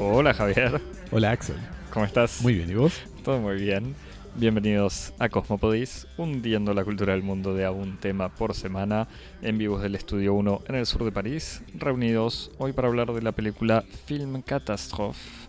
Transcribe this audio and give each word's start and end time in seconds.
Hola 0.00 0.32
Javier, 0.32 0.80
Hola 1.10 1.32
Axel. 1.32 1.56
¿cómo 1.92 2.04
estás? 2.04 2.40
Muy 2.40 2.54
bien, 2.54 2.70
¿y 2.70 2.74
vos? 2.74 3.02
Todo 3.24 3.40
muy 3.40 3.56
bien. 3.56 3.96
Bienvenidos 4.36 5.12
a 5.18 5.28
Cosmopodis, 5.28 6.06
hundiendo 6.16 6.72
la 6.72 6.84
cultura 6.84 7.14
del 7.14 7.24
mundo 7.24 7.52
de 7.52 7.64
a 7.64 7.72
un 7.72 7.96
tema 7.96 8.28
por 8.28 8.54
semana, 8.54 9.08
en 9.42 9.58
vivos 9.58 9.82
del 9.82 9.96
Estudio 9.96 10.34
1 10.34 10.62
en 10.68 10.74
el 10.76 10.86
sur 10.86 11.02
de 11.02 11.10
París, 11.10 11.62
reunidos 11.74 12.52
hoy 12.58 12.72
para 12.72 12.86
hablar 12.86 13.12
de 13.12 13.22
la 13.22 13.32
película 13.32 13.82
Film 14.06 14.40
Catastrophe 14.42 15.48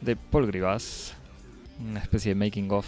de 0.00 0.14
Paul 0.14 0.46
Grivas, 0.46 1.16
una 1.80 1.98
especie 1.98 2.34
de 2.34 2.36
making 2.36 2.70
of 2.70 2.86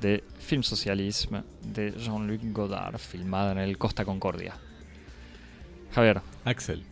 de 0.00 0.24
Film 0.40 0.64
Socialisme 0.64 1.44
de 1.62 1.92
Jean-Luc 1.92 2.40
Godard, 2.52 2.98
filmada 2.98 3.52
en 3.52 3.58
el 3.58 3.78
Costa 3.78 4.04
Concordia. 4.04 4.54
Javier, 5.92 6.22
Axel, 6.44 6.82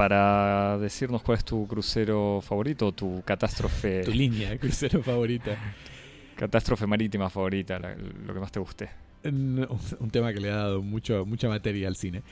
para 0.00 0.78
decirnos 0.78 1.20
cuál 1.22 1.36
es 1.36 1.44
tu 1.44 1.66
crucero 1.68 2.40
favorito, 2.40 2.90
tu 2.92 3.22
catástrofe, 3.22 4.00
tu 4.02 4.12
línea 4.12 4.48
de 4.48 4.58
crucero 4.58 5.02
favorita. 5.10 5.58
catástrofe 6.36 6.86
marítima 6.86 7.28
favorita, 7.28 7.78
la- 7.78 7.94
lo 7.94 8.32
que 8.32 8.40
más 8.40 8.50
te 8.50 8.60
guste. 8.60 8.88
Un, 9.24 9.68
un 9.98 10.10
tema 10.10 10.32
que 10.32 10.40
le 10.40 10.50
ha 10.50 10.56
dado 10.56 10.80
mucho, 10.80 11.26
mucha 11.26 11.48
materia 11.50 11.86
al 11.86 11.96
cine. 11.96 12.22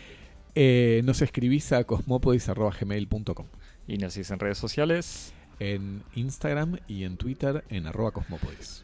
Eh, 0.55 1.03
nos 1.05 1.21
escribís 1.21 1.71
a 1.73 1.85
cosmopodis.gmail.com 1.85 3.47
Y 3.87 3.99
nos 3.99 4.17
en 4.17 4.39
redes 4.39 4.57
sociales 4.57 5.35
En 5.61 6.03
Instagram 6.15 6.79
y 6.89 7.05
en 7.05 7.19
Twitter 7.19 7.65
en 7.69 7.87
arroba 7.87 8.13
cosmopodis. 8.13 8.83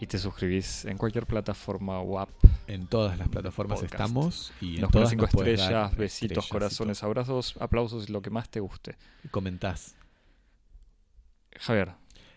Y 0.00 0.06
te 0.06 0.18
suscribís 0.18 0.84
en 0.84 0.98
cualquier 0.98 1.26
plataforma 1.26 2.00
o 2.00 2.18
app. 2.18 2.30
En 2.66 2.86
todas 2.86 3.18
las 3.18 3.28
plataformas 3.28 3.80
Podcast. 3.80 3.94
estamos 3.94 4.52
y 4.60 4.76
en 4.76 4.82
Nos 4.82 4.90
todas 4.90 5.10
cinco 5.10 5.26
nos 5.26 5.34
estrellas, 5.34 5.70
dar 5.70 5.96
besitos, 5.96 6.44
estrellas 6.44 6.50
corazones, 6.50 7.02
abrazos, 7.02 7.54
aplausos 7.60 8.08
y 8.08 8.12
lo 8.12 8.22
que 8.22 8.30
más 8.30 8.48
te 8.48 8.60
guste. 8.60 8.96
Comentás. 9.30 9.94
Javier, 11.58 11.92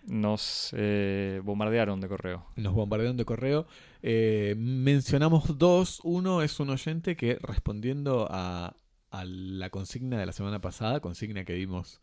nos 0.06 0.74
eh, 0.78 1.42
bombardearon 1.44 2.00
de 2.00 2.08
correo. 2.08 2.46
Nos 2.56 2.74
bombardearon 2.74 3.18
de 3.18 3.26
correo. 3.26 3.68
Eh, 4.02 4.56
mencionamos 4.58 5.58
dos. 5.58 6.00
Uno 6.04 6.42
es 6.42 6.60
un 6.60 6.70
oyente 6.70 7.18
que 7.18 7.38
respondiendo 7.42 8.28
a, 8.30 8.76
a 9.12 9.26
la 9.26 9.70
consigna 9.70 10.18
de 10.18 10.26
la 10.26 10.32
semana 10.32 10.62
pasada, 10.62 11.00
consigna 11.00 11.44
que 11.44 11.54
dimos 11.54 12.00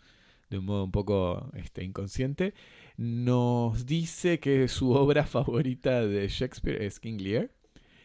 de 0.50 0.58
un 0.58 0.64
modo 0.64 0.84
un 0.84 0.92
poco 0.92 1.50
este, 1.54 1.82
inconsciente, 1.82 2.54
nos 2.97 3.84
dice 3.86 4.41
que 4.41 4.69
su 4.69 4.91
obra 4.92 5.27
favorita 5.27 6.06
de 6.06 6.28
Shakespeare 6.28 6.83
es 6.83 7.00
King 7.00 7.19
Lear. 7.19 7.50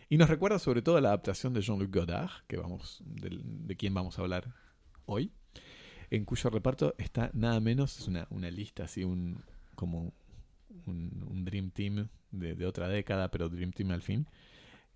Y 0.09 0.17
nos 0.17 0.29
recuerda 0.29 0.59
sobre 0.59 0.81
todo 0.81 0.99
la 0.99 1.09
adaptación 1.09 1.53
de 1.53 1.61
Jean-Luc 1.61 1.95
Godard, 1.95 2.31
que 2.47 2.57
vamos, 2.57 3.01
de, 3.05 3.75
quien 3.77 3.93
vamos 3.93 4.19
a 4.19 4.23
hablar 4.23 4.53
hoy, 5.05 5.31
en 6.09 6.25
cuyo 6.25 6.49
reparto 6.49 6.93
está 6.97 7.31
nada 7.33 7.61
menos, 7.61 7.97
es 7.97 8.07
una, 8.09 8.27
una 8.29 8.51
lista 8.51 8.83
así, 8.83 9.05
un 9.05 9.41
como 9.75 10.13
un, 10.85 11.45
Dream 11.45 11.71
Team 11.71 12.09
de, 12.31 12.65
otra 12.65 12.89
década, 12.89 13.31
pero 13.31 13.47
Dream 13.47 13.71
Team 13.71 13.91
al 13.91 14.01
fin. 14.01 14.27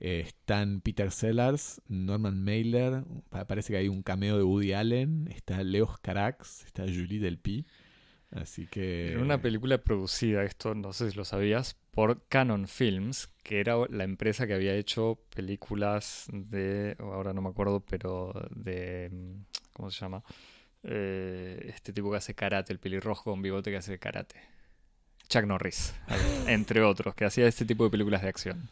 Eh, 0.02 0.24
están 0.26 0.82
Peter 0.82 1.10
Sellers, 1.10 1.82
Norman 1.88 2.44
Mailer, 2.44 3.06
pa- 3.30 3.48
parece 3.48 3.72
que 3.72 3.78
hay 3.78 3.88
un 3.88 4.04
cameo 4.04 4.36
de 4.38 4.44
Woody 4.44 4.74
Allen, 4.74 5.30
está 5.34 5.64
Leos 5.64 5.98
Carax, 6.00 6.66
está 6.66 6.84
Julie 6.84 7.20
Delpy. 7.20 7.66
Así 8.32 8.68
que... 8.68 9.12
Era 9.14 9.22
una 9.22 9.42
película 9.42 9.78
producida, 9.78 10.44
esto 10.44 10.76
no 10.76 10.92
sé 10.94 11.12
si 11.12 11.18
lo 11.18 11.24
sabías, 11.26 11.78
por 11.92 12.28
Canon 12.28 12.68
Films, 12.68 13.30
que 13.44 13.60
era 13.62 13.76
la 13.90 14.04
empresa 14.04 14.46
que 14.48 14.54
había 14.54 14.74
hecho 14.76 15.20
películas 15.34 16.26
de, 16.34 16.96
ahora 17.00 17.34
no 17.34 17.42
me 17.42 17.50
acuerdo, 17.50 17.80
pero 17.82 18.34
de, 18.54 19.10
¿cómo 19.74 19.90
se 19.92 20.00
llama? 20.02 20.24
Eh, 20.84 21.72
este 21.74 21.94
tipo 21.94 22.12
que 22.12 22.18
hace 22.18 22.36
karate, 22.36 22.74
el 22.74 22.80
pelirrojo 22.80 23.32
con 23.32 23.42
bigote 23.42 23.72
que 23.72 23.78
hace 23.78 23.98
karate. 24.00 24.36
Chuck 25.30 25.46
Norris, 25.46 25.96
entre 26.48 26.82
otros, 26.82 27.16
que 27.16 27.26
hacía 27.26 27.48
este 27.48 27.66
tipo 27.66 27.84
de 27.86 27.90
películas 27.90 28.22
de 28.22 28.28
acción. 28.30 28.70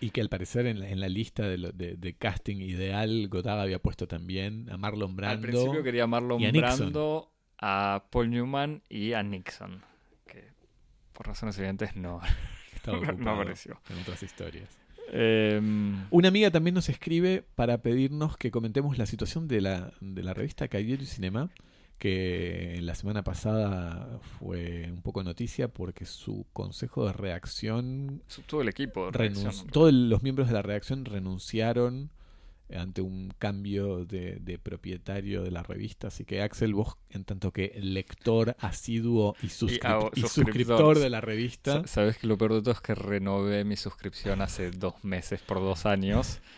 Y 0.00 0.10
que 0.10 0.20
al 0.20 0.28
parecer 0.28 0.66
en 0.66 0.80
la, 0.80 0.88
en 0.90 1.00
la 1.00 1.08
lista 1.08 1.46
de, 1.48 1.58
lo- 1.58 1.72
de- 1.72 1.96
de 1.96 2.14
casting 2.14 2.56
ideal, 2.56 3.28
Godard 3.28 3.60
había 3.60 3.78
puesto 3.78 4.06
también 4.08 4.68
a 4.70 4.76
Marlon 4.76 5.10
Al 5.10 5.16
Brando. 5.16 5.42
principio 5.42 5.82
quería 5.82 6.04
a 6.04 6.06
Marlon 6.06 6.40
y 6.40 6.46
a 6.46 6.52
Nixon. 6.52 6.78
Brando, 6.78 7.32
a 7.58 8.04
Paul 8.10 8.30
Newman 8.30 8.82
y 8.88 9.12
a 9.12 9.22
Nixon, 9.22 9.82
que 10.26 10.44
por 11.12 11.26
razones 11.26 11.58
evidentes 11.58 11.96
no, 11.96 12.20
Estaba 12.74 12.98
no 12.98 13.12
ocupado 13.12 13.40
apareció. 13.40 13.80
en 13.90 13.98
otras 14.00 14.22
historias. 14.22 14.68
Em, 15.12 16.04
Una 16.10 16.28
amiga 16.28 16.50
también 16.50 16.74
nos 16.74 16.88
escribe 16.88 17.44
para 17.54 17.78
pedirnos 17.78 18.36
que 18.36 18.50
comentemos 18.50 18.98
la 18.98 19.06
situación 19.06 19.46
de 19.48 19.60
la, 19.60 19.92
de 20.00 20.22
la 20.22 20.34
revista 20.34 20.66
Cahiers 20.68 21.00
du 21.00 21.06
Cinema, 21.06 21.48
que 21.98 22.78
la 22.82 22.94
semana 22.94 23.22
pasada 23.22 24.18
fue 24.38 24.90
un 24.90 25.02
poco 25.02 25.22
noticia 25.22 25.68
porque 25.68 26.04
su 26.04 26.44
consejo 26.52 27.06
de 27.06 27.12
reacción, 27.12 28.22
todo 28.46 28.60
el 28.62 28.68
equipo. 28.68 29.10
de 29.10 29.92
los 29.92 30.22
miembros 30.22 30.48
de 30.48 30.54
la 30.54 30.62
redacción 30.62 31.04
renunciaron 31.04 32.10
ante 32.74 33.00
un 33.02 33.32
cambio 33.38 34.04
de, 34.04 34.36
de 34.40 34.58
propietario 34.58 35.42
de 35.42 35.50
la 35.50 35.62
revista. 35.62 36.08
Así 36.08 36.24
que 36.24 36.42
Axel, 36.42 36.74
vos, 36.74 36.96
en 37.10 37.24
tanto 37.24 37.52
que 37.52 37.72
lector 37.80 38.56
asiduo 38.58 39.36
y, 39.40 39.46
y 40.14 40.20
suscriptor. 40.20 40.98
de 40.98 41.10
la 41.10 41.20
revista, 41.20 41.82
Sa- 41.82 41.86
Sabes 41.86 42.18
que 42.18 42.26
lo 42.26 42.36
peor 42.38 42.54
de 42.54 42.60
todo 42.62 42.72
es 42.72 42.80
que 42.80 42.94
renové 42.94 43.64
mi 43.64 43.76
suscripción 43.76 44.40
hace 44.40 44.70
dos 44.70 45.04
meses 45.04 45.40
por 45.40 45.58
dos 45.60 45.86
años. 45.86 46.40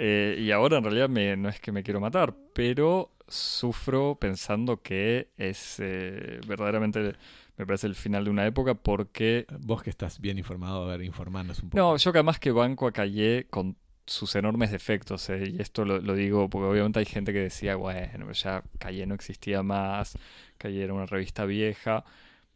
Eh, 0.00 0.36
y 0.38 0.52
ahora 0.52 0.78
en 0.78 0.84
realidad 0.84 1.08
me- 1.08 1.36
no 1.36 1.48
es 1.48 1.58
que 1.58 1.72
me 1.72 1.82
quiero 1.82 1.98
matar, 1.98 2.32
pero 2.52 3.10
sufro 3.26 4.16
pensando 4.20 4.80
que 4.80 5.30
es 5.36 5.76
eh, 5.80 6.38
verdaderamente, 6.46 7.16
me 7.56 7.66
parece 7.66 7.88
el 7.88 7.96
final 7.96 8.22
de 8.22 8.30
una 8.30 8.46
época 8.46 8.74
porque... 8.74 9.44
vos 9.58 9.82
que 9.82 9.90
estás 9.90 10.20
bien 10.20 10.38
informado, 10.38 10.84
a 10.84 10.86
ver, 10.96 11.02
informarnos 11.04 11.60
un 11.64 11.70
poco. 11.70 11.78
No, 11.82 11.96
yo 11.96 12.12
que 12.12 12.18
además 12.18 12.38
que 12.38 12.52
banco 12.52 12.86
a 12.86 12.92
Calle 12.92 13.48
con 13.50 13.74
sus 14.08 14.34
enormes 14.34 14.70
defectos, 14.70 15.28
eh, 15.30 15.52
y 15.54 15.62
esto 15.62 15.84
lo, 15.84 16.00
lo 16.00 16.14
digo 16.14 16.48
porque 16.48 16.66
obviamente 16.66 16.98
hay 16.98 17.04
gente 17.04 17.32
que 17.32 17.40
decía, 17.40 17.76
bueno, 17.76 18.32
ya 18.32 18.62
Calle 18.78 19.06
no 19.06 19.14
existía 19.14 19.62
más, 19.62 20.18
Calle 20.56 20.82
era 20.82 20.94
una 20.94 21.06
revista 21.06 21.44
vieja, 21.44 22.04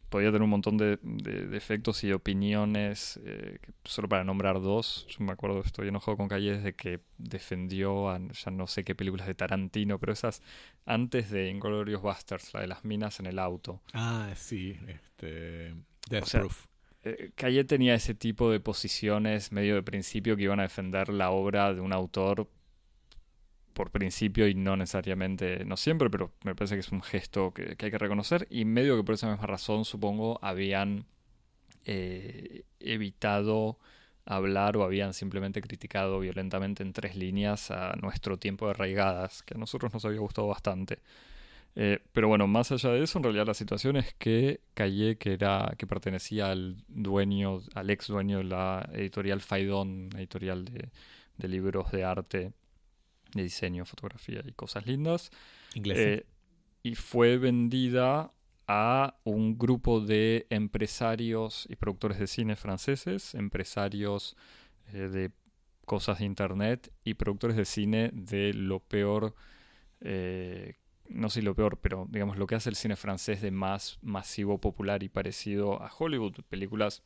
podía 0.09 0.27
tener 0.27 0.43
un 0.43 0.49
montón 0.51 0.77
de, 0.77 0.99
de 1.01 1.47
defectos 1.47 2.03
y 2.03 2.11
opiniones, 2.11 3.19
eh, 3.25 3.57
solo 3.83 4.07
para 4.09 4.23
nombrar 4.23 4.61
dos, 4.61 5.07
yo 5.09 5.25
me 5.25 5.31
acuerdo, 5.31 5.61
estoy 5.61 5.87
enojado 5.87 6.17
con 6.17 6.27
Calle 6.27 6.57
desde 6.57 6.73
que 6.73 6.99
defendió 7.17 8.09
a 8.09 8.19
ya 8.19 8.51
no 8.51 8.67
sé 8.67 8.83
qué 8.83 8.93
películas 8.93 9.25
de 9.25 9.33
Tarantino, 9.33 9.99
pero 9.99 10.13
esas 10.13 10.41
antes 10.85 11.31
de 11.31 11.49
Inglourious 11.49 12.01
Basterds, 12.01 12.53
la 12.53 12.61
de 12.61 12.67
las 12.67 12.83
minas 12.85 13.19
en 13.19 13.25
el 13.25 13.39
auto. 13.39 13.81
Ah, 13.93 14.31
sí, 14.35 14.77
este. 14.87 15.73
Death 16.09 16.23
O 16.23 16.25
sea, 16.25 16.39
Proof. 16.41 16.65
Eh, 17.03 17.31
Calle 17.35 17.63
tenía 17.65 17.95
ese 17.95 18.13
tipo 18.15 18.49
de 18.49 18.59
posiciones 18.59 19.51
medio 19.51 19.75
de 19.75 19.83
principio 19.83 20.35
que 20.37 20.43
iban 20.43 20.59
a 20.59 20.63
defender 20.63 21.09
la 21.09 21.31
obra 21.31 21.73
de 21.73 21.81
un 21.81 21.93
autor 21.93 22.47
por 23.73 23.91
principio 23.91 24.47
y 24.47 24.55
no 24.55 24.77
necesariamente, 24.77 25.65
no 25.65 25.77
siempre, 25.77 26.09
pero 26.09 26.31
me 26.43 26.55
parece 26.55 26.75
que 26.75 26.81
es 26.81 26.91
un 26.91 27.01
gesto 27.01 27.53
que, 27.53 27.75
hay 27.79 27.91
que 27.91 27.97
reconocer 27.97 28.47
y 28.49 28.65
medio 28.65 28.95
que 28.97 29.03
por 29.03 29.15
esa 29.15 29.29
misma 29.29 29.47
razón 29.47 29.83
supongo 29.85 30.39
habían 30.41 31.05
eh, 31.85 32.63
evitado 32.79 33.79
hablar 34.25 34.77
o 34.77 34.83
habían 34.83 35.13
simplemente 35.13 35.61
criticado 35.61 36.19
violentamente 36.19 36.83
en 36.83 36.93
tres 36.93 37.15
líneas 37.15 37.71
a 37.71 37.95
nuestro 38.01 38.37
tiempo 38.37 38.67
de 38.67 38.73
raigadas, 38.73 39.43
que 39.43 39.55
a 39.55 39.57
nosotros 39.57 39.93
nos 39.93 40.05
había 40.05 40.19
gustado 40.19 40.47
bastante. 40.47 40.99
Eh, 41.75 41.99
pero 42.11 42.27
bueno, 42.27 42.47
más 42.47 42.71
allá 42.71 42.91
de 42.91 43.03
eso, 43.03 43.17
en 43.17 43.23
realidad 43.23 43.47
la 43.47 43.53
situación 43.53 43.97
es 43.97 44.13
que 44.13 44.61
Calle, 44.73 45.17
que 45.17 45.33
era, 45.33 45.73
que 45.77 45.87
pertenecía 45.87 46.51
al 46.51 46.83
dueño, 46.87 47.61
al 47.73 47.89
ex 47.89 48.07
dueño 48.07 48.37
de 48.39 48.43
la 48.43 48.87
editorial 48.93 49.41
Faidón, 49.41 50.09
editorial 50.15 50.65
de, 50.65 50.89
de 51.37 51.47
libros 51.47 51.91
de 51.91 52.03
arte, 52.03 52.53
de 53.33 53.43
diseño, 53.43 53.85
fotografía 53.85 54.41
y 54.45 54.51
cosas 54.51 54.85
lindas, 54.85 55.31
Inglés. 55.73 55.97
eh, 55.97 56.25
y 56.83 56.95
fue 56.95 57.37
vendida 57.37 58.31
a 58.67 59.17
un 59.23 59.57
grupo 59.57 59.99
de 59.99 60.45
empresarios 60.49 61.65
y 61.69 61.75
productores 61.75 62.19
de 62.19 62.27
cine 62.27 62.55
franceses, 62.55 63.33
empresarios 63.35 64.37
eh, 64.93 65.09
de 65.09 65.31
cosas 65.85 66.19
de 66.19 66.25
internet 66.25 66.91
y 67.03 67.15
productores 67.15 67.57
de 67.57 67.65
cine 67.65 68.09
de 68.13 68.53
lo 68.53 68.79
peor, 68.79 69.35
eh, 70.01 70.75
no 71.09 71.29
sé 71.29 71.41
lo 71.41 71.55
peor, 71.55 71.77
pero 71.77 72.07
digamos 72.09 72.37
lo 72.37 72.47
que 72.47 72.55
hace 72.55 72.69
el 72.69 72.75
cine 72.75 72.95
francés 72.95 73.41
de 73.41 73.51
más 73.51 73.99
masivo, 74.01 74.59
popular 74.59 75.03
y 75.03 75.09
parecido 75.09 75.81
a 75.81 75.91
Hollywood, 75.97 76.35
películas, 76.49 77.03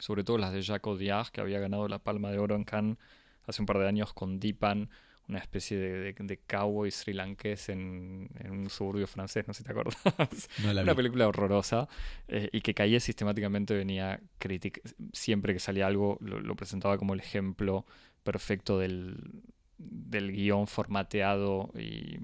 sobre 0.00 0.24
todo 0.24 0.38
las 0.38 0.52
de 0.52 0.62
Jacques 0.62 0.88
Audiard, 0.88 1.28
que 1.28 1.40
había 1.40 1.60
ganado 1.60 1.88
la 1.88 1.98
Palma 1.98 2.30
de 2.30 2.38
Oro 2.38 2.54
en 2.54 2.64
Cannes 2.64 2.98
hace 3.46 3.62
un 3.62 3.66
par 3.66 3.78
de 3.78 3.88
años 3.88 4.12
con 4.12 4.38
Dipan, 4.38 4.90
una 5.28 5.38
especie 5.38 5.76
de, 5.76 6.12
de, 6.12 6.14
de 6.14 6.38
cowboy 6.38 6.90
sri 6.90 7.12
lankés 7.12 7.68
en, 7.68 8.30
en, 8.38 8.50
un 8.50 8.70
suburbio 8.70 9.06
francés, 9.06 9.46
no 9.46 9.52
sé 9.52 9.58
si 9.58 9.64
te 9.64 9.72
acuerdas. 9.72 9.96
No 10.62 10.72
la 10.72 10.82
una 10.82 10.94
película 10.94 11.28
horrorosa 11.28 11.88
eh, 12.28 12.48
y 12.52 12.62
que 12.62 12.74
Calle 12.74 12.98
sistemáticamente 13.00 13.74
venía 13.74 14.20
crítica, 14.38 14.80
siempre 15.12 15.52
que 15.52 15.60
salía 15.60 15.86
algo 15.86 16.16
lo, 16.20 16.40
lo, 16.40 16.56
presentaba 16.56 16.96
como 16.96 17.12
el 17.14 17.20
ejemplo 17.20 17.84
perfecto 18.22 18.78
del, 18.78 19.42
del 19.76 20.32
guion 20.32 20.66
formateado 20.66 21.70
y, 21.74 22.18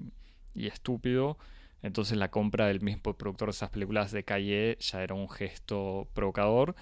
y 0.55 0.67
estúpido. 0.67 1.37
Entonces 1.83 2.17
la 2.17 2.31
compra 2.31 2.65
del 2.67 2.81
mismo 2.81 3.13
productor 3.13 3.49
de 3.49 3.51
esas 3.51 3.69
películas 3.69 4.11
de 4.11 4.23
Calle 4.23 4.77
ya 4.79 5.03
era 5.03 5.13
un 5.13 5.29
gesto 5.29 6.07
provocador. 6.13 6.75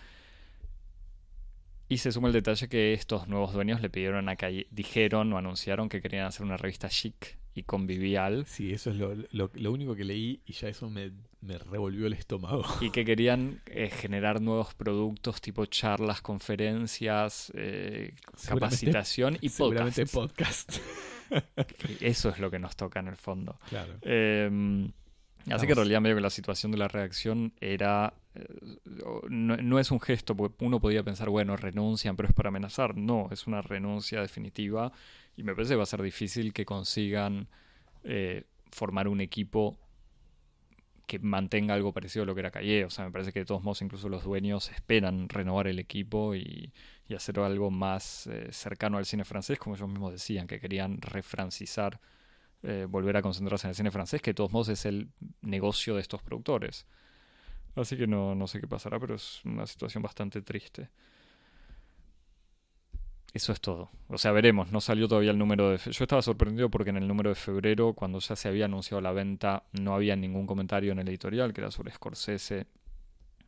Y 1.89 1.97
se 1.97 2.11
suma 2.11 2.27
el 2.29 2.33
detalle 2.33 2.69
que 2.69 2.93
estos 2.93 3.27
nuevos 3.27 3.53
dueños 3.53 3.81
le 3.81 3.89
pidieron 3.89 4.29
a 4.29 4.35
Calle, 4.35 4.67
dijeron 4.71 5.31
o 5.33 5.37
anunciaron 5.37 5.89
que 5.89 6.01
querían 6.01 6.25
hacer 6.25 6.45
una 6.45 6.57
revista 6.57 6.89
chic 6.89 7.37
y 7.53 7.63
convivial. 7.63 8.45
Sí, 8.47 8.71
eso 8.71 8.89
es 8.89 8.95
lo, 8.95 9.13
lo- 9.31 9.51
lo 9.53 9.71
único 9.71 9.93
que 9.95 10.03
leí 10.05 10.41
y 10.45 10.53
ya 10.53 10.69
eso 10.69 10.89
me, 10.89 11.11
me 11.41 11.59
revolvió 11.59 12.07
el 12.07 12.13
estómago. 12.13 12.63
Y 12.81 12.89
que 12.89 13.05
querían 13.05 13.61
eh, 13.67 13.89
generar 13.91 14.41
nuevos 14.41 14.73
productos 14.73 15.39
tipo 15.41 15.65
charlas, 15.67 16.21
conferencias, 16.21 17.51
eh, 17.55 18.15
capacitación 18.47 19.37
y 19.41 19.49
Seguramente 19.49 20.05
podcasts. 20.07 20.79
podcast. 20.79 20.93
Eso 22.01 22.29
es 22.29 22.39
lo 22.39 22.49
que 22.51 22.59
nos 22.59 22.75
toca 22.75 22.99
en 22.99 23.07
el 23.07 23.15
fondo. 23.15 23.59
claro. 23.69 23.93
Eh, 24.01 24.89
así 25.51 25.65
que 25.65 25.73
en 25.73 25.77
realidad 25.77 26.01
medio 26.01 26.15
que 26.15 26.21
la 26.21 26.29
situación 26.29 26.71
de 26.71 26.77
la 26.77 26.87
redacción 26.87 27.53
era... 27.59 28.13
eh, 28.35 28.45
no, 29.29 29.57
no 29.57 29.79
es 29.79 29.91
un 29.91 29.99
gesto, 29.99 30.35
porque 30.35 30.63
uno 30.65 30.79
podía 30.79 31.03
pensar, 31.03 31.29
bueno, 31.29 31.57
renuncian, 31.57 32.15
pero 32.15 32.29
es 32.29 32.35
para 32.35 32.49
amenazar. 32.49 32.95
No, 32.95 33.27
es 33.31 33.47
una 33.47 33.61
renuncia 33.61 34.21
definitiva 34.21 34.91
y 35.35 35.43
me 35.43 35.53
parece 35.53 35.71
que 35.73 35.77
va 35.77 35.83
a 35.83 35.87
ser 35.87 36.01
difícil 36.01 36.53
que 36.53 36.65
consigan 36.65 37.47
eh, 38.03 38.43
formar 38.71 39.07
un 39.07 39.21
equipo 39.21 39.77
que 41.05 41.19
mantenga 41.19 41.73
algo 41.73 41.93
parecido 41.93 42.23
a 42.23 42.25
lo 42.25 42.33
que 42.33 42.41
era 42.41 42.51
Calle. 42.51 42.85
O 42.85 42.89
sea, 42.89 43.05
me 43.05 43.11
parece 43.11 43.33
que 43.33 43.39
de 43.39 43.45
todos 43.45 43.63
modos 43.63 43.81
incluso 43.81 44.09
los 44.09 44.23
dueños 44.23 44.71
esperan 44.71 45.29
renovar 45.29 45.67
el 45.67 45.79
equipo 45.79 46.35
y, 46.35 46.71
hacer 47.15 47.39
algo 47.39 47.69
más 47.69 48.25
eh, 48.25 48.47
cercano 48.51 48.97
al 48.97 49.05
cine 49.05 49.23
francés, 49.23 49.59
como 49.59 49.75
ellos 49.75 49.87
mismos 49.87 50.13
decían, 50.13 50.47
que 50.47 50.59
querían 50.59 50.99
refrancizar, 50.99 51.99
eh, 52.63 52.87
volver 52.89 53.17
a 53.17 53.21
concentrarse 53.21 53.67
en 53.67 53.69
el 53.69 53.75
cine 53.75 53.91
francés, 53.91 54.19
que 54.19 54.31
de 54.31 54.35
todos 54.35 54.51
modos 54.51 54.69
es 54.69 54.85
el 54.87 55.09
negocio 55.41 55.93
de 55.93 56.01
estos 56.01 56.23
productores. 56.23 56.87
Así 57.75 57.97
que 57.97 58.07
no, 58.07 58.33
no 58.33 58.47
sé 58.47 58.59
qué 58.59 58.67
pasará, 58.67 58.99
pero 58.99 59.13
es 59.13 59.45
una 59.45 59.67
situación 59.67 60.01
bastante 60.01 60.41
triste. 60.41 60.89
Eso 63.33 63.51
es 63.51 63.59
todo. 63.61 63.89
O 64.09 64.17
sea, 64.19 64.31
veremos. 64.31 64.71
No 64.71 64.79
salió 64.79 65.07
todavía 65.07 65.31
el 65.31 65.39
número 65.39 65.71
de... 65.71 65.77
Yo 65.79 66.03
estaba 66.03 66.21
sorprendido 66.21 66.69
porque 66.69 66.91
en 66.91 66.97
el 66.97 67.07
número 67.07 67.29
de 67.29 67.35
febrero, 67.35 67.93
cuando 67.93 68.19
ya 68.19 68.35
se 68.35 68.47
había 68.47 68.65
anunciado 68.65 69.01
la 69.01 69.11
venta, 69.11 69.63
no 69.71 69.95
había 69.95 70.15
ningún 70.15 70.45
comentario 70.45 70.91
en 70.91 70.99
el 70.99 71.07
editorial, 71.09 71.51
que 71.51 71.61
era 71.61 71.71
sobre 71.71 71.91
Scorsese. 71.91 72.67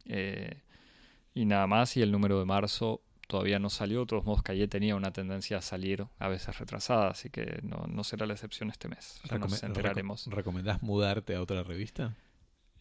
eh, 0.06 0.62
y 1.36 1.46
nada 1.46 1.68
más. 1.68 1.96
Y 1.98 2.02
el 2.02 2.12
número 2.12 2.40
de 2.40 2.46
marzo 2.46 3.02
todavía 3.28 3.60
no 3.60 3.70
salió. 3.70 4.00
De 4.02 4.06
todos 4.08 4.26
modos, 4.26 4.42
Calle 4.42 4.68
tenía 4.68 4.96
una 4.96 5.12
tendencia 5.12 5.58
a 5.60 5.62
salir 5.62 6.06
a 6.18 6.28
veces 6.30 6.58
retrasada, 6.58 7.10
así 7.10 7.30
que 7.30 7.60
no, 7.62 7.86
no 7.88 8.04
será 8.04 8.26
la 8.26 8.34
excepción 8.34 8.70
este 8.72 8.88
mes. 8.88 9.22
Ya 9.30 9.38
nos 9.38 9.62
enteraremos. 9.68 10.28
reco- 10.28 10.36
¿Recomendás 10.36 10.82
mudarte 10.82 11.36
a 11.36 11.42
otra 11.42 11.62
revista? 11.62 12.16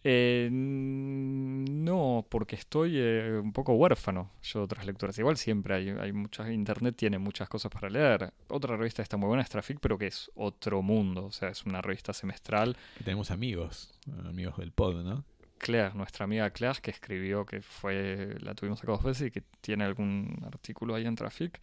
Eh, 0.06 0.50
no, 0.52 2.26
porque 2.28 2.56
estoy 2.56 2.98
eh, 2.98 3.40
un 3.42 3.54
poco 3.54 3.72
huérfano 3.72 4.32
yo 4.42 4.60
de 4.60 4.64
otras 4.64 4.84
lecturas. 4.84 5.18
Igual 5.18 5.38
siempre 5.38 5.74
hay, 5.74 5.88
hay 5.88 6.12
muchas, 6.12 6.50
internet 6.50 6.94
tiene 6.96 7.18
muchas 7.18 7.48
cosas 7.48 7.72
para 7.72 7.88
leer. 7.88 8.32
Otra 8.48 8.76
revista 8.76 9.02
está 9.02 9.16
muy 9.16 9.28
buena 9.28 9.42
es 9.42 9.48
Traffic, 9.48 9.78
pero 9.80 9.96
que 9.96 10.08
es 10.08 10.30
otro 10.34 10.82
mundo. 10.82 11.24
O 11.24 11.32
sea, 11.32 11.48
es 11.48 11.64
una 11.64 11.80
revista 11.80 12.12
semestral. 12.12 12.76
Que 12.98 13.04
tenemos 13.04 13.30
amigos, 13.30 13.98
amigos 14.28 14.58
del 14.58 14.72
pod, 14.72 15.02
¿no? 15.02 15.24
Claire, 15.56 15.94
nuestra 15.94 16.24
amiga 16.24 16.50
Claire, 16.50 16.78
que 16.82 16.90
escribió, 16.90 17.46
que 17.46 17.62
fue, 17.62 18.36
la 18.40 18.54
tuvimos 18.54 18.82
acá 18.82 18.92
dos 18.92 19.02
veces 19.02 19.28
y 19.28 19.30
que 19.30 19.42
tiene 19.62 19.84
algún 19.84 20.38
artículo 20.44 20.94
ahí 20.94 21.06
en 21.06 21.14
Traffic, 21.14 21.58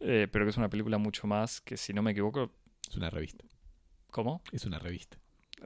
eh, 0.00 0.28
pero 0.30 0.44
que 0.44 0.50
es 0.50 0.56
una 0.58 0.68
película 0.68 0.98
mucho 0.98 1.26
más 1.26 1.62
que, 1.62 1.78
si 1.78 1.94
no 1.94 2.02
me 2.02 2.10
equivoco, 2.10 2.52
Es 2.86 2.96
una 2.96 3.08
revista. 3.08 3.44
¿cómo? 4.16 4.40
Es 4.50 4.64
una 4.64 4.78
revista. 4.78 5.18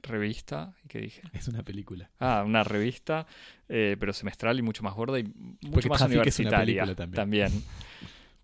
Revista, 0.03 0.73
¿y 0.85 0.87
qué 0.87 0.99
dije? 0.99 1.21
Es 1.33 1.47
una 1.47 1.63
película. 1.63 2.09
Ah, 2.19 2.43
una 2.45 2.63
revista, 2.63 3.27
eh, 3.67 3.97
pero 3.99 4.13
semestral 4.13 4.57
y 4.57 4.61
mucho 4.61 4.83
más 4.83 4.93
gorda 4.93 5.19
y 5.19 5.23
mucho 5.23 5.71
Porque 5.71 5.89
más 5.89 5.99
Traffic 5.99 6.27
es 6.27 6.39
una 6.39 6.49
universitaria 6.49 6.83
película 6.85 7.13
también. 7.13 7.63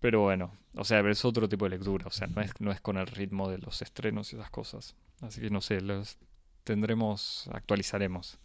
Pero 0.00 0.20
bueno, 0.22 0.52
o 0.74 0.84
sea, 0.84 1.00
es 1.00 1.24
otro 1.24 1.48
tipo 1.48 1.64
de 1.64 1.70
lectura, 1.70 2.06
o 2.06 2.10
sea, 2.10 2.28
no 2.28 2.40
es, 2.40 2.52
no 2.60 2.70
es 2.70 2.80
con 2.80 2.98
el 2.98 3.06
ritmo 3.06 3.50
de 3.50 3.58
los 3.58 3.82
estrenos 3.82 4.32
y 4.32 4.36
esas 4.36 4.50
cosas. 4.50 4.94
Así 5.20 5.40
que 5.40 5.50
no 5.50 5.60
sé, 5.60 5.80
los 5.80 6.18
tendremos, 6.64 7.48
actualizaremos, 7.52 8.38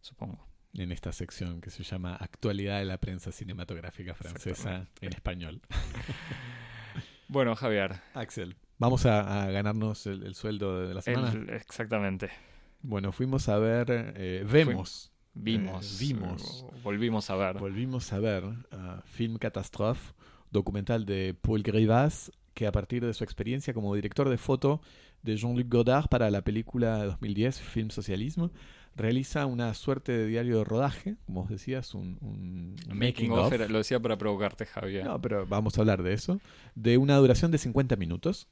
supongo. 0.00 0.46
En 0.74 0.92
esta 0.92 1.10
sección 1.10 1.62
que 1.62 1.70
se 1.70 1.82
llama 1.82 2.16
Actualidad 2.16 2.78
de 2.78 2.84
la 2.84 2.98
prensa 2.98 3.32
cinematográfica 3.32 4.14
francesa 4.14 4.86
en 5.00 5.12
español. 5.14 5.62
Bueno, 7.28 7.54
Javier, 7.56 7.96
Axel, 8.14 8.56
vamos 8.78 9.06
a, 9.06 9.44
a 9.44 9.50
ganarnos 9.50 10.06
el, 10.06 10.22
el 10.24 10.34
sueldo 10.34 10.86
de 10.86 10.94
la 10.94 11.02
semana. 11.02 11.30
el- 11.32 11.50
exactamente. 11.50 12.30
Bueno, 12.82 13.10
fuimos 13.12 13.48
a 13.48 13.58
ver, 13.58 13.86
eh, 14.16 14.44
vemos, 14.50 15.12
Vimos, 15.34 16.00
Eh, 16.00 16.04
vimos. 16.06 16.66
volvimos 16.82 17.28
a 17.30 17.36
ver. 17.36 17.58
volvimos 17.58 18.12
a 18.12 18.18
ver 18.20 18.44
uh, 18.44 18.54
Film 19.04 19.36
Catastrophe, 19.38 20.14
documental 20.50 21.04
de 21.04 21.34
Paul 21.38 21.62
Grivas, 21.62 22.32
que 22.54 22.66
a 22.66 22.72
partir 22.72 23.04
de 23.04 23.12
su 23.12 23.22
experiencia 23.24 23.74
como 23.74 23.94
director 23.94 24.28
de 24.30 24.38
foto 24.38 24.80
de 25.22 25.36
Jean-Luc 25.36 25.68
Godard 25.68 26.08
para 26.08 26.30
la 26.30 26.40
película 26.42 26.98
de 27.00 27.06
2010 27.06 27.60
Film 27.60 27.90
Socialismo, 27.90 28.50
realiza 28.96 29.46
una 29.46 29.72
suerte 29.74 30.10
de 30.12 30.26
diario 30.26 30.58
de 30.58 30.64
rodaje, 30.64 31.16
como 31.26 31.42
vos 31.42 31.50
decías, 31.50 31.94
un, 31.94 32.18
un 32.22 32.76
Making 32.96 33.30
of, 33.32 33.52
era- 33.52 33.68
lo 33.68 33.78
decía 33.78 34.00
para 34.00 34.16
provocarte, 34.16 34.64
Javier. 34.66 35.04
No, 35.04 35.20
pero 35.20 35.46
vamos 35.46 35.76
a 35.76 35.82
hablar 35.82 36.02
de 36.02 36.14
eso. 36.14 36.40
De 36.74 36.96
una 36.98 37.16
duración 37.16 37.50
de 37.50 37.58
50 37.58 37.96
minutos. 37.96 38.48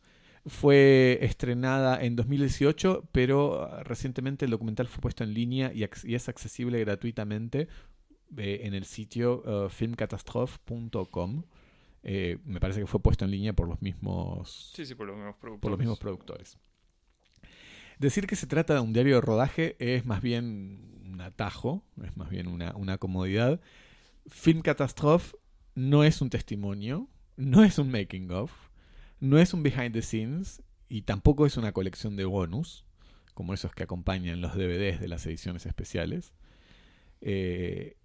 Fue 0.47 1.19
estrenada 1.23 2.05
en 2.05 2.17
2018, 2.17 3.09
pero 3.13 3.63
ah, 3.65 3.83
recientemente 3.83 4.45
el 4.45 4.51
documental 4.51 4.89
fue 4.89 5.01
puesto 5.01 5.25
en 5.25 5.33
línea 5.33 5.73
y, 5.75 5.85
es 5.85 6.29
accesible 6.29 6.79
gratuitamente 6.81 7.67
eh, 8.37 8.61
en 8.65 8.75
el 8.75 8.85
sitio 8.85 9.43
uh, 9.47 9.71
filmcatastrophe.com. 9.71 11.45
Eh, 12.03 12.37
me 12.45 12.61
parece 12.61 12.81
que 12.81 12.87
fue 12.87 13.01
puesto 13.01 13.25
en 13.25 13.31
línea 13.31 13.55
por 13.55 13.67
los 13.67 13.81
mismos 13.81 14.73
Sí, 14.75 14.85
sí, 14.85 14.95
por 14.95 15.07
los 15.07 15.17
mismos 15.17 15.37
productores. 15.37 15.61
por 15.63 15.71
los 15.71 15.79
mismos 15.79 15.99
productores. 15.99 16.59
Decir 17.99 18.27
que 18.27 18.37
se 18.37 18.47
trata 18.47 18.75
de 18.75 18.81
un 18.81 18.93
diario 18.93 19.17
de 19.17 19.21
rodaje 19.21 19.77
es 19.79 20.05
más 20.05 20.21
bien 20.21 21.03
un 21.13 21.21
atajo, 21.21 21.85
es 22.03 22.17
más 22.17 22.31
bien 22.31 22.49
una, 22.49 22.99
comodidad. 22.99 23.61
Film 24.27 24.63
Catastrophe 24.63 25.37
no 25.75 26.05
es 26.05 26.21
un 26.21 26.31
testimonio, 26.31 27.09
no 27.37 27.63
es 27.65 27.79
un 27.79 27.91
making 27.91 28.31
of, 28.31 28.53
no 29.21 29.39
es 29.39 29.55
un 29.55 29.63
behind 29.63 29.93
the 29.93 30.03
scenes 30.03 30.63
y 30.89 31.03
tampoco 31.03 31.47
es 31.47 31.57
una 31.57 31.73
colección 31.73 32.17
de 32.17 32.25
bonus, 32.25 32.85
como 33.35 33.55
esos 33.55 33.73
que 33.73 33.83
acompañan 33.83 34.41
los 34.41 34.55
DVDs 34.55 35.01
de 35.01 35.09
las 35.09 35.27
ediciones 35.27 35.67
especiales. 35.67 36.33
Eh, 37.21 37.97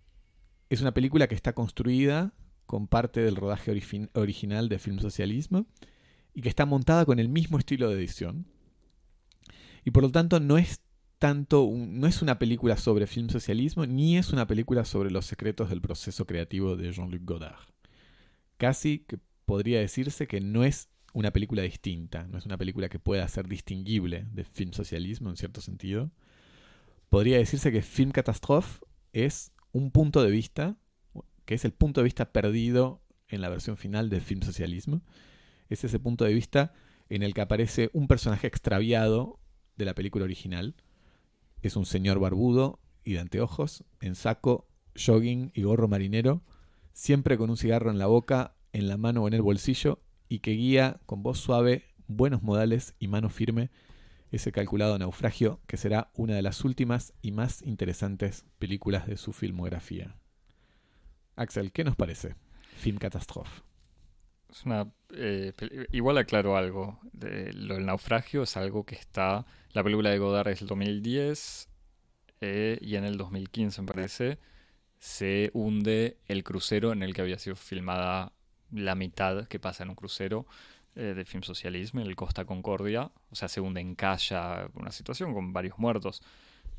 es 0.70 0.82
una 0.82 0.94
película 0.94 1.28
que 1.28 1.36
está 1.36 1.54
construida 1.54 2.34
con 2.66 2.88
parte 2.88 3.22
del 3.22 3.36
rodaje 3.36 3.72
original 4.14 4.70
de 4.70 4.80
Film 4.80 5.00
Socialismo 5.00 5.66
y 6.36 6.42
que 6.42 6.50
está 6.50 6.68
montada 6.68 7.06
con 7.06 7.18
el 7.18 7.28
mismo 7.28 7.58
estilo 7.58 7.90
de 7.90 7.96
edición. 7.96 8.46
Y 9.86 9.92
por 9.92 10.04
lo 10.04 10.12
tanto 10.12 10.40
no 10.40 10.58
es 10.58 10.82
tanto 11.20 11.70
no 11.76 12.08
es 12.08 12.22
una 12.22 12.40
película 12.40 12.78
sobre 12.78 13.06
film 13.06 13.30
socialismo 13.30 13.86
ni 13.86 14.18
es 14.18 14.32
una 14.32 14.48
película 14.48 14.86
sobre 14.86 15.12
los 15.12 15.26
secretos 15.26 15.70
del 15.70 15.82
proceso 15.82 16.26
creativo 16.26 16.78
de 16.78 16.94
Jean-Luc 16.94 17.24
Godard. 17.26 17.68
Casi 18.58 19.00
que 19.00 19.20
podría 19.46 19.80
decirse 19.80 20.28
que 20.28 20.40
no 20.40 20.64
es 20.64 20.90
una 21.14 21.32
película 21.32 21.64
distinta, 21.64 22.28
no 22.28 22.38
es 22.38 22.46
una 22.46 22.58
película 22.58 22.88
que 22.88 23.00
pueda 23.00 23.28
ser 23.28 23.48
distinguible 23.48 24.28
de 24.32 24.44
film 24.44 24.72
socialismo 24.72 25.30
en 25.30 25.38
cierto 25.38 25.60
sentido. 25.60 26.12
Podría 27.10 27.38
decirse 27.38 27.72
que 27.72 27.82
Film 27.82 28.12
Catastrophe 28.12 28.86
es 29.12 29.52
un 29.72 29.92
punto 29.92 30.24
de 30.24 30.30
vista, 30.30 30.78
que 31.46 31.56
es 31.56 31.66
el 31.66 31.74
punto 31.74 32.02
de 32.02 32.06
vista 32.06 32.32
perdido 32.32 33.02
en 33.28 33.42
la 33.42 33.50
versión 33.50 33.78
final 33.78 34.10
de 34.10 34.22
Film 34.22 34.42
Socialismo. 34.42 35.02
Es 35.70 35.84
ese 35.84 36.00
punto 36.00 36.26
de 36.26 36.34
vista 36.34 36.74
en 37.10 37.24
el 37.24 37.34
que 37.34 37.42
aparece 37.42 37.90
un 37.94 38.08
personaje 38.08 38.48
extraviado 38.48 39.39
de 39.80 39.86
la 39.86 39.96
película 39.96 40.26
original. 40.26 40.76
Es 41.64 41.76
un 41.76 41.88
señor 41.88 42.20
barbudo 42.20 42.80
y 43.04 43.14
de 43.14 43.20
anteojos, 43.20 43.84
en 44.02 44.14
saco, 44.14 44.68
jogging 44.94 45.52
y 45.56 45.64
gorro 45.64 45.88
marinero, 45.88 46.44
siempre 46.94 47.38
con 47.38 47.50
un 47.50 47.58
cigarro 47.58 47.90
en 47.90 47.98
la 47.98 48.06
boca, 48.06 48.54
en 48.74 48.88
la 48.88 48.98
mano 48.98 49.24
o 49.24 49.28
en 49.28 49.34
el 49.34 49.42
bolsillo, 49.42 50.04
y 50.28 50.40
que 50.40 50.52
guía 50.52 51.00
con 51.06 51.24
voz 51.24 51.40
suave, 51.40 51.86
buenos 52.08 52.44
modales 52.44 52.94
y 53.00 53.08
mano 53.08 53.30
firme 53.30 53.72
ese 54.32 54.52
calculado 54.52 55.00
naufragio 55.00 55.60
que 55.66 55.78
será 55.78 56.12
una 56.14 56.36
de 56.36 56.44
las 56.44 56.64
últimas 56.64 57.14
y 57.22 57.32
más 57.32 57.64
interesantes 57.64 58.46
películas 58.60 59.08
de 59.08 59.18
su 59.18 59.34
filmografía. 59.34 60.16
Axel, 61.36 61.72
¿qué 61.72 61.84
nos 61.84 61.96
parece? 61.96 62.36
Film 62.78 62.98
Catastrophe. 62.98 63.64
Eh, 65.12 65.54
igual 65.92 66.18
aclaro 66.18 66.58
algo. 66.58 67.00
Lo 67.14 67.76
del 67.76 67.86
naufragio 67.86 68.44
es 68.44 68.58
algo 68.58 68.86
que 68.86 68.96
está. 68.96 69.46
La 69.74 69.84
película 69.84 70.10
de 70.10 70.18
Godard 70.18 70.50
es 70.50 70.62
el 70.62 70.68
2010 70.68 71.70
eh, 72.42 72.78
y 72.82 72.96
en 72.96 73.06
el 73.06 73.18
2015, 73.18 73.82
me 73.82 73.88
parece, 73.88 74.40
se 74.98 75.52
hunde 75.54 76.18
el 76.28 76.44
crucero 76.44 76.92
en 76.92 77.04
el 77.04 77.14
que 77.14 77.22
había 77.22 77.38
sido 77.38 77.56
filmada 77.56 78.34
la 78.72 78.96
mitad 78.96 79.48
que 79.48 79.60
pasa 79.60 79.84
en 79.84 79.90
un 79.90 79.96
crucero 79.96 80.46
eh, 80.96 81.14
de 81.16 81.26
film 81.26 81.44
socialismo, 81.44 82.02
en 82.02 82.08
el 82.08 82.16
Costa 82.16 82.46
Concordia. 82.46 83.12
O 83.32 83.36
sea, 83.36 83.48
se 83.48 83.62
hunde 83.62 83.82
en 83.82 83.96
Calla, 83.96 84.70
una 84.74 84.92
situación 84.92 85.34
con 85.34 85.54
varios 85.54 85.78
muertos. 85.78 86.22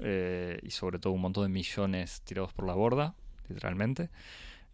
eh, 0.02 0.58
y 0.62 0.70
sobre 0.70 0.98
todo 0.98 1.12
un 1.12 1.20
montón 1.20 1.44
de 1.44 1.50
millones 1.50 2.22
tirados 2.22 2.52
por 2.54 2.66
la 2.66 2.74
borda, 2.74 3.14
literalmente. 3.48 4.08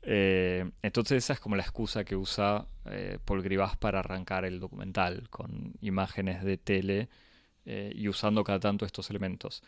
Eh, 0.02 0.70
entonces 0.82 1.24
esa 1.24 1.32
es 1.32 1.40
como 1.40 1.56
la 1.56 1.62
excusa 1.62 2.04
que 2.04 2.14
usa 2.14 2.66
eh, 2.84 3.18
Paul 3.24 3.42
Gribas 3.42 3.76
para 3.76 3.98
arrancar 4.00 4.44
el 4.44 4.60
documental, 4.60 5.28
con 5.30 5.74
imágenes 5.80 6.44
de 6.44 6.58
tele 6.58 7.08
y 7.66 8.08
usando 8.08 8.44
cada 8.44 8.60
tanto 8.60 8.84
estos 8.84 9.10
elementos. 9.10 9.62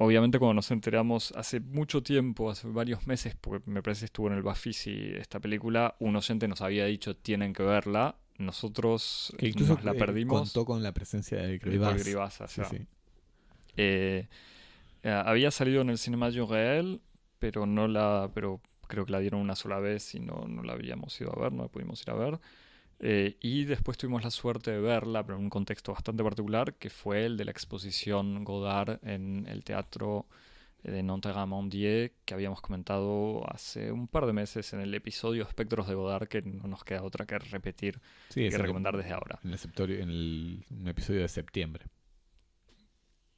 Obviamente 0.00 0.38
cuando 0.38 0.54
nos 0.54 0.70
enteramos 0.70 1.32
hace 1.36 1.58
mucho 1.58 2.04
tiempo, 2.04 2.50
hace 2.50 2.68
varios 2.68 3.08
meses, 3.08 3.34
porque 3.34 3.68
me 3.68 3.82
parece 3.82 4.02
que 4.02 4.06
estuvo 4.06 4.28
en 4.28 4.34
el 4.34 4.42
Bafisi 4.42 5.10
esta 5.16 5.40
película, 5.40 5.96
un 5.98 6.14
oyente 6.14 6.46
nos 6.46 6.60
había 6.60 6.86
dicho 6.86 7.16
tienen 7.16 7.52
que 7.52 7.64
verla, 7.64 8.14
nosotros 8.38 9.34
incluso 9.40 9.74
nos 9.74 9.84
la 9.84 9.94
perdimos. 9.94 10.40
contó 10.52 10.64
con 10.64 10.84
la 10.84 10.92
presencia 10.92 11.38
de 11.38 11.58
Gribas. 11.58 12.00
Gribas, 12.00 12.38
sí, 12.46 12.62
sí. 12.70 12.86
Eh, 13.76 14.28
eh, 15.02 15.10
había 15.10 15.50
salido 15.50 15.82
en 15.82 15.90
el 15.90 15.98
Cinema 15.98 16.30
Real, 16.30 17.00
pero 17.40 17.66
no 17.66 17.88
la, 17.88 18.30
pero 18.32 18.60
creo 18.86 19.04
que 19.04 19.10
la 19.10 19.18
dieron 19.18 19.40
una 19.40 19.56
sola 19.56 19.80
vez 19.80 20.14
y 20.14 20.20
no, 20.20 20.46
no 20.46 20.62
la 20.62 20.74
habíamos 20.74 21.20
ido 21.20 21.36
a 21.36 21.42
ver, 21.42 21.52
no 21.52 21.64
la 21.64 21.68
pudimos 21.68 22.00
ir 22.02 22.10
a 22.10 22.14
ver. 22.14 22.38
Eh, 23.00 23.36
y 23.40 23.64
después 23.64 23.96
tuvimos 23.96 24.24
la 24.24 24.30
suerte 24.30 24.72
de 24.72 24.80
verla, 24.80 25.22
pero 25.24 25.38
en 25.38 25.44
un 25.44 25.50
contexto 25.50 25.92
bastante 25.92 26.24
particular, 26.24 26.74
que 26.74 26.90
fue 26.90 27.26
el 27.26 27.36
de 27.36 27.44
la 27.44 27.52
exposición 27.52 28.44
Godard 28.44 28.98
en 29.06 29.46
el 29.48 29.62
teatro 29.62 30.26
de 30.82 31.02
Nanterre-Mondier, 31.02 32.12
que 32.24 32.34
habíamos 32.34 32.60
comentado 32.60 33.42
hace 33.52 33.92
un 33.92 34.08
par 34.08 34.26
de 34.26 34.32
meses 34.32 34.72
en 34.72 34.80
el 34.80 34.94
episodio 34.94 35.44
Espectros 35.44 35.88
de 35.88 35.94
Godard, 35.94 36.28
que 36.28 36.42
no 36.42 36.68
nos 36.68 36.84
queda 36.84 37.02
otra 37.02 37.26
que 37.26 37.38
repetir 37.38 38.00
y 38.34 38.48
recomendar 38.50 38.96
desde 38.96 39.12
ahora. 39.12 39.38
En, 39.44 39.52
el, 39.52 39.90
en 39.90 40.08
el, 40.08 40.64
un 40.70 40.88
episodio 40.88 41.20
de 41.20 41.28
septiembre. 41.28 41.86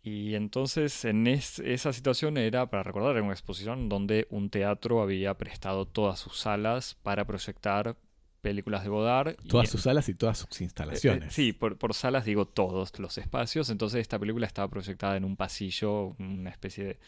Y 0.03 0.35
entonces 0.35 1.05
en 1.05 1.27
esa 1.27 1.93
situación 1.93 2.39
era, 2.39 2.71
para 2.71 2.83
recordar, 2.83 3.17
era 3.17 3.23
una 3.23 3.33
exposición 3.33 3.91
donde 3.91 4.27
un 4.31 4.49
teatro 4.49 5.03
había 5.03 5.37
prestado 5.37 5.87
todas 5.87 6.19
sus 6.19 6.39
salas 6.39 6.97
para 7.03 7.27
proyectar 7.27 7.97
películas 8.41 8.83
de 8.83 8.91
Godard. 8.91 9.37
Todas 9.49 9.71
sus 9.71 9.83
salas 9.83 10.09
y 10.09 10.15
todas 10.15 10.39
sus 10.39 10.61
instalaciones. 10.61 11.25
Eh, 11.25 11.27
eh, 11.27 11.31
sí, 11.31 11.53
por, 11.53 11.79
por, 11.79 11.95
salas 11.95 12.25
digo 12.25 12.47
todos 12.47 12.99
los 12.99 13.19
espacios. 13.19 13.71
Entonces 13.71 14.01
esta 14.01 14.19
película 14.19 14.47
estaba 14.47 14.69
proyectada 14.69 15.17
en 15.17 15.25
un 15.25 15.37
pasillo, 15.37 16.15
una 16.19 16.51
especie 16.51 16.85
de, 16.85 16.99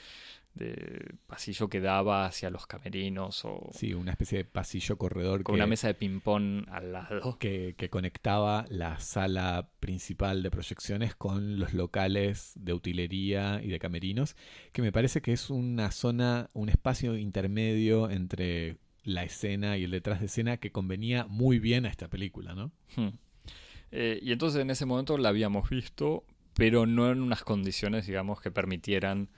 de 0.55 1.15
pasillo 1.27 1.69
que 1.69 1.81
daba 1.81 2.27
hacia 2.27 2.51
los 2.51 2.67
camerinos 2.67 3.45
o... 3.45 3.71
Sí, 3.73 3.95
una 3.95 4.11
especie 4.11 4.39
de 4.39 4.45
pasillo 4.45 4.99
corredor. 4.99 5.43
Con 5.43 5.55
una 5.55 5.67
mesa 5.67 5.89
de 5.89 5.95
ping-pong 5.95 6.67
al 6.71 6.93
lado. 6.93 7.39
Que, 7.39 7.75
que, 7.77 7.89
conectaba 7.89 8.67
la 8.69 8.99
sala 9.01 9.71
principal 9.81 10.43
de 10.43 10.51
proyecciones 10.51 11.15
con 11.15 11.59
los 11.59 11.73
locales 11.73 12.53
de 12.57 12.75
utilería 12.75 13.61
y 13.63 13.69
de 13.69 13.79
camerinos, 13.79 14.37
que 14.73 14.83
me 14.83 14.93
parece 14.93 15.23
que 15.23 15.33
es 15.33 15.49
una 15.49 15.91
zona, 15.91 16.51
un 16.53 16.69
espacio 16.69 17.17
intermedio 17.17 18.11
entre 18.11 18.77
la 19.05 19.25
escena 19.25 19.77
y 19.77 19.85
el 19.85 19.91
detrás 19.91 20.21
de 20.21 20.27
escena 20.27 20.57
que 20.59 20.71
convenía 20.71 21.27
muy 21.27 21.59
bien 21.59 21.87
a 21.87 21.89
esta 21.89 22.09
película, 22.09 22.55
¿no? 22.55 22.73
Hmm. 22.97 23.11
Eh, 23.91 24.19
y 24.23 24.33
entonces 24.33 24.63
en 24.63 24.71
ese 24.71 24.87
momento 24.87 25.19
la 25.19 25.29
habíamos 25.29 25.69
visto, 25.69 26.25
pero 26.55 26.87
no 26.87 27.11
en 27.11 27.21
unas 27.21 27.45
condiciones, 27.45 28.07
digamos, 28.07 28.41
que 28.41 28.51
permitieran 28.51 29.29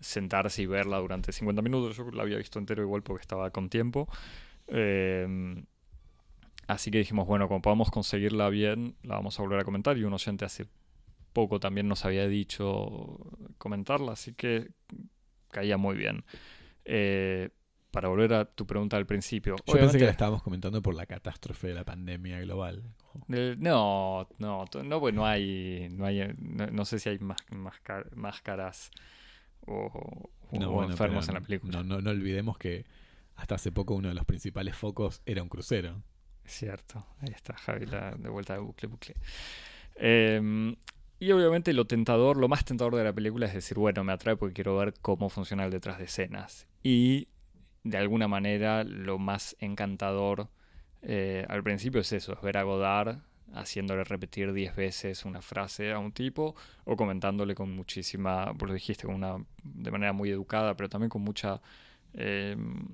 sentarse 0.00 0.62
y 0.62 0.66
verla 0.66 0.98
durante 0.98 1.32
50 1.32 1.62
minutos. 1.62 1.96
Yo 1.96 2.10
la 2.12 2.22
había 2.22 2.38
visto 2.38 2.58
entero 2.58 2.82
igual 2.82 3.02
porque 3.02 3.22
estaba 3.22 3.50
con 3.50 3.68
tiempo. 3.68 4.08
Em, 4.68 5.64
así 6.66 6.90
que 6.90 6.98
dijimos, 6.98 7.26
bueno, 7.26 7.48
como 7.48 7.62
podamos 7.62 7.90
conseguirla 7.90 8.48
bien, 8.50 8.96
la 9.02 9.16
vamos 9.16 9.38
a 9.38 9.42
volver 9.42 9.60
a 9.60 9.64
comentar. 9.64 9.98
Y 9.98 10.04
un 10.04 10.12
oyente 10.12 10.44
hace 10.44 10.66
poco 11.32 11.58
también 11.60 11.88
nos 11.88 12.04
había 12.04 12.28
dicho 12.28 13.18
comentarla, 13.58 14.12
así 14.12 14.34
que 14.34 14.68
caía 15.50 15.76
muy 15.76 15.96
bien. 15.96 16.24
Eh, 16.84 17.50
para 17.98 18.10
volver 18.10 18.32
a 18.32 18.44
tu 18.44 18.64
pregunta 18.64 18.96
al 18.96 19.06
principio. 19.06 19.56
Yo 19.66 19.74
pensé 19.74 19.98
que 19.98 20.04
la 20.04 20.12
estábamos 20.12 20.40
comentando 20.44 20.80
por 20.80 20.94
la 20.94 21.04
catástrofe 21.04 21.66
de 21.66 21.74
la 21.74 21.84
pandemia 21.84 22.38
global. 22.42 22.84
no, 23.26 24.28
no, 24.38 24.64
no, 24.84 25.00
pues 25.00 25.14
no 25.14 25.26
hay, 25.26 25.88
no, 25.90 26.06
hay, 26.06 26.32
no, 26.38 26.84
sé 26.84 27.00
si 27.00 27.08
hay 27.08 27.18
más, 27.18 27.38
máscaras 28.14 28.92
o, 29.66 30.30
enfermos 30.52 31.26
en 31.26 31.34
la 31.34 31.40
película. 31.40 31.82
No, 31.82 32.00
no, 32.00 32.10
olvidemos 32.10 32.56
que 32.56 32.86
hasta 33.34 33.56
hace 33.56 33.72
poco 33.72 33.94
uno 33.94 34.10
de 34.10 34.14
los 34.14 34.24
principales 34.24 34.76
focos 34.76 35.20
era 35.26 35.42
un 35.42 35.48
crucero. 35.48 36.00
Cierto, 36.44 37.04
ahí 37.18 37.32
está 37.34 37.54
Javi 37.56 37.84
de 37.86 38.28
vuelta 38.28 38.52
de 38.52 38.60
bucle, 38.60 38.86
bucle. 38.86 39.16
Em, 39.96 40.76
y 41.18 41.32
obviamente 41.32 41.72
lo 41.72 41.88
tentador, 41.88 42.36
lo 42.36 42.46
más 42.46 42.64
tentador 42.64 42.94
de 42.94 43.02
la 43.02 43.12
película 43.12 43.46
es 43.46 43.54
decir, 43.54 43.76
bueno, 43.76 44.04
me 44.04 44.12
atrae 44.12 44.36
porque 44.36 44.54
quiero 44.54 44.76
ver 44.76 44.94
cómo 45.02 45.28
funciona 45.30 45.64
el 45.64 45.72
detrás 45.72 45.98
de 45.98 46.04
escenas. 46.04 46.68
Y 46.84 47.26
de 47.84 47.98
alguna 47.98 48.28
manera 48.28 48.84
lo 48.84 49.18
más 49.18 49.56
encantador 49.60 50.48
eh, 51.02 51.46
al 51.48 51.62
principio 51.62 52.00
es 52.00 52.12
eso, 52.12 52.32
es 52.32 52.40
ver 52.42 52.58
a 52.58 52.62
Godard 52.62 53.18
haciéndole 53.54 54.04
repetir 54.04 54.52
diez 54.52 54.74
veces 54.76 55.24
una 55.24 55.40
frase 55.40 55.92
a 55.92 55.98
un 55.98 56.12
tipo 56.12 56.54
o 56.84 56.96
comentándole 56.96 57.54
con 57.54 57.74
muchísima, 57.74 58.52
vos 58.52 58.68
lo 58.68 58.74
dijiste, 58.74 59.06
con 59.06 59.14
una, 59.14 59.36
de 59.62 59.90
manera 59.90 60.12
muy 60.12 60.30
educada, 60.30 60.76
pero 60.76 60.88
también 60.88 61.08
con 61.08 61.22
mucha 61.22 61.60
em, 62.14 62.88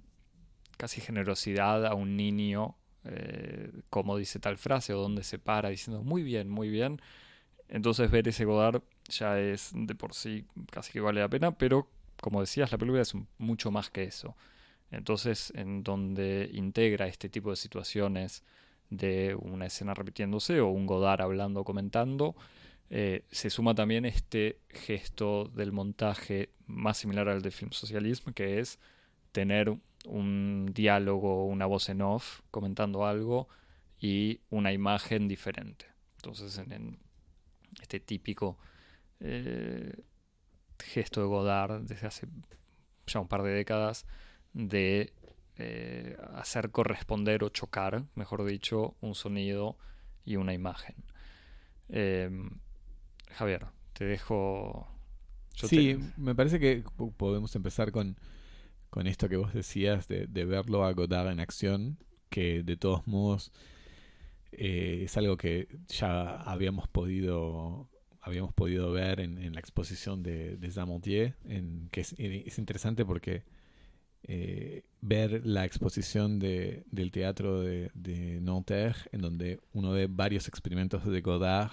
casi 0.76 1.00
generosidad 1.00 1.86
a 1.86 1.94
un 1.94 2.16
niño, 2.16 2.76
eh, 3.04 3.72
cómo 3.90 4.16
dice 4.16 4.38
tal 4.38 4.58
frase 4.58 4.94
o 4.94 5.00
dónde 5.00 5.24
se 5.24 5.38
para, 5.38 5.70
diciendo 5.70 6.02
muy 6.02 6.22
bien, 6.22 6.48
muy 6.48 6.68
bien. 6.68 7.00
Entonces 7.68 8.10
ver 8.10 8.28
ese 8.28 8.44
Godard 8.44 8.82
ya 9.08 9.38
es 9.40 9.72
de 9.74 9.94
por 9.94 10.14
sí 10.14 10.46
casi 10.70 10.92
que 10.92 11.00
vale 11.00 11.20
la 11.20 11.28
pena, 11.28 11.52
pero 11.56 11.88
como 12.20 12.40
decías, 12.40 12.70
la 12.72 12.78
película 12.78 13.02
es 13.02 13.14
mucho 13.38 13.70
más 13.70 13.90
que 13.90 14.04
eso. 14.04 14.36
Entonces, 14.96 15.52
en 15.56 15.82
donde 15.82 16.50
integra 16.52 17.06
este 17.06 17.28
tipo 17.28 17.50
de 17.50 17.56
situaciones 17.56 18.42
de 18.90 19.34
una 19.34 19.66
escena 19.66 19.94
repitiéndose 19.94 20.60
o 20.60 20.68
un 20.68 20.86
Godard 20.86 21.22
hablando 21.22 21.64
comentando, 21.64 22.34
eh, 22.90 23.24
se 23.30 23.50
suma 23.50 23.74
también 23.74 24.04
este 24.04 24.60
gesto 24.68 25.46
del 25.46 25.72
montaje 25.72 26.50
más 26.66 26.98
similar 26.98 27.28
al 27.28 27.42
de 27.42 27.50
Film 27.50 27.72
Socialism, 27.72 28.30
que 28.30 28.60
es 28.60 28.78
tener 29.32 29.74
un 30.06 30.70
diálogo, 30.74 31.46
una 31.46 31.66
voz 31.66 31.88
en 31.88 32.02
off 32.02 32.40
comentando 32.50 33.06
algo 33.06 33.48
y 33.98 34.40
una 34.50 34.72
imagen 34.72 35.28
diferente. 35.28 35.86
Entonces, 36.16 36.58
en, 36.58 36.98
este 37.80 38.00
típico 38.00 38.56
eh, 39.20 39.92
gesto 40.78 41.20
de 41.20 41.26
Godard 41.26 41.82
desde 41.82 42.06
hace 42.06 42.28
ya 43.06 43.20
un 43.20 43.28
par 43.28 43.42
de 43.42 43.50
décadas, 43.50 44.06
de 44.54 45.12
eh, 45.58 46.16
hacer 46.34 46.70
corresponder 46.70 47.44
o 47.44 47.48
chocar, 47.48 48.04
mejor 48.14 48.44
dicho, 48.44 48.96
un 49.00 49.14
sonido 49.14 49.76
y 50.24 50.36
una 50.36 50.54
imagen. 50.54 50.96
Em, 51.88 52.50
Javier, 53.30 53.66
te 53.92 54.04
dejo... 54.04 54.88
sí, 55.54 55.98
me 56.16 56.34
parece 56.34 56.58
que 56.58 56.82
podemos 57.16 57.54
empezar 57.54 57.92
con, 57.92 58.16
con 58.90 59.06
esto 59.06 59.28
que 59.28 59.36
vos 59.36 59.52
decías 59.52 60.08
de, 60.08 60.26
verlo 60.26 60.84
a 60.84 60.92
Godard 60.92 61.30
en 61.30 61.40
acción, 61.40 61.98
que 62.30 62.62
de 62.62 62.76
todos 62.76 63.06
modos 63.06 63.52
eh, 64.52 65.02
es 65.04 65.16
algo 65.16 65.36
que 65.36 65.68
ya 65.88 66.36
habíamos 66.36 66.88
podido 66.88 67.90
habíamos 68.20 68.54
podido 68.54 68.90
ver 68.90 69.20
en, 69.20 69.52
la 69.52 69.60
exposición 69.60 70.22
de, 70.22 70.56
de 70.56 70.70
Zamontier, 70.70 71.36
en, 71.44 71.90
que 71.90 72.00
es 72.00 72.58
interesante 72.58 73.04
porque 73.04 73.44
eh, 74.26 74.84
ver 75.02 75.44
la 75.44 75.66
exposición 75.66 76.38
de, 76.38 76.84
del 76.90 77.10
teatro 77.10 77.60
de, 77.60 77.90
de, 77.92 78.40
Nanterre, 78.40 79.02
en 79.12 79.20
donde 79.20 79.60
uno 79.74 79.90
ve 79.90 80.06
varios 80.08 80.48
experimentos 80.48 81.04
de 81.04 81.20
Godard, 81.20 81.72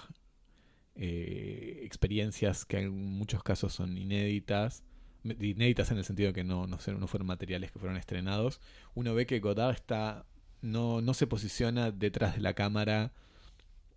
eh, 0.94 1.80
experiencias 1.84 2.66
que 2.66 2.80
en 2.80 2.90
muchos 2.90 3.42
casos 3.42 3.72
son 3.72 3.96
inéditas, 3.96 4.84
inéditas 5.24 5.90
en 5.92 5.98
el 5.98 6.04
sentido 6.04 6.34
que 6.34 6.44
no, 6.44 6.66
no, 6.66 6.78
fueron 6.78 7.26
materiales 7.26 7.72
que 7.72 7.78
fueron 7.78 7.96
estrenados, 7.96 8.60
uno 8.94 9.14
ve 9.14 9.24
que 9.24 9.40
Godard 9.40 9.74
está 9.74 10.26
no, 10.60 11.00
no 11.00 11.14
se 11.14 11.26
posiciona 11.26 11.90
detrás 11.90 12.34
de 12.34 12.42
la 12.42 12.52
cámara 12.52 13.12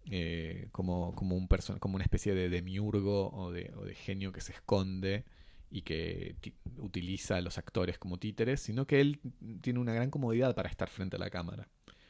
eh, 0.09 0.69
como, 0.71 1.13
como, 1.13 1.35
un 1.35 1.47
como 1.79 1.95
una 1.95 2.05
especie 2.05 2.33
de 2.33 2.47
demiurgo 2.47 3.31
o 3.33 3.51
de, 3.51 3.73
o 3.75 3.83
de 3.83 3.95
genio 3.95 4.31
que 4.31 4.39
se 4.39 4.53
esconde 4.53 5.25
y 5.69 5.81
que 5.81 6.35
utiliza 6.77 7.37
a 7.37 7.41
los 7.41 7.57
actores 7.57 7.97
como 7.97 8.17
títeres, 8.17 8.61
sino 8.61 8.85
que 8.87 9.01
él 9.01 9.19
tiene 9.61 9.79
una 9.79 9.93
gran 9.93 10.09
comodidad 10.09 10.55
para 10.55 10.69
estar 10.69 10.89
frente 10.89 11.15
a 11.15 11.19
la 11.19 11.29
cámara. 11.29 11.67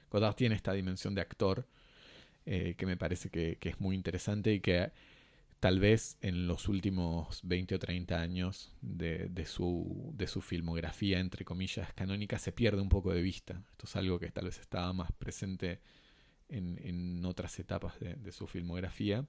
Godard 0.10 0.36
tiene 0.36 0.56
esta 0.56 0.74
dimensión 0.74 1.16
de 1.16 1.22
actor 1.22 1.68
eh, 2.46 2.76
que 2.78 2.86
me 2.86 2.96
parece 2.96 3.30
que, 3.30 3.58
es 3.60 3.80
muy 3.80 3.96
interesante 3.96 4.54
y 4.54 4.60
que 4.60 4.92
tal 5.60 5.80
vez 5.80 6.18
en 6.22 6.48
los 6.48 6.68
últimos 6.68 7.40
20 7.44 7.76
o 7.76 7.80
30 7.80 8.22
años 8.22 8.72
de, 8.82 9.46
su, 9.48 10.14
de 10.16 10.28
su 10.28 10.42
filmografía, 10.42 11.20
entre 11.20 11.44
comillas, 11.44 11.92
canónica, 11.94 12.38
se 12.38 12.52
pierde 12.52 12.82
un 12.82 12.90
poco 12.90 13.12
de 13.14 13.22
vista. 13.22 13.64
Esto 13.72 13.86
es 13.86 13.96
algo 13.96 14.20
que 14.20 14.30
tal 14.30 14.46
vez 14.46 14.60
estaba 14.60 14.94
más 14.94 15.12
presente 15.14 15.82
en, 16.50 17.26
otras 17.26 17.58
etapas 17.60 18.00
de, 18.00 18.14
de 18.14 18.32
su 18.32 18.46
filmografía. 18.46 19.26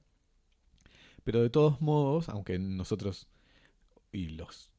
Pero 1.25 1.43
de 1.43 1.49
todos 1.49 1.81
modos, 1.81 2.29
aunque 2.29 2.59
nosotros 2.59 3.29
y 4.13 4.29
los 4.31 4.71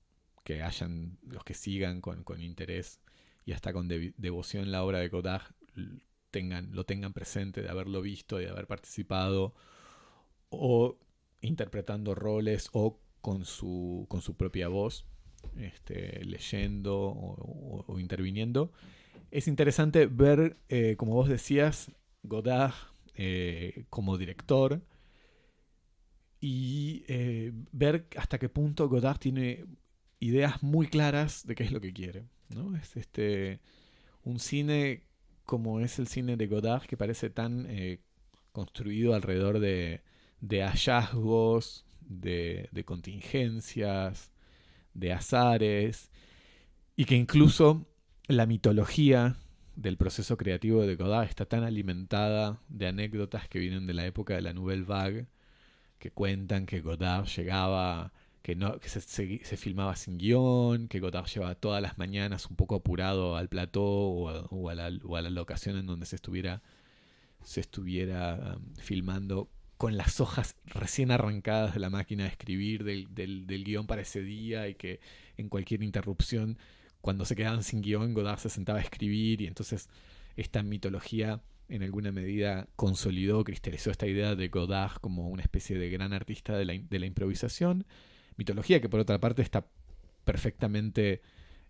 que 0.43 0.63
hayan, 0.63 1.17
los 1.27 1.43
que 1.43 1.53
sigan 1.53 2.01
con, 2.01 2.23
con 2.23 2.41
interés 2.41 3.01
y 3.45 3.53
hasta 3.53 3.73
con 3.73 3.87
devoción 3.87 4.71
la 4.71 4.83
obra 4.83 4.99
de 4.99 5.09
Godard 5.09 5.53
tengan, 6.31 6.69
lo 6.73 6.85
tengan 6.85 7.13
presente, 7.13 7.61
de 7.61 7.69
haberlo 7.69 8.01
visto, 8.01 8.37
de 8.37 8.49
haber 8.49 8.67
participado, 8.67 9.53
o 10.49 10.97
interpretando 11.41 12.15
roles, 12.15 12.69
o 12.73 12.99
con 13.21 13.45
su, 13.45 14.05
con 14.09 14.21
su 14.21 14.35
propia 14.35 14.67
voz, 14.67 15.05
este, 15.57 16.23
leyendo 16.25 16.97
o, 16.97 17.99
interviniendo. 17.99 18.71
Es 19.31 19.47
interesante 19.47 20.07
ver, 20.07 20.57
eh, 20.69 20.95
como 20.97 21.13
vos 21.13 21.29
decías, 21.29 21.91
Godard 22.23 22.73
eh, 23.15 23.85
como 23.89 24.17
director 24.17 24.81
y 26.39 27.03
eh, 27.07 27.51
ver 27.71 28.07
hasta 28.17 28.37
qué 28.37 28.49
punto 28.49 28.89
Godard 28.89 29.19
tiene 29.19 29.65
ideas 30.19 30.61
muy 30.63 30.87
claras 30.87 31.45
de 31.45 31.55
qué 31.55 31.63
es 31.63 31.71
lo 31.71 31.81
que 31.81 31.93
quiere. 31.93 32.25
¿no? 32.49 32.75
Es 32.75 32.95
este 32.95 33.59
un 34.23 34.39
cine 34.39 35.03
como 35.45 35.79
es 35.79 35.97
el 35.99 36.07
cine 36.07 36.37
de 36.37 36.47
Godard 36.47 36.83
que 36.83 36.97
parece 36.97 37.29
tan 37.29 37.65
eh, 37.69 37.99
construido 38.51 39.15
alrededor 39.15 39.59
de, 39.59 40.01
hallazgos, 40.41 41.85
de, 42.01 42.69
contingencias, 42.85 44.31
de 44.93 45.13
azares, 45.13 46.11
y 46.95 47.05
que 47.05 47.15
incluso 47.15 47.87
la 48.27 48.45
mitología 48.45 49.37
del 49.75 49.95
proceso 49.95 50.37
creativo 50.37 50.85
de 50.85 50.95
Godard 50.95 51.29
está 51.29 51.45
tan 51.45 51.63
alimentada 51.63 52.59
de 52.67 52.87
anécdotas 52.87 53.47
que 53.47 53.59
vienen 53.59 53.87
de 53.87 53.93
la 53.93 54.05
época 54.05 54.33
de 54.33 54.41
la 54.41 54.53
Nouvelle 54.53 54.83
Vague, 54.83 55.27
que 55.99 56.11
cuentan 56.11 56.65
que 56.65 56.81
Godard 56.81 57.25
llegaba 57.27 58.13
que, 58.47 58.55
no, 58.55 58.79
que 58.79 58.87
se, 58.87 59.01
se, 59.01 59.57
filmaba 59.57 59.97
sin 59.97 60.17
guion, 60.17 60.87
que 60.87 61.01
Godard 61.01 61.27
llevaba 61.27 61.55
todas 61.55 61.81
las 61.81 61.97
mañanas 61.97 62.45
un 62.45 62.55
poco 62.55 62.75
apurado 62.75 63.35
al 63.35 63.49
plató 63.49 63.83
o 63.83 64.29
a, 64.29 64.45
o 64.49 64.69
a, 64.69 64.75
la, 64.75 64.89
o 65.03 65.17
a 65.17 65.21
locación 65.23 65.77
en 65.77 65.85
donde 65.85 66.05
se 66.05 66.15
estuviera, 66.15 66.61
se 67.43 67.59
estuviera 67.59 68.55
um, 68.55 68.75
filmando 68.75 69.49
con 69.77 69.97
las 69.97 70.21
hojas 70.21 70.55
recién 70.65 71.11
arrancadas 71.11 71.73
de 71.73 71.81
la 71.81 71.89
máquina 71.89 72.23
de 72.23 72.29
escribir 72.29 72.85
del, 72.85 73.13
del, 73.13 73.47
del, 73.47 73.65
guion 73.65 73.85
para 73.85 74.03
ese 74.03 74.21
día 74.21 74.69
y 74.69 74.75
que 74.75 75.01
en 75.35 75.49
cualquier 75.49 75.83
interrupción, 75.83 76.57
cuando 77.01 77.25
se 77.25 77.35
quedaban 77.35 77.63
sin 77.63 77.81
guion, 77.81 78.13
Godard 78.13 78.39
se 78.39 78.49
sentaba 78.49 78.79
a 78.79 78.81
escribir 78.81 79.41
y 79.41 79.47
entonces 79.47 79.89
esta 80.37 80.63
mitología 80.63 81.41
en 81.69 81.83
alguna 81.83 82.11
medida 82.11 82.67
consolidó, 82.75 83.43
cristalizó 83.43 83.91
esta 83.91 84.07
idea 84.07 84.35
de 84.35 84.47
Godard 84.47 84.97
como 85.01 85.29
una 85.29 85.41
especie 85.41 85.77
de 85.77 85.89
gran 85.89 86.13
artista 86.13 86.57
de 86.57 86.65
la, 86.65 86.73
de 86.73 86.99
la 86.99 87.05
improvisación 87.05 87.85
mitología 88.37 88.79
que 88.79 88.87
por 88.87 88.99
otra 88.99 89.19
parte 89.19 89.41
está 89.41 89.67
perfectamente, 90.23 91.21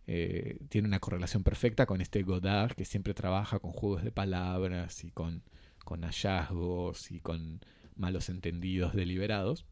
eh, 0.06 0.60
tiene 0.70 0.88
una 0.88 1.00
correlación 1.00 1.44
perfecta 1.44 1.86
con 1.86 2.02
este 2.02 2.22
Godard 2.24 2.74
que 2.76 2.86
siempre 2.86 3.14
trabaja 3.14 3.60
con 3.60 3.72
juegos 3.72 4.04
de 4.04 4.12
palabras 4.12 5.04
y 5.04 5.12
con, 5.12 5.42
con 5.84 6.04
hallazgos 6.04 7.12
y 7.12 7.20
con 7.20 7.62
malos 7.96 8.30
entendidos 8.30 8.94
deliberados. 8.94 9.66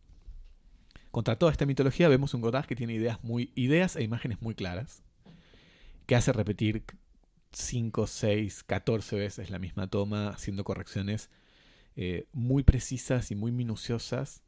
Contra 1.12 1.38
toda 1.38 1.51
esta 1.51 1.65
mitología 1.65 2.10
vemos 2.10 2.34
un 2.34 2.41
Godard 2.41 2.65
que 2.65 2.75
tiene 2.75 2.94
ideas, 2.94 3.24
muy, 3.24 3.51
ideas 3.55 3.96
e 3.96 4.03
imágenes 4.03 4.41
muy 4.41 4.55
claras, 4.55 5.03
que 6.05 6.15
hace 6.15 6.34
repetir 6.34 6.84
5, 7.56 8.08
6, 8.08 8.64
14 8.64 9.16
veces 9.16 9.50
la 9.50 9.60
misma 9.60 9.88
toma, 9.88 10.30
haciendo 10.30 10.64
correcciones 10.64 11.30
eh, 11.96 12.28
muy 12.34 12.64
precisas 12.64 13.32
y 13.32 13.36
muy 13.36 13.52
minuciosas 13.52 14.44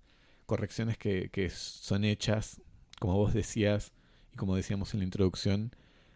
correcciones 0.45 0.97
que, 0.97 1.29
que 1.29 1.49
son 1.49 2.03
hechas, 2.05 2.61
como 2.99 3.15
vos 3.15 3.33
decías 3.33 3.91
y 4.33 4.37
como 4.37 4.55
decíamos 4.55 4.93
en 4.93 5.01
la 5.01 5.03
introducción, 5.05 5.75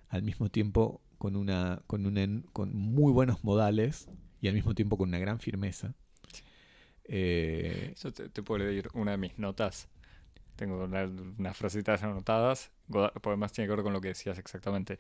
al 0.10 0.23
mismo 0.23 0.49
tiempo 0.49 1.01
con, 1.17 1.36
una, 1.36 1.84
con, 1.86 2.06
una, 2.06 2.41
con 2.51 2.75
muy 2.75 3.13
buenos 3.13 3.43
modales 3.43 4.10
y 4.41 4.47
al 4.47 4.56
mismo 4.56 4.73
tiempo 4.73 4.97
con 4.97 5.10
una 5.10 5.19
gran 5.19 5.39
firmeza. 5.39 5.93
Eh, 7.04 7.93
Yo 8.01 8.12
te, 8.12 8.41
puedo 8.41 8.65
leer 8.65 8.89
una 8.93 9.12
de 9.12 9.17
mis 9.17 9.38
notas. 9.38 9.89
Tengo 10.56 10.84
unas 10.84 11.58
frasitas 11.58 12.01
anotadas. 12.04 12.71
además 13.23 13.51
tiene 13.51 13.67
que 13.67 13.75
ver 13.75 13.84
con 13.84 13.93
lo 13.93 14.01
que 14.01 14.10
decías 14.10 14.38
exactamente. 14.38 14.97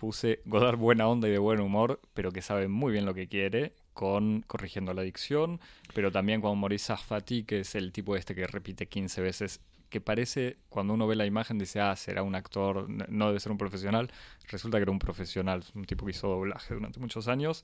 Puse 0.00 0.40
Godard 0.46 0.78
buena 0.78 1.06
onda 1.06 1.28
y 1.28 1.30
de 1.30 1.36
buen 1.36 1.60
humor, 1.60 2.00
pero 2.14 2.32
que 2.32 2.40
sabe 2.40 2.68
muy 2.68 2.90
bien 2.90 3.04
lo 3.04 3.12
que 3.12 3.28
quiere 3.28 3.74
con 3.92 4.40
corrigiendo 4.46 4.94
la 4.94 5.02
dicción, 5.02 5.60
pero 5.92 6.10
también 6.10 6.40
con 6.40 6.58
Maurice 6.58 6.86
Safati, 6.86 7.44
que 7.44 7.60
es 7.60 7.74
el 7.74 7.92
tipo 7.92 8.16
este 8.16 8.34
que 8.34 8.46
repite 8.46 8.86
15 8.86 9.20
veces, 9.20 9.60
que 9.90 10.00
parece, 10.00 10.56
cuando 10.70 10.94
uno 10.94 11.06
ve 11.06 11.16
la 11.16 11.26
imagen, 11.26 11.58
dice, 11.58 11.80
ah, 11.82 11.94
será 11.96 12.22
un 12.22 12.34
actor, 12.34 12.88
no 12.88 13.26
debe 13.26 13.40
ser 13.40 13.52
un 13.52 13.58
profesional. 13.58 14.10
Resulta 14.48 14.78
que 14.78 14.84
era 14.84 14.90
un 14.90 14.98
profesional, 14.98 15.64
un 15.74 15.84
tipo 15.84 16.06
que 16.06 16.12
hizo 16.12 16.28
doblaje 16.28 16.72
durante 16.72 16.98
muchos 16.98 17.28
años. 17.28 17.62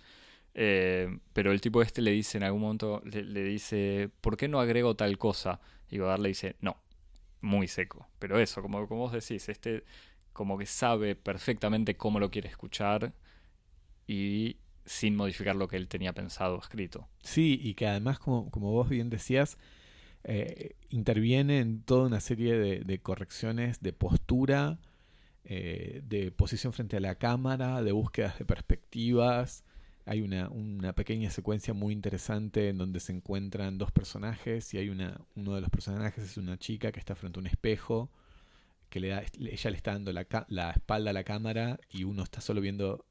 Eh, 0.52 1.18
pero 1.32 1.52
el 1.52 1.62
tipo 1.62 1.80
este 1.80 2.02
le 2.02 2.10
dice 2.10 2.36
en 2.36 2.44
algún 2.44 2.60
momento, 2.60 3.00
le, 3.06 3.44
dice, 3.44 4.10
¿por 4.20 4.36
qué 4.36 4.46
no 4.46 4.60
agrego 4.60 4.94
tal 4.94 5.16
cosa? 5.16 5.58
Y 5.88 5.96
Godard 5.96 6.20
le 6.20 6.28
dice, 6.28 6.56
no, 6.60 6.76
muy 7.40 7.66
seco. 7.66 8.06
Pero 8.18 8.38
eso, 8.38 8.60
como, 8.60 8.86
como 8.86 9.00
vos 9.00 9.12
decís, 9.12 9.48
este 9.48 9.84
como 10.36 10.58
que 10.58 10.66
sabe 10.66 11.16
perfectamente 11.16 11.96
cómo 11.96 12.20
lo 12.20 12.30
quiere 12.30 12.50
escuchar 12.50 13.14
y 14.06 14.58
sin 14.84 15.16
modificar 15.16 15.56
lo 15.56 15.66
que 15.66 15.78
él 15.78 15.88
tenía 15.88 16.12
pensado 16.12 16.58
escrito. 16.58 17.08
Sí, 17.22 17.58
y 17.62 17.72
que 17.72 17.86
además, 17.86 18.18
como, 18.18 18.50
como 18.50 18.70
vos 18.70 18.90
bien 18.90 19.08
decías, 19.08 19.56
eh, 20.24 20.76
interviene 20.90 21.60
en 21.60 21.80
toda 21.80 22.06
una 22.06 22.20
serie 22.20 22.54
de, 22.58 22.98
correcciones 23.00 23.80
de 23.80 23.94
postura, 23.94 24.78
eh, 25.44 26.02
de 26.04 26.30
posición 26.32 26.74
frente 26.74 26.98
a 26.98 27.00
la 27.00 27.14
cámara, 27.14 27.82
de 27.82 27.92
búsquedas 27.92 28.38
de 28.38 28.44
perspectivas. 28.44 29.64
Hay 30.04 30.20
una, 30.20 30.50
una, 30.50 30.92
pequeña 30.92 31.30
secuencia 31.30 31.72
muy 31.72 31.94
interesante 31.94 32.68
en 32.68 32.76
donde 32.76 33.00
se 33.00 33.12
encuentran 33.12 33.78
dos 33.78 33.90
personajes 33.90 34.74
y 34.74 34.78
hay 34.78 34.90
una, 34.90 35.18
uno 35.34 35.54
de 35.54 35.62
los 35.62 35.70
personajes 35.70 36.22
es 36.22 36.36
una 36.36 36.58
chica 36.58 36.92
que 36.92 37.00
está 37.00 37.14
frente 37.14 37.38
a 37.38 37.40
un 37.40 37.46
espejo 37.46 38.10
que 38.96 39.00
le 39.00 39.08
da, 39.08 39.22
ella 39.38 39.70
le 39.70 39.76
está 39.76 39.92
dando 39.92 40.10
la, 40.10 40.70
espalda 40.70 41.10
a 41.10 41.12
la 41.12 41.22
cámara 41.22 41.78
y 41.90 42.04
uno 42.04 42.22
está 42.22 42.40
solo 42.40 42.62
viendo 42.62 43.04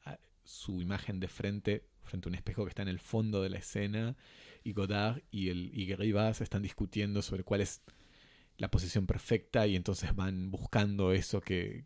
su 0.43 0.82
imagen 0.82 1.19
de 1.19 1.28
frente 1.28 1.86
frente 2.02 2.28
a 2.28 2.30
un 2.30 2.36
espejo 2.36 2.63
que 2.63 2.69
está 2.69 2.82
en 2.82 2.88
el 2.88 3.00
fondo 3.00 3.43
de 3.43 3.50
la 3.50 3.60
escena 3.60 4.17
y 4.63 4.74
Godard 4.74 5.21
y, 5.30 5.50
el, 5.50 5.69
y 5.76 5.91
están 6.41 6.63
discutiendo 6.63 7.21
sobre 7.21 7.43
cuál 7.43 7.62
es 7.62 7.84
la 8.58 8.71
posición 8.71 9.06
perfecta 9.06 9.67
y 9.67 9.76
entonces 9.76 10.15
van 10.15 10.50
buscando 10.50 11.13
eso 11.13 11.39
que, 11.39 11.86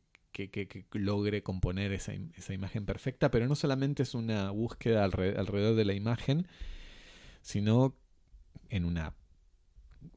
logre 0.94 1.44
componer 1.44 1.92
esa, 1.92 2.14
esa, 2.38 2.54
imagen 2.54 2.86
perfecta, 2.86 3.30
pero 3.30 3.50
no 3.50 3.56
solamente 3.56 4.04
es 4.04 4.14
una 4.14 4.52
búsqueda 4.52 5.04
alrededor, 5.04 5.76
de 5.76 5.84
la 5.84 5.94
imagen, 5.94 6.48
sino 7.42 7.98
en 8.70 8.86
una 8.86 9.14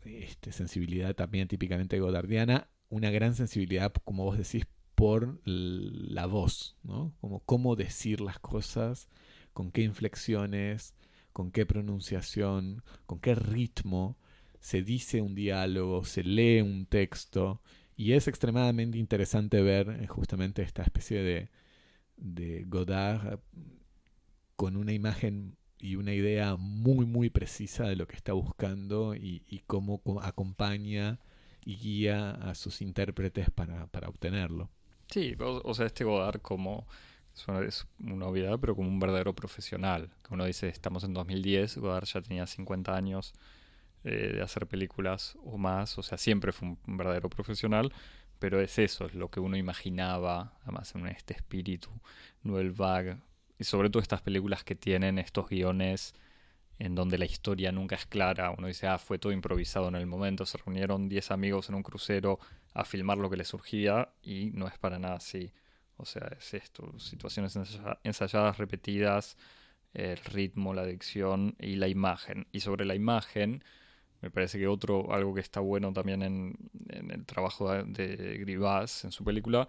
este, 0.05 0.53
sensibilidad 0.53 1.17
también 1.17 1.49
típicamente 1.49 1.99
godardiana, 1.99 2.69
una 2.93 3.11
gran 3.11 3.35
sensibilidad, 3.35 3.91
como 4.05 4.25
vos 4.25 4.37
decís, 4.37 4.67
por 4.95 5.41
la 5.47 6.27
voz, 6.27 6.77
¿no? 6.83 7.15
Como 7.23 7.41
cómo 7.41 7.75
decir 7.75 8.21
las 8.21 8.39
cosas, 8.39 9.09
con 9.55 9.73
qué 9.73 9.81
inflexiones, 9.81 10.95
con 11.33 11.51
qué 11.53 11.65
pronunciación, 11.65 12.85
con 13.07 13.19
qué 13.19 13.35
ritmo 13.35 14.19
se 14.61 14.83
dice 14.83 15.23
un 15.23 15.35
diálogo, 15.35 16.05
se 16.05 16.23
lee 16.23 16.61
un 16.61 16.85
texto, 16.85 17.63
y 17.97 18.13
es 18.13 18.29
extremadamente 18.29 18.99
interesante 18.99 19.63
ver 19.63 19.89
eh, 19.89 20.07
justamente 20.07 20.61
esta 20.61 20.83
especie 20.83 21.23
de, 21.23 21.49
de 22.19 22.65
Godard 22.65 23.41
con 24.55 24.77
una 24.77 24.93
imagen 24.93 25.57
y 25.79 25.97
una 25.97 26.13
idea 26.13 26.57
muy 26.57 27.07
muy 27.07 27.31
precisa 27.31 27.85
de 27.89 27.97
lo 27.97 28.07
que 28.07 28.17
está 28.17 28.35
buscando 28.35 29.15
y, 29.15 29.45
y 29.49 29.61
cómo 29.61 30.03
acompaña 30.21 31.21
y 31.65 31.77
guía 31.77 32.33
a 32.33 32.55
sus 32.55 32.83
intérpretes 32.83 33.51
para, 33.51 33.87
para 33.87 34.09
obtenerlo. 34.09 34.71
Sí, 35.13 35.37
o, 35.39 35.75
sea, 35.75 35.87
este 35.87 36.05
Godard 36.05 36.41
como, 36.41 36.87
es 37.35 37.87
una, 37.99 38.27
obviedad, 38.27 38.59
pero 38.59 38.75
como 38.75 38.89
un 38.89 38.99
verdadero 38.99 39.35
profesional. 39.35 40.11
Uno 40.31 40.47
dice, 40.47 40.69
estamos 40.69 41.05
en 41.05 41.13
2010, 41.13 41.77
Godard 41.79 42.07
ya 42.07 42.23
tenía 42.23 42.47
50 42.47 42.97
años 42.97 43.35
eh, 44.05 44.33
de 44.35 44.43
hacer 44.43 44.67
películas 44.67 45.37
o 45.45 45.59
más, 45.59 45.99
o 45.99 46.03
sea, 46.03 46.17
siempre 46.17 46.53
fue 46.53 46.69
un, 46.69 46.97
verdadero 46.97 47.29
profesional, 47.29 47.93
pero 48.39 48.61
es 48.61 48.79
eso, 48.79 49.07
es 49.07 49.15
lo 49.15 49.31
que 49.31 49.41
uno 49.41 49.57
imaginaba, 49.59 50.55
además 50.63 50.95
en 50.95 51.07
este 51.07 51.35
espíritu, 51.35 51.91
Noel 52.43 52.73
Vague, 52.73 53.19
y 53.59 53.65
sobre 53.65 53.91
todo 53.91 54.03
estas 54.03 54.23
películas 54.23 54.65
que 54.65 54.75
tienen 54.75 55.19
estos 55.19 55.49
guiones 55.49 56.15
en 56.83 56.97
donde 56.97 57.17
la 57.17 57.27
historia 57.27 57.71
nunca 57.71 57.95
es 57.95 58.07
clara. 58.07 58.51
Uno 58.59 58.67
dice, 58.67 58.89
ah, 58.89 58.99
fue 58.99 59.17
todo 59.17 59.33
improvisado 59.33 59.87
en 59.87 59.95
el 59.95 60.07
momento, 60.07 60.45
se 60.45 60.59
reunieron 60.59 61.09
10 61.09 61.31
amigos 61.31 61.69
en 61.69 61.77
un 61.77 61.85
crucero 61.85 62.41
a 62.75 62.85
filmar 62.85 63.19
lo 63.19 63.31
que 63.31 63.37
les 63.37 63.47
surgía 63.47 64.09
y 64.21 64.51
no 64.53 64.67
es 64.67 64.79
para 64.79 64.99
nada 64.99 65.15
así. 65.15 65.53
O 65.97 66.05
sea, 66.05 66.27
es 66.37 66.55
esto, 66.55 66.99
situaciones 66.99 67.57
ensayadas, 68.03 68.59
repetidas, 68.59 69.37
el 69.95 70.17
ritmo, 70.17 70.75
la 70.75 70.85
dicción 70.85 71.55
y 71.61 71.77
la 71.77 71.87
imagen. 71.87 72.49
Y 72.51 72.59
sobre 72.61 72.85
la 72.85 72.97
imagen, 72.97 73.63
me 74.21 74.31
parece 74.31 74.59
que 74.59 74.67
otro, 74.67 75.13
algo 75.15 75.35
que 75.35 75.41
está 75.41 75.61
bueno 75.61 75.93
también 75.93 76.23
en, 76.23 76.57
el 76.89 77.25
trabajo 77.27 77.73
de, 77.73 78.17
de 78.17 78.39
Grivas 78.39 79.05
en 79.05 79.13
su 79.13 79.23
película, 79.23 79.69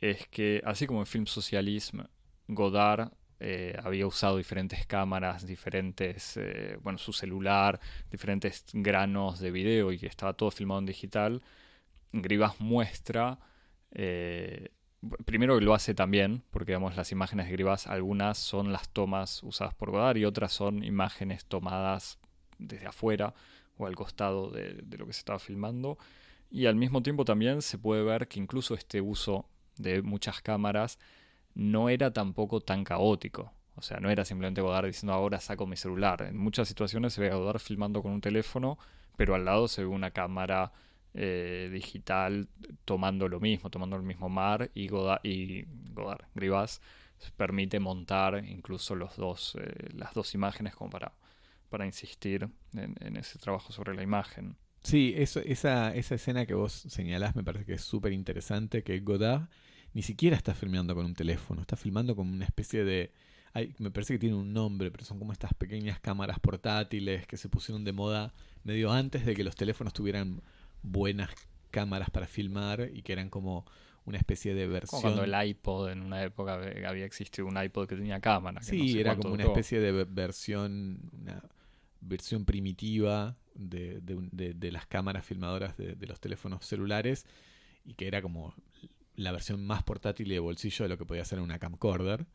es 0.00 0.26
que 0.28 0.62
así 0.64 0.86
como 0.86 1.00
en 1.00 1.06
Film 1.06 1.26
Socialism, 1.26 2.00
Godard 2.46 3.10
eh, 3.40 3.78
había 3.82 4.06
usado 4.06 4.36
diferentes 4.36 4.84
cámaras, 4.86 5.46
diferentes, 5.46 6.36
eh, 6.36 6.76
bueno, 6.82 6.98
su 6.98 7.12
celular, 7.12 7.78
diferentes 8.10 8.64
granos 8.72 9.38
de 9.38 9.50
video 9.52 9.92
y 9.92 9.98
que 9.98 10.06
estaba 10.06 10.32
todo 10.32 10.50
filmado 10.50 10.80
en 10.80 10.86
digital, 10.86 11.42
Grivas 12.12 12.60
muestra, 12.60 13.38
eh, 13.92 14.70
primero 15.24 15.56
que 15.58 15.64
lo 15.64 15.74
hace 15.74 15.94
también, 15.94 16.42
porque 16.50 16.72
digamos 16.72 16.96
las 16.96 17.12
imágenes 17.12 17.46
de 17.46 17.52
Grivas, 17.52 17.86
algunas 17.86 18.38
son 18.38 18.72
las 18.72 18.88
tomas 18.88 19.42
usadas 19.44 19.74
por 19.74 19.90
Godard 19.90 20.16
y 20.16 20.24
otras 20.24 20.52
son 20.52 20.82
imágenes 20.82 21.44
tomadas 21.44 22.18
desde 22.58 22.86
afuera 22.86 23.34
o 23.76 23.86
al 23.86 23.94
costado 23.94 24.50
de 24.50 24.82
lo 24.98 25.06
que 25.06 25.12
se 25.12 25.20
estaba 25.20 25.38
filmando. 25.38 25.98
Y 26.50 26.66
al 26.66 26.74
mismo 26.76 27.02
tiempo 27.02 27.24
también 27.24 27.62
se 27.62 27.78
puede 27.78 28.02
ver 28.02 28.26
que 28.26 28.40
incluso 28.40 28.74
este 28.74 29.00
uso 29.00 29.48
de 29.76 30.02
muchas 30.02 30.40
cámaras 30.40 30.98
no 31.58 31.88
era 31.88 32.12
tampoco 32.12 32.60
tan 32.60 32.84
caótico. 32.84 33.52
O 33.74 33.82
sea, 33.82 33.98
no 33.98 34.10
era 34.10 34.24
simplemente 34.24 34.60
Godard 34.60 34.86
diciendo 34.86 35.12
ahora 35.12 35.40
saco 35.40 35.66
mi 35.66 35.76
celular. 35.76 36.22
En 36.22 36.36
muchas 36.36 36.68
situaciones 36.68 37.12
se 37.12 37.20
ve 37.20 37.30
a 37.30 37.34
Godard 37.34 37.58
filmando 37.58 38.00
con 38.00 38.12
un 38.12 38.20
teléfono, 38.20 38.78
pero 39.16 39.34
al 39.34 39.44
lado 39.44 39.66
se 39.66 39.82
ve 39.82 39.88
una 39.88 40.12
cámara 40.12 40.72
eh, 41.14 41.68
digital 41.72 42.48
tomando 42.84 43.28
lo 43.28 43.40
mismo, 43.40 43.70
tomando 43.70 43.96
el 43.96 44.04
mismo 44.04 44.28
mar 44.28 44.70
y 44.72 44.86
Godard, 44.86 45.20
y 45.24 45.64
Godard 45.92 46.26
Grivas 46.34 46.80
permite 47.36 47.80
montar 47.80 48.44
incluso 48.44 48.94
eh, 48.94 49.88
las 49.94 50.14
dos 50.14 50.34
imágenes 50.34 50.76
como 50.76 50.90
para, 50.90 51.86
insistir 51.86 52.48
en, 52.74 53.16
ese 53.16 53.38
trabajo 53.40 53.72
sobre 53.72 53.96
la 53.96 54.04
imagen. 54.04 54.56
Sí, 54.84 55.12
esa 55.16 55.92
escena 55.92 56.46
que 56.46 56.54
vos 56.54 56.72
señalás 56.72 57.34
me 57.34 57.42
parece 57.42 57.64
que 57.64 57.74
es 57.74 57.82
súper 57.82 58.12
interesante, 58.12 58.84
que 58.84 59.00
Godard 59.00 59.48
ni 59.94 60.02
siquiera 60.02 60.36
está 60.36 60.54
filmando 60.54 60.94
con 60.94 61.04
un 61.04 61.14
teléfono, 61.14 61.60
está 61.60 61.76
filmando 61.76 62.14
con 62.14 62.28
una 62.28 62.44
especie 62.44 62.84
de... 62.84 63.12
me 63.78 63.90
parece 63.90 64.14
que 64.14 64.18
tiene 64.18 64.36
un 64.36 64.52
nombre, 64.52 64.90
pero 64.90 65.04
son 65.04 65.18
como 65.18 65.32
estas 65.32 65.54
pequeñas 65.54 66.00
cámaras 66.00 66.38
portátiles 66.40 67.26
que 67.26 67.36
se 67.36 67.48
pusieron 67.48 67.84
de 67.84 67.92
moda 67.92 68.32
medio 68.64 68.92
antes 68.92 69.24
de 69.24 69.34
que 69.34 69.44
los 69.44 69.56
teléfonos 69.56 69.92
tuvieran 69.92 70.42
buenas 70.82 71.30
cámaras 71.70 72.10
para 72.10 72.26
filmar 72.26 72.90
y 72.92 73.02
que 73.02 73.12
eran 73.12 73.30
como 73.30 73.64
una 74.04 74.18
especie 74.18 74.54
de 74.54 74.66
versión. 74.66 75.02
Como 75.02 75.14
cuando 75.14 75.36
el 75.36 75.48
iPod 75.48 75.90
en 75.90 76.00
una 76.00 76.22
época 76.22 76.54
había 76.86 77.04
existido 77.04 77.46
un 77.46 77.62
iPod 77.62 77.86
que 77.86 77.96
tenía 77.96 78.20
cámara. 78.20 78.62
sí, 78.62 78.98
era 78.98 79.16
como 79.16 79.34
una 79.34 79.44
especie 79.44 79.80
de 79.80 80.04
versión, 80.04 81.10
una 81.12 81.42
versión 82.00 82.44
primitiva 82.44 83.36
de, 83.54 84.00
de, 84.00 84.72
las 84.72 84.86
cámaras 84.86 85.26
filmadoras 85.26 85.76
de, 85.76 85.96
los 86.06 86.20
teléfonos 86.20 86.64
celulares 86.64 87.26
y 87.84 87.94
que 87.94 88.06
era 88.06 88.22
como 88.22 88.54
la 89.18 89.32
versión 89.32 89.66
más 89.66 89.82
portátil 89.82 90.28
y 90.28 90.34
de 90.34 90.38
bolsillo 90.38 90.84
de 90.84 90.88
lo 90.88 90.96
que 90.96 91.04
podía 91.04 91.24
ser 91.24 91.40
una 91.40 91.58
camcorder. 91.58 92.26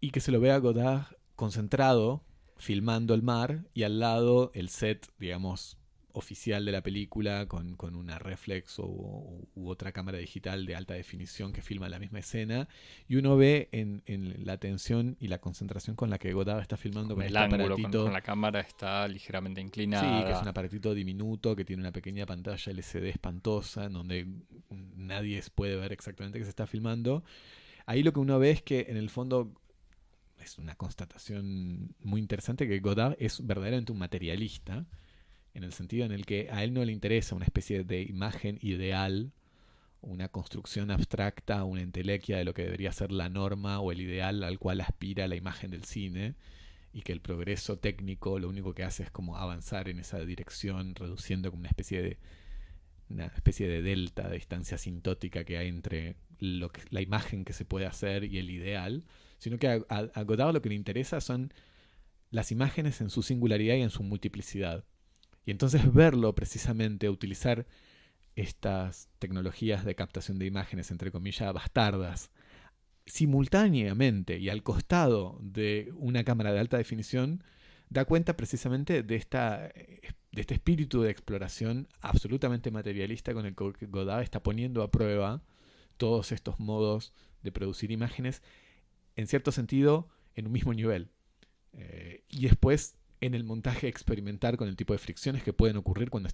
Y 0.00 0.10
que 0.10 0.20
se 0.20 0.30
lo 0.30 0.40
vea 0.40 0.54
a 0.54 0.58
Godard 0.58 1.16
concentrado, 1.34 2.22
filmando 2.56 3.14
el 3.14 3.22
mar, 3.22 3.66
y 3.74 3.82
al 3.82 3.98
lado 3.98 4.52
el 4.54 4.68
set, 4.68 5.08
digamos, 5.18 5.76
oficial 6.18 6.64
de 6.64 6.72
la 6.72 6.82
película 6.82 7.46
con, 7.46 7.76
una 7.94 8.18
reflex 8.18 8.78
o, 8.78 9.46
u 9.54 9.68
otra 9.68 9.92
cámara 9.92 10.18
digital 10.18 10.66
de 10.66 10.74
alta 10.74 10.94
definición 10.94 11.52
que 11.52 11.62
filma 11.62 11.88
la 11.88 11.98
misma 11.98 12.18
escena 12.18 12.68
y 13.08 13.16
uno 13.16 13.36
ve 13.36 13.68
en, 13.72 14.02
la 14.44 14.54
atención 14.54 15.16
y 15.20 15.28
la 15.28 15.38
concentración 15.38 15.96
con 15.96 16.10
la 16.10 16.18
que 16.18 16.32
Godard 16.32 16.60
está 16.60 16.76
filmando 16.76 17.14
con, 17.14 17.22
el 17.22 17.28
este 17.28 17.38
ángulo, 17.38 17.76
con, 17.76 18.12
la 18.12 18.20
cámara 18.20 18.60
está 18.60 19.06
ligeramente 19.08 19.60
inclinada. 19.60 20.20
Sí, 20.20 20.24
que 20.26 20.32
es 20.32 20.42
un 20.42 20.48
aparatito 20.48 20.92
diminuto 20.92 21.54
que 21.54 21.64
tiene 21.64 21.82
una 21.82 21.92
pequeña 21.92 22.26
pantalla 22.26 22.72
LCD 22.72 23.04
espantosa 23.04 23.84
en 23.84 23.92
donde 23.92 24.26
nadie 24.96 25.42
puede 25.54 25.76
ver 25.76 25.92
exactamente 25.92 26.38
qué 26.38 26.44
se 26.44 26.50
está 26.50 26.66
filmando. 26.66 27.22
Ahí 27.86 28.02
lo 28.02 28.12
que 28.12 28.20
uno 28.20 28.38
ve 28.38 28.50
es 28.50 28.62
que 28.62 28.86
en 28.88 28.96
el 28.96 29.08
fondo 29.08 29.52
es 30.38 30.58
una 30.58 30.74
constatación 30.74 31.94
muy 32.00 32.20
interesante 32.20 32.68
que 32.68 32.80
Godard 32.80 33.16
es 33.18 33.46
verdaderamente 33.46 33.92
un 33.92 33.98
materialista 33.98 34.86
en 35.58 35.64
el 35.64 35.72
sentido 35.72 36.06
en 36.06 36.12
el 36.12 36.24
que 36.24 36.48
a 36.50 36.64
él 36.64 36.72
no 36.72 36.84
le 36.84 36.92
interesa 36.92 37.34
una 37.34 37.44
especie 37.44 37.84
de 37.84 38.02
imagen 38.02 38.58
ideal, 38.62 39.32
una 40.00 40.28
construcción 40.28 40.90
abstracta, 40.90 41.64
una 41.64 41.82
entelequia 41.82 42.38
de 42.38 42.44
lo 42.44 42.54
que 42.54 42.62
debería 42.62 42.92
ser 42.92 43.10
la 43.10 43.28
norma 43.28 43.80
o 43.80 43.92
el 43.92 44.00
ideal 44.00 44.44
al 44.44 44.58
cual 44.58 44.80
aspira 44.80 45.26
la 45.26 45.36
imagen 45.36 45.72
del 45.72 45.84
cine, 45.84 46.36
y 46.92 47.02
que 47.02 47.12
el 47.12 47.20
progreso 47.20 47.78
técnico 47.78 48.38
lo 48.38 48.48
único 48.48 48.72
que 48.74 48.84
hace 48.84 49.02
es 49.02 49.10
como 49.10 49.36
avanzar 49.36 49.88
en 49.88 49.98
esa 49.98 50.20
dirección, 50.20 50.94
reduciendo 50.94 51.50
como 51.50 51.60
una 51.60 51.68
especie 51.68 52.02
de 52.02 52.18
una 53.10 53.26
especie 53.26 53.66
de 53.66 53.80
delta, 53.82 54.28
de 54.28 54.34
distancia 54.34 54.74
asintótica 54.74 55.44
que 55.44 55.56
hay 55.56 55.68
entre 55.68 56.16
la 56.38 57.00
imagen 57.00 57.44
que 57.44 57.54
se 57.54 57.64
puede 57.64 57.86
hacer 57.86 58.24
y 58.24 58.38
el 58.38 58.50
ideal, 58.50 59.04
sino 59.38 59.58
que 59.58 59.66
a, 59.66 59.80
a 59.88 60.22
Godard 60.24 60.52
lo 60.52 60.60
que 60.60 60.68
le 60.68 60.74
interesa 60.74 61.20
son 61.22 61.52
las 62.30 62.52
imágenes 62.52 63.00
en 63.00 63.08
su 63.08 63.22
singularidad 63.22 63.76
y 63.76 63.80
en 63.80 63.90
su 63.90 64.02
multiplicidad. 64.02 64.84
Y 65.48 65.50
entonces 65.50 65.90
verlo 65.94 66.34
precisamente, 66.34 67.08
utilizar 67.08 67.66
estas 68.36 69.08
tecnologías 69.18 69.82
de 69.86 69.94
captación 69.94 70.38
de 70.38 70.44
imágenes, 70.44 70.90
entre 70.90 71.10
comillas, 71.10 71.54
bastardas, 71.54 72.30
simultáneamente 73.06 74.36
y 74.36 74.50
al 74.50 74.62
costado 74.62 75.38
de 75.40 75.90
una 75.96 76.22
cámara 76.22 76.52
de 76.52 76.58
alta 76.60 76.76
definición, 76.76 77.42
da 77.88 78.04
cuenta 78.04 78.36
precisamente 78.36 79.02
de, 79.02 79.16
esta, 79.16 79.60
de 79.60 80.12
este 80.32 80.52
espíritu 80.52 81.00
de 81.00 81.12
exploración 81.12 81.88
absolutamente 82.02 82.70
materialista 82.70 83.32
con 83.32 83.46
el 83.46 83.56
que 83.56 83.86
Godard 83.86 84.24
está 84.24 84.42
poniendo 84.42 84.82
a 84.82 84.90
prueba 84.90 85.42
todos 85.96 86.30
estos 86.30 86.60
modos 86.60 87.14
de 87.42 87.52
producir 87.52 87.90
imágenes, 87.90 88.42
en 89.16 89.26
cierto 89.26 89.50
sentido, 89.50 90.10
en 90.34 90.44
un 90.44 90.52
mismo 90.52 90.74
nivel. 90.74 91.08
Eh, 91.72 92.22
y 92.28 92.42
después 92.42 92.97
en 93.20 93.34
el 93.34 93.44
montaje 93.44 93.88
experimentar 93.88 94.56
con 94.56 94.68
el 94.68 94.76
tipo 94.76 94.92
de 94.92 94.98
fricciones 94.98 95.42
que 95.42 95.52
pueden 95.52 95.76
ocurrir 95.76 96.10
cuando, 96.10 96.28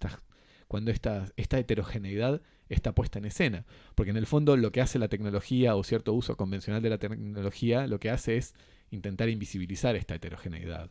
cuando 0.68 0.90
esta, 0.90 1.26
esta 1.36 1.58
heterogeneidad 1.58 2.42
está 2.68 2.94
puesta 2.94 3.18
en 3.18 3.24
escena. 3.26 3.64
Porque 3.94 4.10
en 4.10 4.16
el 4.16 4.26
fondo 4.26 4.56
lo 4.56 4.72
que 4.72 4.80
hace 4.80 4.98
la 4.98 5.08
tecnología 5.08 5.76
o 5.76 5.84
cierto 5.84 6.12
uso 6.12 6.36
convencional 6.36 6.82
de 6.82 6.90
la 6.90 6.98
tecnología, 6.98 7.86
lo 7.86 8.00
que 8.00 8.10
hace 8.10 8.36
es 8.36 8.54
intentar 8.90 9.28
invisibilizar 9.28 9.96
esta 9.96 10.14
heterogeneidad. 10.14 10.90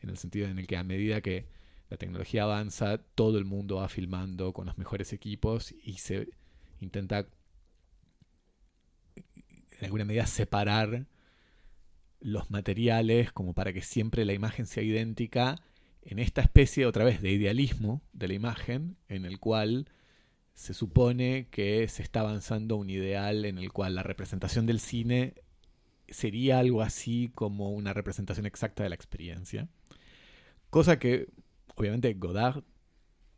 En 0.00 0.10
el 0.10 0.18
sentido 0.18 0.48
en 0.48 0.58
el 0.58 0.66
que 0.66 0.76
a 0.76 0.84
medida 0.84 1.20
que 1.20 1.46
la 1.88 1.96
tecnología 1.96 2.44
avanza, 2.44 2.98
todo 2.98 3.38
el 3.38 3.44
mundo 3.44 3.76
va 3.76 3.88
filmando 3.88 4.52
con 4.52 4.66
los 4.66 4.78
mejores 4.78 5.12
equipos 5.12 5.72
y 5.84 5.94
se 5.94 6.28
intenta 6.80 7.26
en 9.78 9.84
alguna 9.84 10.04
medida 10.04 10.26
separar 10.26 11.06
los 12.22 12.50
materiales 12.50 13.32
como 13.32 13.52
para 13.52 13.72
que 13.72 13.82
siempre 13.82 14.24
la 14.24 14.32
imagen 14.32 14.66
sea 14.66 14.82
idéntica 14.82 15.60
en 16.02 16.18
esta 16.18 16.40
especie 16.40 16.86
otra 16.86 17.04
vez 17.04 17.20
de 17.20 17.30
idealismo 17.30 18.02
de 18.12 18.28
la 18.28 18.34
imagen 18.34 18.96
en 19.08 19.24
el 19.24 19.38
cual 19.38 19.88
se 20.54 20.74
supone 20.74 21.48
que 21.50 21.86
se 21.88 22.02
está 22.02 22.20
avanzando 22.20 22.76
un 22.76 22.90
ideal 22.90 23.44
en 23.44 23.58
el 23.58 23.72
cual 23.72 23.94
la 23.94 24.02
representación 24.02 24.66
del 24.66 24.80
cine 24.80 25.34
sería 26.08 26.58
algo 26.58 26.82
así 26.82 27.30
como 27.34 27.70
una 27.70 27.92
representación 27.92 28.46
exacta 28.46 28.82
de 28.82 28.90
la 28.90 28.94
experiencia. 28.94 29.68
Cosa 30.70 30.98
que 30.98 31.28
obviamente 31.74 32.12
Godard 32.14 32.64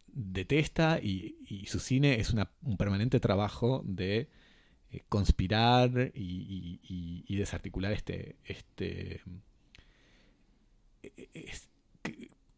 detesta 0.06 1.00
y, 1.00 1.64
su 1.66 1.80
cine 1.80 2.20
es 2.20 2.32
un 2.32 2.76
permanente 2.76 3.20
trabajo 3.20 3.82
de 3.84 4.28
eh, 4.94 5.02
conspirar 5.08 6.12
y, 6.14 7.36
desarticular 7.36 7.92
este... 7.92 8.36
este 8.44 9.20
eh, 11.02 11.50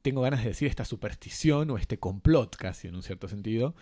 tengo 0.02 0.20
ganas 0.20 0.42
de 0.42 0.50
decir 0.50 0.68
esta 0.68 0.84
superstición 0.84 1.68
o 1.70 1.78
este 1.78 1.98
complot 1.98 2.54
casi 2.54 2.86
en 2.86 2.94
un 2.94 3.02
cierto 3.02 3.26
sentido. 3.26 3.74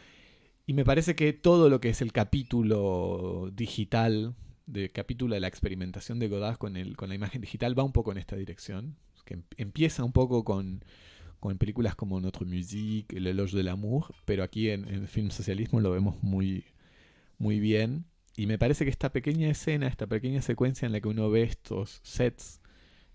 Y 0.66 0.72
me 0.72 0.84
parece 0.84 1.14
que 1.14 1.34
todo 1.34 1.68
lo 1.68 1.80
que 1.80 1.90
es 1.90 2.00
el 2.00 2.12
capítulo 2.12 3.50
digital, 3.52 4.34
de 4.66 4.90
capítulo 4.90 5.34
de 5.34 5.40
la 5.40 5.48
experimentación 5.48 6.18
de 6.18 6.28
Godard 6.28 6.56
con, 6.56 6.78
el, 6.78 6.96
con 6.96 7.10
la 7.10 7.14
imagen 7.14 7.42
digital, 7.42 7.78
va 7.78 7.82
un 7.82 7.92
poco 7.92 8.10
en 8.12 8.18
esta 8.18 8.36
dirección. 8.36 8.96
Que 9.26 9.34
em, 9.34 9.42
empieza 9.58 10.02
un 10.02 10.12
poco 10.12 10.44
con, 10.44 10.82
con 11.40 11.58
películas 11.58 11.94
como 11.94 12.18
Notre 12.20 12.46
Musique, 12.46 13.14
El 13.14 13.26
Eloge 13.26 13.54
de 13.54 13.64
l'amour, 13.64 14.14
pero 14.24 14.44
aquí 14.44 14.70
en, 14.70 14.88
en 14.88 15.06
Film 15.08 15.30
Socialismo 15.30 15.80
lo 15.80 15.90
vemos 15.90 16.22
muy, 16.22 16.64
muy 17.36 17.60
bien. 17.60 18.06
Y 18.36 18.46
me 18.46 18.58
parece 18.58 18.84
que 18.84 18.90
esta 18.90 19.12
pequeña 19.12 19.48
escena, 19.48 19.86
esta 19.86 20.06
pequeña 20.06 20.42
secuencia 20.42 20.86
en 20.86 20.92
la 20.92 21.00
que 21.00 21.08
uno 21.08 21.30
ve 21.30 21.42
estos 21.42 22.00
sets 22.02 22.60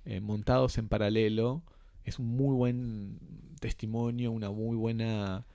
eh, 0.05 0.21
montados 0.21 0.77
en 0.77 0.87
paralelo, 0.87 1.63
es 2.05 2.19
un 2.19 2.27
muy 2.27 2.55
buen 2.55 3.19
testimonio, 3.59 4.31
una 4.31 4.49
muy 4.49 4.77
buena 4.77 5.45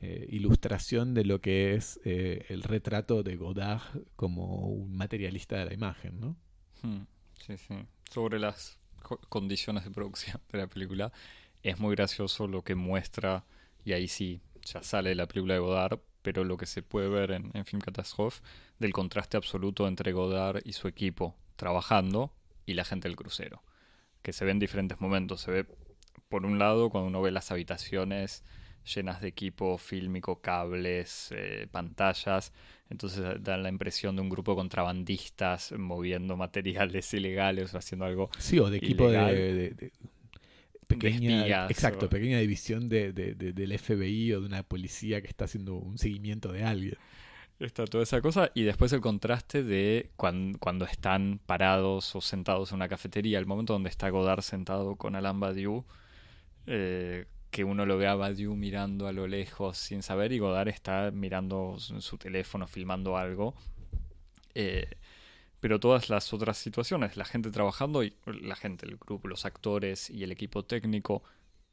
eh, 0.00 0.28
ilustración 0.30 1.14
de 1.14 1.24
lo 1.24 1.40
que 1.40 1.74
es 1.74 1.98
eh, 2.04 2.46
el 2.48 2.62
retrato 2.62 3.24
de 3.24 3.36
Godard 3.36 3.82
como 4.14 4.68
un 4.68 4.96
materialista 4.96 5.56
de 5.56 5.64
la 5.64 5.74
imagen, 5.74 6.20
¿no? 6.20 6.36
Hmm, 6.82 7.02
sí, 7.44 7.56
sí. 7.56 7.74
Sobre 8.10 8.38
las 8.38 8.78
condiciones 9.28 9.84
de 9.84 9.90
producción 9.90 10.40
de 10.52 10.58
la 10.58 10.66
película. 10.68 11.12
es 11.64 11.80
muy 11.80 11.96
gracioso 11.96 12.46
lo 12.46 12.62
que 12.62 12.76
muestra, 12.76 13.44
y 13.84 13.92
ahí 13.92 14.06
sí, 14.06 14.40
ya 14.64 14.82
sale 14.84 15.14
la 15.16 15.26
película 15.26 15.54
de 15.54 15.60
Godard, 15.60 15.98
pero 16.22 16.44
lo 16.44 16.56
que 16.56 16.66
se 16.66 16.82
puede 16.82 17.08
ver 17.08 17.30
en, 17.32 17.50
en 17.54 17.64
Film 17.64 17.80
Catastrophe 17.80 18.40
del 18.78 18.92
contraste 18.92 19.36
absoluto 19.36 19.86
entre 19.88 20.12
Godard 20.12 20.60
y 20.64 20.72
su 20.72 20.88
equipo 20.88 21.36
trabajando 21.56 22.32
y 22.66 22.74
la 22.74 22.84
gente 22.84 23.08
del 23.08 23.16
crucero, 23.16 23.62
que 24.22 24.32
se 24.32 24.44
ve 24.44 24.50
en 24.52 24.58
diferentes 24.58 25.00
momentos. 25.00 25.40
Se 25.40 25.50
ve, 25.50 25.66
por 26.28 26.44
un 26.46 26.58
lado, 26.58 26.90
cuando 26.90 27.08
uno 27.08 27.22
ve 27.22 27.30
las 27.30 27.50
habitaciones 27.50 28.44
llenas 28.94 29.20
de 29.20 29.28
equipo 29.28 29.76
fílmico, 29.78 30.40
cables, 30.40 31.28
eh, 31.36 31.66
pantallas, 31.70 32.52
entonces 32.90 33.22
da 33.42 33.56
la 33.58 33.68
impresión 33.68 34.16
de 34.16 34.22
un 34.22 34.30
grupo 34.30 34.52
de 34.52 34.56
contrabandistas 34.56 35.72
moviendo 35.72 36.36
materiales 36.36 37.12
ilegales 37.14 37.74
o 37.74 37.78
haciendo 37.78 38.04
algo. 38.06 38.30
Sí, 38.38 38.58
o 38.58 38.70
de 38.70 38.78
equipo 38.78 39.04
ilegal. 39.04 39.34
de, 39.34 39.54
de- 39.54 39.70
de- 39.70 39.92
pequeña, 40.88 41.40
espías, 41.40 41.70
exacto, 41.70 42.06
o- 42.06 42.08
pequeña 42.08 42.38
división 42.38 42.88
de, 42.88 43.12
de- 43.12 43.34
de- 43.34 43.52
del 43.52 43.78
FBI 43.78 44.32
o 44.32 44.40
de 44.40 44.46
una 44.46 44.62
policía 44.62 45.20
que 45.20 45.28
está 45.28 45.44
haciendo 45.44 45.74
un 45.76 45.98
seguimiento 45.98 46.50
de 46.52 46.64
alguien. 46.64 46.96
Está 47.60 47.84
toda 47.86 48.04
esa 48.04 48.20
cosa. 48.20 48.50
Y 48.54 48.62
después 48.62 48.92
el 48.92 49.00
contraste 49.00 49.64
de 49.64 50.10
cuan- 50.16 50.54
cuando 50.58 50.84
están 50.84 51.40
parados 51.44 52.14
o 52.14 52.20
sentados 52.20 52.70
en 52.70 52.76
una 52.76 52.88
cafetería. 52.88 53.38
El 53.38 53.46
momento 53.46 53.72
donde 53.72 53.88
está 53.90 54.08
Godard 54.10 54.42
sentado 54.42 54.96
con 54.96 55.14
Alain 55.16 55.40
Badiou. 55.40 55.84
eh, 56.66 57.26
que 57.50 57.64
uno 57.64 57.86
lo 57.86 57.96
ve 57.96 58.06
a 58.06 58.14
Badiou 58.14 58.54
mirando 58.54 59.06
a 59.08 59.12
lo 59.12 59.26
lejos 59.26 59.78
sin 59.78 60.02
saber. 60.02 60.32
Y 60.32 60.38
Godard 60.38 60.68
está 60.68 61.10
mirando 61.12 61.76
su, 61.78 62.00
su 62.02 62.18
teléfono, 62.18 62.66
filmando 62.68 63.16
algo. 63.16 63.54
Eh, 64.54 64.86
pero 65.60 65.80
todas 65.80 66.08
las 66.08 66.32
otras 66.32 66.58
situaciones, 66.58 67.16
la 67.16 67.24
gente 67.24 67.50
trabajando 67.50 68.02
y 68.02 68.14
la 68.26 68.56
gente, 68.56 68.86
el 68.86 68.96
grupo, 68.96 69.28
los 69.28 69.44
actores 69.44 70.10
y 70.10 70.22
el 70.22 70.32
equipo 70.32 70.64
técnico 70.64 71.22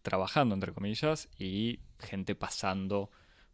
trabajando, 0.01 0.55
entre 0.55 0.73
comillas, 0.73 1.29
y 1.37 1.79
gente 1.99 2.35
pasando 2.35 3.09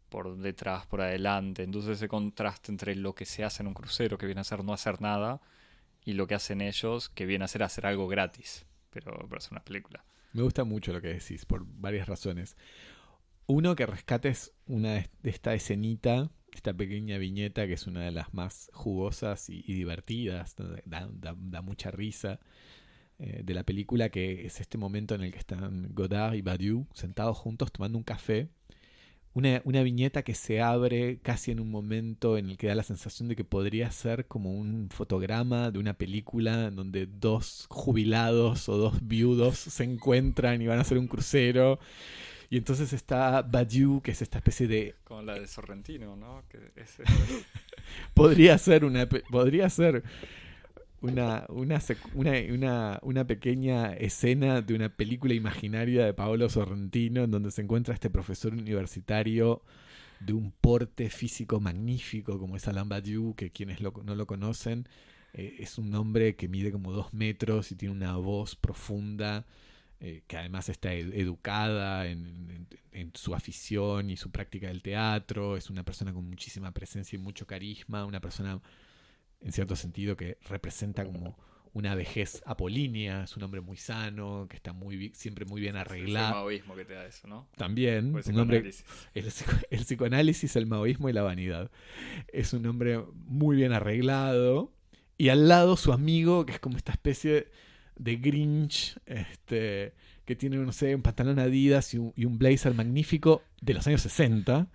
por 0.10 0.38
detrás, 0.38 0.86
por 0.86 1.02
adelante. 1.02 1.64
Entonces 1.64 1.98
ese 1.98 2.08
contraste 2.08 2.72
entre 2.72 2.96
lo 2.96 3.16
que 3.16 3.26
se 3.26 3.44
hace 3.44 3.64
en 3.64 3.68
un 3.68 3.74
crucero, 3.74 4.18
que 4.18 4.26
viene 4.26 4.42
a 4.42 4.46
ser 4.46 4.64
no 4.64 4.74
hacer 4.74 5.02
nada, 5.02 5.42
y 6.04 6.14
lo 6.14 6.28
que 6.28 6.36
hacen 6.36 6.62
ellos, 6.62 7.10
que 7.10 7.26
viene 7.26 7.46
a 7.46 7.48
ser 7.48 7.64
hacer 7.64 7.86
algo 7.86 8.08
gratis, 8.08 8.66
pero 8.90 9.12
para 9.28 9.38
hacer 9.38 9.54
una 9.54 9.64
película. 9.64 10.04
Me 10.34 10.42
gusta 10.42 10.64
mucho 10.64 10.94
lo 10.94 11.02
que 11.02 11.10
decís, 11.10 11.46
por 11.46 11.66
varias 11.66 12.08
razones. 12.08 12.56
Uno, 13.48 13.76
que 13.76 13.86
rescates 13.86 14.54
una 14.66 15.06
esta 15.24 15.54
escenita, 15.54 16.30
esta 16.58 16.74
pequeña 16.74 17.18
viñeta 17.18 17.68
que 17.68 17.74
es 17.74 17.88
una 17.88 18.02
de 18.02 18.12
las 18.12 18.34
más 18.34 18.70
jugosas 18.74 19.50
y, 19.50 19.62
divertidas, 19.62 20.56
da 20.86 21.62
mucha 21.62 21.92
risa, 21.92 22.40
eh, 23.24 23.42
de 23.44 23.54
la 23.54 23.64
película, 23.64 24.10
que 24.10 24.48
es 24.48 24.60
este 24.62 24.80
momento 24.80 25.14
en 25.14 25.22
el 25.22 25.32
que 25.32 25.38
están 25.38 25.94
Godard 25.94 26.34
y 26.34 26.42
Badiou 26.42 26.88
sentados 26.96 27.38
juntos 27.38 27.72
tomando 27.72 28.00
un 28.00 28.04
café. 28.04 28.50
Una, 29.36 29.62
una 29.64 29.84
viñeta 29.84 30.24
que 30.24 30.34
se 30.34 30.60
abre 30.60 31.20
casi 31.20 31.52
en 31.52 31.60
un 31.60 31.70
momento 31.70 32.36
en 32.40 32.50
el 32.50 32.58
que 32.58 32.66
da 32.66 32.74
la 32.74 32.82
sensación 32.82 33.30
de 33.30 33.36
que 33.36 33.44
podría 33.44 33.92
ser 33.92 34.26
como 34.26 34.52
un 34.52 34.90
fotograma 34.90 35.70
de 35.70 35.78
una 35.78 35.94
película 35.94 36.70
en 36.70 36.76
donde 36.76 37.06
dos 37.06 37.68
jubilados 37.70 38.68
o 38.68 38.78
dos 38.78 39.08
viudos 39.08 39.60
se 39.60 39.84
encuentran 39.84 40.60
y 40.60 40.66
van 40.66 40.80
a 40.80 40.82
hacer 40.82 40.98
un 40.98 41.08
crucero. 41.08 41.80
Y 42.52 42.58
entonces 42.58 42.94
está 42.94 43.42
Badiou, 43.42 44.02
que 44.02 44.12
es 44.12 44.22
esta 44.22 44.38
especie 44.40 44.68
de 44.68 44.96
Como 45.06 45.24
la 45.24 45.40
de 45.40 45.48
Sorrentino, 45.48 46.16
¿no? 46.18 46.44
Que 46.50 46.60
es, 46.76 46.98
podría 48.14 48.58
ser 48.60 48.86
una 48.86 49.08
podría 49.08 49.70
ser 49.70 50.04
una, 51.02 51.46
una, 51.50 51.78
sec- 51.80 51.98
una, 52.14 52.32
una, 52.54 53.00
una 53.02 53.26
pequeña 53.26 53.94
escena 53.94 54.62
de 54.62 54.76
una 54.76 54.90
película 54.90 55.34
imaginaria 55.34 56.06
de 56.06 56.14
Paolo 56.14 56.48
Sorrentino 56.50 57.24
en 57.24 57.32
donde 57.32 57.52
se 57.52 57.62
encuentra 57.64 57.94
este 57.94 58.10
profesor 58.10 58.54
universitario 58.54 59.64
de 60.20 60.34
un 60.34 60.52
porte 60.52 61.10
físico 61.10 61.60
magnífico 61.60 62.38
como 62.38 62.56
es 62.56 62.68
Alain 62.68 62.88
Badiou, 62.90 63.34
que 63.36 63.50
quienes 63.50 63.82
lo- 63.82 63.94
no 64.04 64.14
lo 64.14 64.28
conocen 64.28 64.88
eh, 65.34 65.56
es 65.60 65.78
un 65.80 65.96
hombre 65.96 66.36
que 66.36 66.48
mide 66.50 66.72
como 66.72 66.92
dos 66.92 67.14
metros 67.14 67.72
y 67.72 67.76
tiene 67.76 67.96
una 67.96 68.18
voz 68.18 68.56
profunda 68.56 69.46
eh, 70.02 70.24
que 70.28 70.36
además 70.38 70.68
está 70.68 70.94
ed- 70.94 71.14
educada 71.14 72.08
en, 72.08 72.50
en- 72.50 72.68
en 72.92 73.12
su 73.16 73.34
afición 73.34 74.10
y 74.10 74.18
su 74.18 74.32
práctica 74.32 74.68
del 74.68 74.82
teatro, 74.82 75.56
es 75.56 75.70
una 75.70 75.84
persona 75.84 76.12
con 76.14 76.28
muchísima 76.28 76.72
presencia 76.74 77.16
y 77.16 77.20
mucho 77.20 77.48
carisma, 77.48 78.04
una 78.06 78.20
persona 78.20 78.60
en 79.40 79.52
cierto 79.54 79.76
sentido 79.76 80.18
que 80.18 80.38
representa 80.50 81.06
como 81.06 81.38
una 81.74 81.96
vejez 81.96 82.44
apolínea, 82.46 83.24
es 83.24 83.38
un 83.38 83.44
hombre 83.44 83.62
muy 83.62 83.78
sano, 83.78 84.46
que 84.50 84.58
está 84.58 84.74
muy 84.74 85.12
siempre 85.16 85.46
muy 85.46 85.62
bien 85.62 85.76
el 85.76 85.82
arreglado. 85.82 86.32
maoísmo 86.32 86.76
que 86.76 86.84
te 86.84 86.94
da 86.96 87.06
eso, 87.06 87.28
¿no? 87.30 87.48
También, 87.56 88.14
el 88.14 88.34
un 88.34 88.40
hombre 88.42 88.58
el, 89.14 89.32
el 89.70 89.80
psicoanálisis, 89.86 90.56
el 90.58 90.66
maoísmo 90.66 91.08
y 91.10 91.14
la 91.14 91.22
vanidad. 91.22 91.72
Es 92.34 92.52
un 92.52 92.66
hombre 92.66 93.00
muy 93.14 93.56
bien 93.56 93.72
arreglado. 93.72 94.74
Y 95.18 95.30
al 95.30 95.48
lado 95.48 95.78
su 95.78 95.94
amigo, 95.94 96.46
que 96.46 96.54
es 96.54 96.60
como 96.60 96.76
esta 96.76 96.92
especie 96.92 97.32
de 97.32 97.52
Grinch, 97.98 98.98
este, 99.06 99.94
que 100.26 100.36
tiene, 100.36 100.58
no 100.58 100.72
sé, 100.72 100.96
un 100.96 101.02
pantalón 101.02 101.40
Adidas 101.40 101.94
y 101.94 101.98
un, 101.98 102.14
y 102.16 102.26
un 102.26 102.38
blazer 102.38 102.74
magnífico 102.74 103.42
de 103.62 103.74
los 103.74 103.88
años 103.88 104.02
60. 104.02 104.68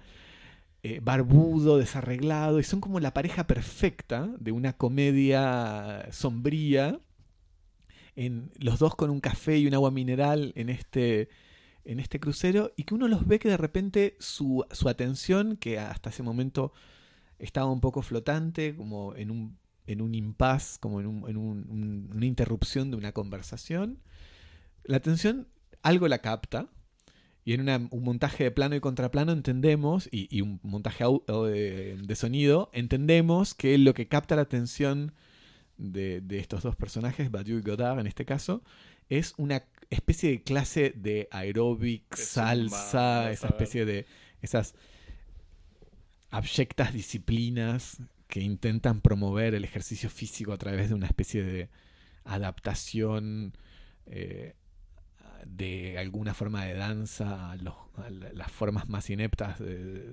eh, 0.83 1.01
barbudo, 1.03 1.79
desarreglado, 1.79 2.61
y 2.61 2.65
son 2.65 2.81
como 2.81 3.01
la 3.01 3.13
pareja 3.13 3.47
perfecta 3.47 4.31
de 4.39 4.53
una 4.53 4.75
comedia 4.75 6.09
sombría. 6.13 7.01
En, 8.15 8.51
los 8.59 8.79
dos 8.79 8.95
con 8.95 9.11
un 9.11 9.21
café 9.21 9.59
y 9.59 9.67
un 9.67 9.75
agua 9.75 9.91
mineral 9.91 10.53
en 10.57 10.71
este, 10.71 11.29
en 11.85 12.01
este 12.01 12.19
crucero 12.19 12.73
y 12.77 12.85
que 12.85 12.95
uno 12.95 13.09
los 13.09 13.27
ve 13.27 13.39
que 13.39 13.49
de 13.49 13.57
repente 13.57 14.17
su, 14.21 14.65
su 14.71 14.89
atención, 14.89 15.57
que 15.57 15.79
hasta 15.79 16.11
ese 16.11 16.23
momento 16.23 16.73
estaba 17.39 17.71
un 17.71 17.81
poco 17.81 18.03
flotante, 18.03 18.75
como 18.77 19.15
en 19.17 19.31
un, 19.31 19.59
en 19.87 20.01
un 20.01 20.15
impas, 20.15 20.79
como 20.79 21.01
en, 21.01 21.07
un- 21.07 21.29
en 21.29 21.37
un- 21.37 21.67
un- 21.71 22.11
una 22.15 22.27
interrupción 22.27 22.91
de 22.91 22.97
una 22.97 23.13
conversación, 23.13 23.99
la 24.85 24.97
atención 24.99 25.49
algo 25.83 26.09
la 26.09 26.19
capta. 26.19 26.69
Y 27.45 27.53
en 27.53 27.61
una- 27.61 27.77
un 27.93 28.03
montaje 28.03 28.43
de 28.43 28.51
plano 28.51 28.75
y 28.75 28.81
contraplano 28.81 29.31
entendemos, 29.31 30.09
y, 30.11 30.27
y 30.37 30.41
un 30.41 30.59
montaje 30.65 31.05
de, 31.29 31.97
de 32.03 32.17
sonido, 32.17 32.71
entendemos 32.73 33.55
que 33.55 33.79
lo 33.79 33.95
que 33.95 34.09
capta 34.09 34.35
la 34.35 34.43
atención 34.43 35.13
de, 35.79 36.21
de 36.23 36.41
estos 36.41 36.65
dos 36.65 36.75
personajes, 36.75 37.31
Badiou 37.31 37.59
y 37.59 37.63
Godard 37.63 38.01
en 38.01 38.09
este 38.09 38.25
caso, 38.25 38.65
es 39.09 39.33
una 39.37 39.63
especie 39.91 40.31
de 40.31 40.43
clase 40.43 40.93
de 40.97 41.29
aeróbic, 41.31 42.17
salsa, 42.17 43.31
esa 43.31 43.47
especie 43.47 43.85
de 43.85 44.07
esas 44.43 44.75
abyectas 46.31 46.93
disciplinas 46.93 47.99
que 48.29 48.41
intentan 48.41 49.01
promover 49.01 49.55
el 49.55 49.65
ejercicio 49.65 50.11
físico 50.11 50.53
a 50.53 50.59
través 50.59 50.89
de 50.89 50.95
una 50.95 51.07
especie 51.07 51.43
de 51.45 51.69
adaptación 52.25 53.53
eh, 54.07 54.55
de 55.47 55.97
alguna 55.99 56.35
forma 56.35 56.65
de 56.65 56.75
danza 56.75 57.53
a, 57.53 57.57
los- 57.57 57.75
las 58.35 58.51
formas 58.51 58.89
más 58.89 59.09
ineptas 59.11 59.59
de- 59.61 60.13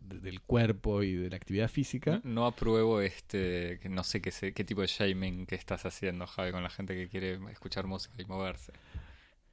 del 0.00 0.40
cuerpo 0.42 1.02
y 1.02 1.14
de 1.14 1.30
la 1.30 1.36
actividad 1.36 1.68
física. 1.68 2.20
No, 2.24 2.46
apruebo 2.46 3.00
este, 3.00 3.78
no 3.88 4.02
sé 4.04 4.20
qué, 4.20 4.30
qué 4.52 4.64
tipo 4.64 4.80
de 4.80 4.88
shaming 4.88 5.46
que 5.46 5.54
estás 5.54 5.86
haciendo, 5.86 6.26
Javi, 6.26 6.50
con 6.52 6.62
la 6.62 6.70
gente 6.70 6.94
que 6.94 7.08
quiere 7.08 7.38
escuchar 7.52 7.86
música 7.86 8.20
y 8.20 8.24
moverse. 8.24 8.72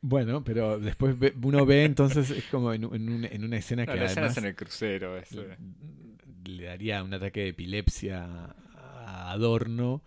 Bueno, 0.01 0.43
pero 0.43 0.79
después 0.79 1.17
ve- 1.19 1.33
uno 1.43 1.65
ve 1.65 1.83
entonces 1.83 2.29
es 2.31 2.45
como 2.45 2.71
en, 2.73 2.85
un- 2.85 2.95
en 2.95 3.09
un- 3.09 3.25
en 3.25 3.43
una 3.43 3.57
escena 3.57 3.85
No, 3.85 3.91
que 3.93 3.99
la 3.99 4.05
escena 4.05 4.27
además 4.27 4.37
es 4.37 4.43
en 4.43 4.49
el 4.49 4.55
crucero. 4.55 5.21
le 6.45 6.63
daría 6.63 7.03
un 7.03 7.13
ataque 7.13 7.41
de 7.41 7.47
epilepsia 7.49 8.25
a 8.75 9.31
Adorno. 9.31 10.01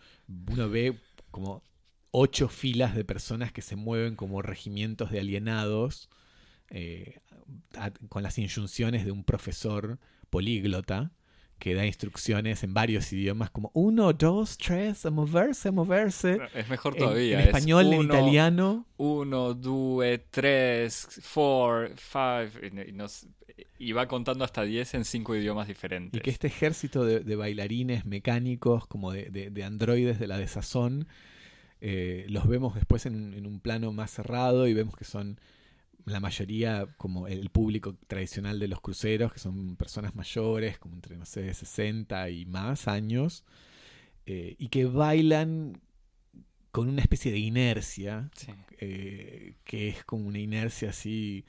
Uno 0.51 0.69
ve 0.71 0.95
como 1.31 1.63
ocho 2.11 2.49
filas 2.49 2.95
de 2.95 3.05
personas 3.05 3.53
que 3.53 3.63
se 3.63 3.77
mueven 3.77 4.17
como 4.17 4.43
regimientos 4.43 5.11
de 5.11 5.21
alienados 5.21 6.09
eh, 6.71 7.21
a- 7.77 7.91
con 8.09 8.23
las 8.23 8.39
injunciones 8.39 9.05
de 9.05 9.11
un 9.13 9.25
profesor 9.25 9.99
políglota 10.31 11.11
que 11.63 11.75
da 11.75 11.87
instrucciones 11.87 12.65
en 12.65 12.75
varios 12.75 13.13
idiomas 13.13 13.49
como 13.51 13.71
uno, 13.73 14.13
dos, 14.13 14.59
tres, 14.59 15.07
a 15.07 15.13
moverse, 15.13 15.69
a 15.69 15.73
moverse. 15.73 16.39
Es 16.57 16.69
mejor 16.69 16.97
todavía. 16.97 17.35
en, 17.35 17.41
es 17.43 17.47
español, 17.47 17.93
en 17.93 18.01
uno, 18.01 18.15
italiano. 18.15 18.87
Uno, 18.97 19.55
due, 19.55 20.19
tres, 20.29 21.07
four, 21.23 21.93
five. 21.95 22.51
Y, 22.89 22.93
nos- 22.93 23.29
va 23.97 24.09
contando 24.09 24.45
hasta 24.45 24.63
10 24.65 24.95
en 24.95 25.05
cinco 25.05 25.37
idiomas 25.37 25.69
diferentes. 25.69 26.19
Y 26.19 26.23
que 26.23 26.31
este 26.31 26.49
ejército 26.49 27.05
de, 27.05 27.21
de 27.21 27.37
bailarines 27.37 28.07
mecánicos, 28.07 28.89
como 28.89 29.13
de, 29.13 29.31
de- 29.31 29.51
de 29.51 29.63
androides 29.63 30.19
de 30.19 30.27
la 30.27 30.39
desazón, 30.39 31.07
eh, 31.81 32.27
los 32.29 32.49
vemos 32.49 32.75
después 32.75 33.07
en, 33.07 33.35
en 33.35 33.47
un 33.47 33.61
plano 33.61 33.93
más 33.93 34.11
cerrado 34.11 34.67
y 34.67 34.75
vemos 34.75 34.97
que 34.97 35.05
son 35.05 35.39
la 36.05 36.21
mayoría 36.21 36.87
como 36.97 37.27
el 37.29 37.51
público 37.51 37.97
tradicional 38.07 38.59
de 38.59 38.69
los 38.69 38.81
cruceros, 38.81 39.33
que 39.33 39.39
son 39.39 39.77
personas 39.77 40.15
mayores, 40.15 40.79
como 40.79 40.95
entre, 40.97 41.17
no 41.17 41.25
sé, 41.27 41.53
60 41.55 42.31
y 42.31 42.45
más 42.47 42.89
años, 42.89 43.45
eh, 44.27 44.57
y 44.59 44.69
que 44.69 44.85
bailan 44.87 45.81
con 46.71 46.89
una 46.89 47.03
especie 47.03 47.31
de 47.33 47.39
inercia, 47.39 48.31
Sí. 48.35 48.53
eh, 48.79 49.55
que 49.65 49.89
es 49.89 50.05
como 50.05 50.27
una 50.27 50.39
inercia 50.39 50.91
así 50.91 51.45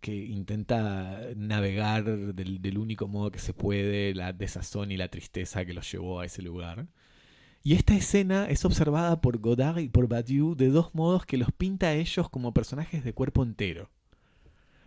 que 0.00 0.14
intenta 0.14 1.20
navegar 1.36 2.04
del, 2.34 2.60
del 2.60 2.78
único 2.78 3.06
modo 3.08 3.30
que 3.30 3.38
se 3.38 3.54
puede 3.54 4.14
la 4.14 4.32
desazón 4.32 4.90
y 4.90 4.96
la 4.96 5.08
tristeza 5.08 5.64
que 5.64 5.74
los 5.74 5.90
llevó 5.90 6.20
a 6.20 6.26
ese 6.26 6.42
lugar. 6.42 6.88
Y 7.66 7.74
esta 7.74 7.96
escena 7.96 8.46
es 8.48 8.64
observada 8.64 9.20
por 9.20 9.38
Godard 9.38 9.78
y 9.78 9.88
por 9.88 10.06
Badiou 10.06 10.54
de 10.54 10.68
dos 10.68 10.94
modos 10.94 11.26
que 11.26 11.36
los 11.36 11.50
pinta 11.50 11.88
a 11.88 11.94
ellos 11.94 12.30
como 12.30 12.54
personajes 12.54 13.02
de 13.02 13.12
cuerpo 13.12 13.42
entero. 13.42 13.90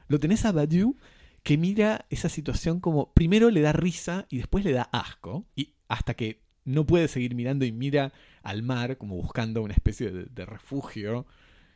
Lo 0.07 0.17
tenés 0.17 0.45
a 0.45 0.53
Badiou 0.53 0.95
que 1.43 1.57
mira 1.57 2.05
esa 2.09 2.29
situación 2.29 2.79
como 2.79 3.11
primero 3.11 3.49
le 3.49 3.59
da 3.59 3.73
risa 3.73 4.27
y 4.29 4.37
después 4.37 4.63
le 4.63 4.71
da 4.71 4.83
asco, 4.93 5.45
y 5.57 5.73
hasta 5.89 6.13
que 6.13 6.39
no 6.63 6.85
puede 6.85 7.09
seguir 7.09 7.35
mirando 7.35 7.65
y 7.65 7.73
mira 7.73 8.13
al 8.43 8.63
mar 8.63 8.97
como 8.97 9.17
buscando 9.17 9.61
una 9.61 9.73
especie 9.73 10.09
de, 10.11 10.45
refugio 10.45 11.25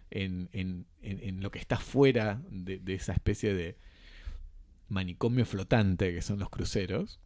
en, 0.09 0.47
en- 0.53 0.85
en- 1.01 1.41
lo 1.43 1.51
que 1.51 1.59
está 1.59 1.79
fuera 1.79 2.41
de 2.49 2.81
esa 2.93 3.11
especie 3.11 3.53
de 3.53 3.77
manicomio 4.87 5.45
flotante 5.45 6.13
que 6.13 6.21
son 6.21 6.39
los 6.39 6.49
cruceros. 6.49 7.19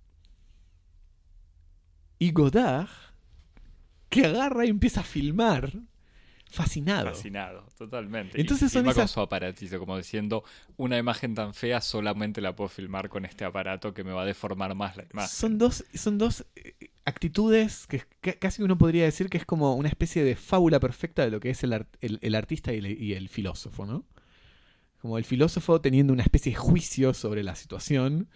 Y 2.18 2.32
Godard, 2.32 2.90
que 4.10 4.26
agarra 4.26 4.66
y 4.66 4.70
empieza 4.70 5.02
a 5.02 5.04
filmar, 5.04 5.72
fascinado. 6.50 7.08
Fascinado, 7.10 7.66
totalmente. 7.78 8.40
Entonces 8.40 8.72
y 8.72 8.74
son 8.74 8.82
filma 8.84 8.94
con 8.94 9.02
esas- 9.04 9.12
su 9.12 9.20
aparatito, 9.20 9.80
como 9.80 9.98
diciendo, 9.98 10.44
una 10.78 10.98
imagen 10.98 11.36
tan 11.36 11.54
fea 11.54 11.82
solamente 11.82 12.40
la 12.42 12.56
puedo 12.56 12.70
filmar 12.70 13.10
con 13.10 13.26
este 13.26 13.44
aparato 13.46 13.94
que 13.94 14.04
me 14.04 14.12
va 14.14 14.22
a 14.22 14.26
deformar 14.26 14.74
más 14.76 14.96
la 14.98 15.06
imagen. 15.12 15.30
Son 15.30 15.58
dos, 15.58 15.84
son 15.94 16.18
dos 16.18 16.46
eh, 16.56 16.74
actitudes 17.06 17.86
que, 17.88 18.04
que 18.22 18.38
casi 18.38 18.64
uno 18.64 18.78
podría 18.78 19.04
decir 19.04 19.30
que 19.30 19.38
es 19.38 19.46
como 19.46 19.76
una 19.76 19.90
especie 19.90 20.24
de 20.24 20.36
fábula 20.36 20.80
perfecta 20.80 21.24
de 21.26 21.32
lo 21.32 21.40
que 21.40 21.50
es 21.50 21.64
el, 21.64 21.74
art- 21.74 21.96
el- 22.02 22.20
el 22.22 22.36
artista 22.36 22.74
y 22.74 22.78
el, 22.78 23.02
y 23.02 23.14
el 23.14 23.28
filósofo, 23.30 23.86
¿no? 23.86 24.06
Como 25.02 25.18
el 25.18 25.26
filósofo 25.26 25.80
teniendo 25.82 26.12
una 26.14 26.24
especie 26.24 26.54
de 26.54 26.58
juicio 26.58 27.14
sobre 27.14 27.44
la 27.44 27.56
situación 27.56 28.30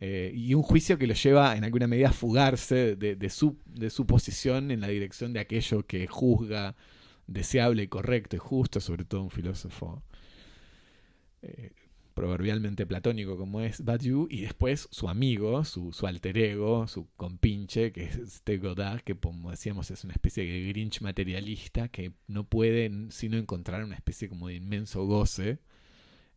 eh, 0.00 0.32
y 0.34 0.54
un 0.54 0.62
juicio 0.62 0.96
que 0.96 1.08
lo 1.08 1.14
lleva 1.14 1.56
en 1.56 1.64
alguna 1.64 1.88
medida 1.88 2.10
a 2.10 2.12
fugarse 2.12 2.94
de, 2.94 3.30
su, 3.30 3.58
de 3.66 3.90
su 3.90 4.06
posición 4.06 4.70
en 4.70 4.80
la 4.80 4.88
dirección 4.88 5.32
de 5.32 5.40
aquello 5.40 5.84
que 5.86 6.06
juzga 6.06 6.76
deseable 7.26 7.88
correcto 7.88 8.36
y 8.36 8.38
justo, 8.38 8.80
sobre 8.80 9.04
todo 9.04 9.22
un 9.22 9.30
filósofo 9.30 10.02
eh, 11.42 11.72
proverbialmente 12.14 12.86
platónico 12.86 13.36
como 13.36 13.60
es 13.60 13.84
Badiou, 13.84 14.28
y 14.30 14.42
después 14.42 14.88
su 14.90 15.08
amigo, 15.08 15.64
su, 15.64 15.92
su 15.92 16.06
alter 16.06 16.38
ego, 16.38 16.88
su 16.88 17.08
compinche, 17.16 17.92
que 17.92 18.04
es 18.04 18.16
este 18.16 18.58
Godard, 18.58 19.02
que 19.02 19.16
como 19.16 19.50
decíamos 19.50 19.90
es 19.90 20.04
una 20.04 20.14
especie 20.14 20.44
de 20.44 20.68
Grinch 20.68 21.00
materialista 21.00 21.88
que 21.88 22.12
no 22.26 22.44
puede 22.44 22.90
sino 23.10 23.36
encontrar 23.36 23.84
una 23.84 23.94
especie 23.94 24.28
como 24.28 24.48
de 24.48 24.54
inmenso 24.54 25.04
goce 25.06 25.58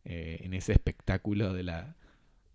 eh, 0.04 0.40
en 0.42 0.54
ese 0.54 0.72
espectáculo 0.72 1.52
de 1.52 1.62
la, 1.64 1.96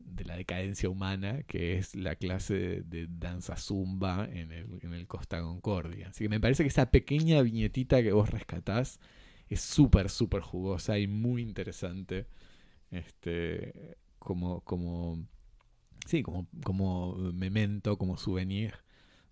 de 0.08 0.26
la 0.26 0.38
decadencia 0.38 0.90
humana 0.90 1.44
que 1.44 1.78
es 1.78 1.96
la 1.96 2.16
clase 2.18 2.84
de, 2.86 3.08
danza 3.10 3.58
zumba 3.58 4.26
en 4.32 4.52
el, 4.54 4.68
en 4.84 4.94
el 4.94 5.08
Costa 5.08 5.42
Concordia. 5.42 6.10
Así 6.10 6.26
que 6.26 6.30
me 6.30 6.40
parece 6.42 6.64
que 6.64 6.70
esa 6.70 6.92
pequeña 6.92 7.42
viñetita 7.44 8.04
que 8.04 8.14
vos 8.14 8.30
rescatás 8.32 9.00
es 9.50 9.62
súper, 9.62 10.10
súper 10.10 10.42
jugosa 10.42 11.00
y 11.00 11.08
muy 11.08 11.42
interesante 11.44 12.28
este 12.92 13.98
como 14.20 14.62
como 14.62 15.26
sí 16.06 16.24
como 16.24 16.48
como 16.64 17.16
memento 17.34 17.98
como 17.98 18.18
souvenir 18.18 18.76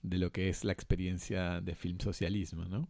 de 0.03 0.17
lo 0.19 0.31
que 0.31 0.49
es 0.49 0.63
la 0.65 0.73
experiencia 0.73 1.61
de 1.61 1.75
film 1.75 1.99
socialismo 1.99 2.65
no 2.65 2.89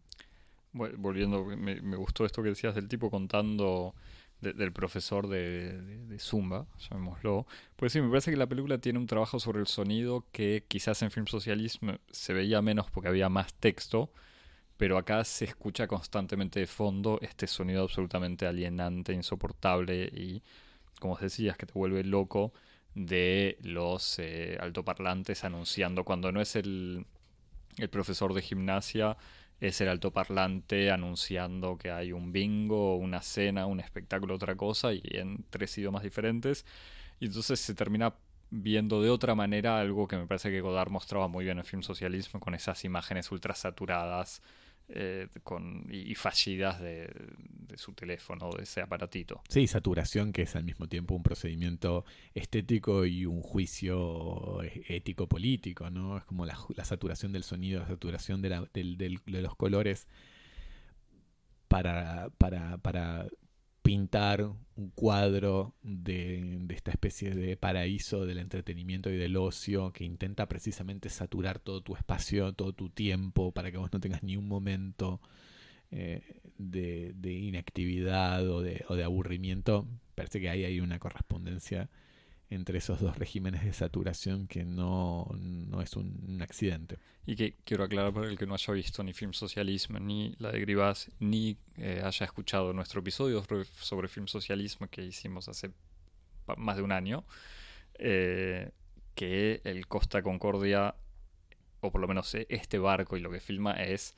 Vol- 0.74 0.95
Volviendo, 0.98 1.45
me 1.45 1.95
gustó 1.98 2.26
esto 2.26 2.43
que 2.43 2.50
decías 2.50 2.76
del 2.76 2.88
tipo 2.89 3.10
contando 3.10 3.95
de- 4.41 4.54
del 4.54 4.71
profesor 4.74 5.28
de, 5.28 5.82
de- 5.82 6.19
Zumba, 6.19 6.67
llamémoslo. 6.89 7.45
Pues 7.76 7.93
sí, 7.93 8.02
me 8.02 8.10
parece 8.10 8.32
que 8.32 8.38
la 8.38 8.48
película 8.48 8.78
tiene 8.80 9.00
un 9.00 9.08
trabajo 9.08 9.39
sobre 9.39 9.60
el 9.60 9.67
sonido 9.67 10.26
que 10.32 10.63
quizás 10.67 11.02
en 11.02 11.12
Film 11.12 11.28
Socialismo 11.28 11.93
se 12.12 12.34
veía 12.34 12.62
menos 12.62 12.89
porque 12.91 13.10
había 13.10 13.30
más 13.30 13.54
texto, 13.56 14.12
pero 14.78 14.98
acá 14.98 15.24
se 15.24 15.45
escucha 15.45 15.88
constantemente 15.88 16.60
de 16.60 16.67
fondo 16.67 17.19
este 17.21 17.48
sonido 17.48 17.84
absolutamente 17.84 18.45
alienante, 18.48 19.13
insoportable 19.13 20.06
y, 20.13 20.43
como 21.00 21.17
decías, 21.17 21.58
que 21.58 21.65
te 21.67 21.74
vuelve 21.74 22.04
loco 22.04 22.54
de 22.95 23.58
los 23.63 24.19
eh, 24.19 24.58
altoparlantes 24.62 25.43
anunciando 25.45 26.04
cuando 26.06 26.32
no 26.32 26.41
es 26.41 26.56
el, 26.58 27.06
el 27.78 27.89
profesor 27.89 28.34
de 28.34 28.41
gimnasia 28.41 29.17
es 29.60 29.80
el 29.82 29.89
altoparlante 29.89 30.91
anunciando 30.91 31.78
que 31.78 31.91
hay 31.91 32.12
un 32.12 32.32
bingo, 32.32 32.98
una 32.98 33.22
cena, 33.22 33.65
un 33.65 33.80
espectáculo, 33.80 34.36
otra 34.36 34.56
cosa, 34.56 34.94
y 34.94 35.02
en 35.04 35.46
tres 35.50 35.78
idiomas 35.78 36.04
diferentes. 36.04 36.65
Y 37.20 37.28
entonces 37.28 37.60
se 37.60 37.74
termina 37.74 38.13
viendo 38.52 39.02
de 39.02 39.10
otra 39.10 39.36
manera 39.36 39.80
algo 39.80 40.08
que 40.08 40.18
me 40.18 40.28
parece 40.28 40.52
que 40.52 40.62
Godard 40.62 40.89
mostraba 40.89 41.28
muy 41.28 41.46
bien 41.46 41.58
en 41.58 41.65
Film 41.65 41.84
Socialismo, 41.84 42.39
con 42.39 42.56
esas 42.56 42.84
imágenes 42.86 43.32
ultra 43.32 43.56
saturadas 43.56 44.41
eh, 44.89 45.28
con, 45.43 45.88
y, 45.89 46.12
y 46.12 46.15
fallidas 46.15 46.80
de, 46.80 47.10
su 47.76 47.93
teléfono, 47.93 48.50
de 48.52 48.63
ese 48.63 48.82
aparatito. 48.82 49.41
sí 49.50 49.67
saturación 49.67 50.32
que 50.32 50.43
es 50.43 50.56
al 50.56 50.63
mismo 50.63 50.88
tiempo 50.88 51.13
un 51.13 51.24
procedimiento 51.24 52.06
estético 52.34 53.06
y 53.06 53.26
un 53.26 53.41
juicio 53.41 54.62
ético 54.63 55.28
político 55.28 55.89
no 55.89 56.17
es 56.17 56.24
como 56.24 56.45
la, 56.45 56.58
saturación 56.84 57.34
del 57.34 57.43
sonido 57.43 57.82
la 57.82 57.88
saturación 57.88 58.41
de, 58.41 58.50
de 58.74 59.41
los 59.41 59.56
colores 59.56 60.08
para, 61.67 62.30
para, 62.38 62.78
para 62.78 63.28
pintar 63.86 64.41
un 64.41 64.89
cuadro 64.95 65.76
de, 65.84 66.65
esta 66.69 66.89
especie 66.89 67.36
de 67.36 67.56
paraíso 67.56 68.26
del 68.26 68.39
entretenimiento 68.39 69.12
y 69.12 69.15
del 69.15 69.38
ocio 69.38 69.93
que 69.93 70.04
intenta 70.04 70.48
precisamente 70.48 71.10
saturar 71.10 71.60
todo 71.60 71.82
tu 71.82 71.95
espacio, 71.95 72.52
todo 72.54 72.74
tu 72.74 72.89
tiempo, 72.89 73.52
para 73.52 73.69
que 73.69 73.78
vos 73.78 73.93
no 73.93 74.00
tengas 74.00 74.24
ni 74.24 74.38
un 74.38 74.48
momento 74.48 75.21
eh, 75.91 76.41
de, 76.58 77.13
de 77.13 77.34
inactividad 77.34 78.50
o 78.50 78.63
de, 78.63 78.84
o 78.89 78.95
de 78.95 79.04
aburrimiento. 79.04 79.88
Parece 80.15 80.41
que 80.41 80.50
ahí 80.50 80.63
hay 80.63 80.80
una 80.80 80.98
correspondencia 80.98 81.88
entre 82.49 82.77
esos 82.77 82.99
dos 83.01 83.17
regímenes 83.17 83.63
de 83.63 83.73
saturación 83.73 84.47
que 84.47 84.63
no, 84.65 85.27
no 85.39 85.81
es 85.81 85.95
un, 85.95 86.39
accidente. 86.41 86.97
Y 87.25 87.36
que 87.36 87.55
quiero 87.63 87.84
aclarar 87.84 88.13
para 88.13 88.27
el 88.27 88.38
que 88.38 88.45
no 88.45 88.53
haya 88.53 88.73
visto 88.73 89.03
ni 89.03 89.13
Film 89.13 89.34
Socialismo, 89.34 89.99
ni 89.99 90.36
la 90.38 90.51
de 90.51 90.60
Gribas, 90.60 91.10
ni 91.19 91.58
eh, 91.77 92.01
haya 92.03 92.25
escuchado 92.25 92.71
nuestro 92.73 92.99
episodio 92.99 93.43
sobre- 93.79 94.08
Film 94.08 94.27
Socialismo 94.27 94.88
que 94.88 95.03
hicimos 95.03 95.47
hace 95.47 95.71
más 96.58 96.77
de 96.77 96.84
un 96.84 96.91
año, 96.91 97.25
eh, 97.95 98.69
que 99.15 99.62
el 99.63 99.88
Costa 99.88 100.21
Concordia, 100.21 100.95
o 101.81 101.91
por 101.91 102.01
lo 102.01 102.08
menos 102.08 102.34
eh, 102.36 102.45
este 102.49 102.77
barco 102.77 103.17
y 103.17 103.21
lo 103.21 103.31
que 103.31 103.39
filma 103.39 103.73
es 103.73 104.15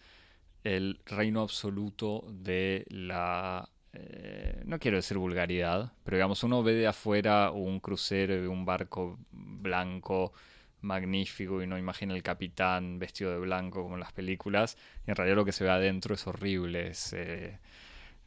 el 0.63 0.99
reino 1.05 1.41
absoluto 1.41 2.25
de 2.29 2.85
la... 2.89 3.69
eh, 3.99 4.61
no 4.65 4.79
quiero 4.79 4.97
decir 4.97 5.17
vulgaridad, 5.17 5.91
pero 6.03 6.17
digamos, 6.17 6.43
uno 6.43 6.61
ve 6.61 6.73
de 6.73 6.87
afuera 6.87 7.51
un 7.51 7.79
crucero 7.79 8.51
un 8.51 8.65
barco 8.65 9.17
blanco 9.31 10.33
magnífico 10.81 11.63
y 11.63 11.67
no 11.67 11.77
imagina 11.77 12.13
el 12.13 12.21
capitán 12.21 12.99
vestido 12.99 13.31
de 13.31 13.39
blanco 13.39 13.81
como 13.81 13.95
en 13.95 14.01
las 14.01 14.13
películas 14.13 14.77
y 15.07 15.09
en 15.09 15.15
realidad 15.15 15.37
lo 15.37 15.45
que 15.45 15.51
se 15.51 15.63
ve 15.63 15.71
adentro 15.71 16.13
es 16.13 16.27
horrible 16.27 16.91
eh, 17.13 17.57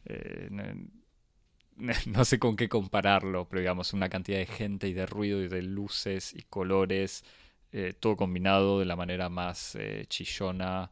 eh, 0.07 0.49
no, 0.51 0.65
no 2.07 2.25
sé 2.25 2.39
con 2.41 2.57
qué 2.57 2.69
compararlo 2.69 3.49
pero 3.49 3.61
digamos 3.61 3.93
una 3.93 4.09
cantidad 4.09 4.39
de 4.39 4.47
gente 4.47 4.89
y 4.89 4.95
de 4.95 5.07
ruido 5.07 5.41
y 5.43 5.49
de 5.49 5.63
luces 5.63 6.35
y 6.35 6.43
colores 6.43 7.25
todo 8.01 8.17
combinado 8.17 8.81
de 8.81 8.85
la 8.87 8.97
manera 8.97 9.29
más 9.29 9.79
chillona 10.09 10.91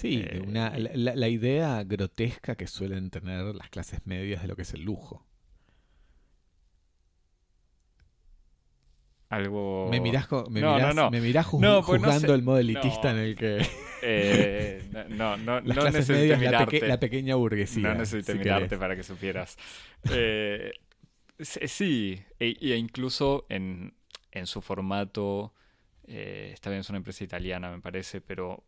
Sí, 0.00 0.22
Eh, 0.26 0.40
una, 0.46 0.70
la, 0.78 0.90
la- 0.94 1.14
la 1.16 1.28
idea 1.28 1.84
grotesca 1.84 2.56
que 2.56 2.66
suelen 2.66 3.10
tener 3.10 3.54
las 3.54 3.68
clases 3.70 4.06
medias 4.06 4.42
de 4.42 4.48
lo 4.48 4.56
que 4.56 4.62
es 4.62 4.72
el 4.74 4.82
lujo. 4.82 5.26
algo 9.28 9.88
Me 9.90 10.00
mirás, 10.00 10.26
me 10.50 10.60
No, 10.60 10.70
no, 10.72 10.76
mirás, 10.76 10.94
no. 10.96 11.10
me 11.10 11.20
mirás 11.20 11.46
ju- 11.46 11.60
No, 11.60 11.82
pues 11.84 12.00
no 12.00 12.06
juzgando 12.08 12.28
sé. 12.28 12.34
el 12.34 12.42
modo 12.42 12.58
elitista 12.58 13.12
No. 13.12 13.18
en 13.18 13.24
el 13.24 13.36
que 13.36 13.66
eh, 14.02 14.82
no 15.10 15.36
no 15.36 15.60
las 15.60 15.76
no 15.76 15.82
clases 15.82 16.08
medias, 16.08 16.40
la, 16.40 16.46
mirarte 16.50 16.80
peque- 16.80 16.88
la 16.88 16.98
pequeña 16.98 17.34
burguesía. 17.36 17.82
No 17.88 17.94
necesité 17.94 18.32
si 18.32 18.38
mirarte 18.38 18.64
querés. 18.70 18.78
para 18.80 18.96
que 18.96 19.02
supieras. 19.04 19.56
Eh, 20.10 20.72
sí, 21.38 22.20
e, 22.40 22.56
e 22.60 22.76
incluso 22.76 23.46
en, 23.48 23.94
en 24.32 24.46
su 24.46 24.60
formato, 24.62 25.54
eh, 26.06 26.50
está 26.52 26.70
bien, 26.70 26.80
es 26.80 26.88
una 26.88 26.98
empresa 26.98 27.22
italiana, 27.22 27.70
me 27.70 27.80
parece, 27.80 28.20
pero 28.20 28.64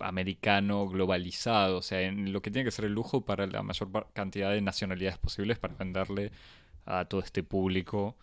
americano, 0.00 0.88
globalizado, 0.88 1.78
o 1.78 1.82
sea, 1.82 2.00
en 2.02 2.32
lo 2.32 2.42
que 2.42 2.50
tiene 2.50 2.64
que 2.64 2.70
ser 2.70 2.84
el 2.86 2.92
lujo 2.92 3.22
para 3.22 3.46
la 3.46 3.62
mayor 3.62 3.88
cantidad 4.12 4.50
de 4.50 4.60
nacionalidades 4.60 5.18
posibles 5.18 5.58
para 5.58 5.74
venderle 5.74 6.32
a 6.86 7.04
todo 7.04 7.20
este 7.20 7.42
público 7.42 8.16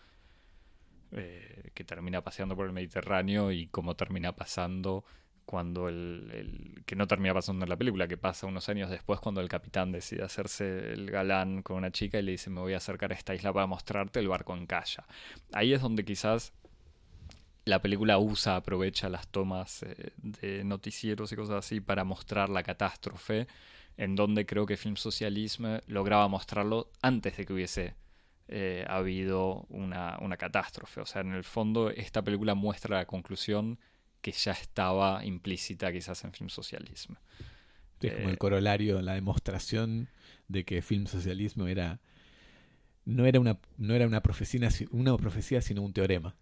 eh, 1.12 1.70
que 1.74 1.84
termina 1.84 2.22
paseando 2.22 2.54
por 2.54 2.66
el 2.66 2.72
Mediterráneo 2.72 3.50
y 3.50 3.66
como 3.68 3.96
termina 3.96 4.32
pasando 4.36 5.04
cuando 5.46 5.88
el, 5.88 6.82
que 6.84 6.94
no 6.94 7.06
termina 7.06 7.32
pasando 7.32 7.64
en 7.64 7.70
la 7.70 7.76
película, 7.76 8.06
que 8.06 8.18
pasa 8.18 8.46
unos 8.46 8.68
años 8.68 8.90
después 8.90 9.18
cuando 9.18 9.40
el 9.40 9.48
capitán 9.48 9.90
decide 9.90 10.22
hacerse 10.22 10.92
el 10.92 11.10
galán 11.10 11.62
con 11.62 11.78
una 11.78 11.90
chica 11.90 12.18
y 12.18 12.22
le 12.22 12.32
dice 12.32 12.50
me 12.50 12.60
voy 12.60 12.74
a 12.74 12.76
acercar 12.76 13.12
a 13.12 13.14
esta 13.14 13.34
isla 13.34 13.50
para 13.54 13.66
mostrarte 13.66 14.20
el 14.20 14.28
barco 14.28 14.54
en 14.54 14.66
calla. 14.66 15.06
Ahí 15.52 15.72
es 15.72 15.80
donde 15.80 16.04
quizás 16.04 16.52
la 17.68 17.82
película 17.82 18.18
usa, 18.18 18.56
aprovecha 18.56 19.08
las 19.08 19.28
tomas 19.28 19.82
eh, 19.82 20.12
de 20.16 20.64
noticieros 20.64 21.30
y 21.32 21.36
cosas 21.36 21.56
así 21.56 21.80
para 21.80 22.04
mostrar 22.04 22.48
la 22.48 22.62
catástrofe, 22.62 23.46
en 23.96 24.16
donde 24.16 24.46
creo 24.46 24.66
que 24.66 24.76
Film 24.76 24.96
Socialismo 24.96 25.78
lograba 25.86 26.28
mostrarlo 26.28 26.90
antes 27.02 27.36
de 27.36 27.44
que 27.44 27.52
hubiese 27.52 27.94
eh, 28.48 28.84
habido 28.88 29.66
una, 29.68 30.16
una 30.20 30.36
catástrofe. 30.36 31.00
O 31.00 31.06
sea, 31.06 31.22
en 31.22 31.34
el 31.34 31.44
fondo 31.44 31.90
esta 31.90 32.22
película 32.22 32.54
muestra 32.54 32.96
la 32.96 33.06
conclusión 33.06 33.78
que 34.22 34.32
ya 34.32 34.52
estaba 34.52 35.24
implícita 35.24 35.92
quizás 35.92 36.24
en 36.24 36.32
film 36.32 36.48
socialismo. 36.48 37.16
Es 38.00 38.14
como 38.14 38.28
el 38.28 38.34
eh, 38.34 38.38
corolario, 38.38 39.02
la 39.02 39.14
demostración 39.14 40.08
de 40.48 40.64
que 40.64 40.82
film 40.82 41.06
socialismo 41.06 41.66
era 41.66 42.00
no 43.04 43.26
era 43.26 43.40
una 43.40 43.58
no 43.76 43.94
era 43.94 44.06
una 44.06 44.22
profecía, 44.22 44.68
una 44.90 45.16
profecía 45.16 45.60
sino 45.60 45.82
un 45.82 45.92
teorema. 45.92 46.36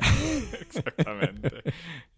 exactamente, 0.60 1.62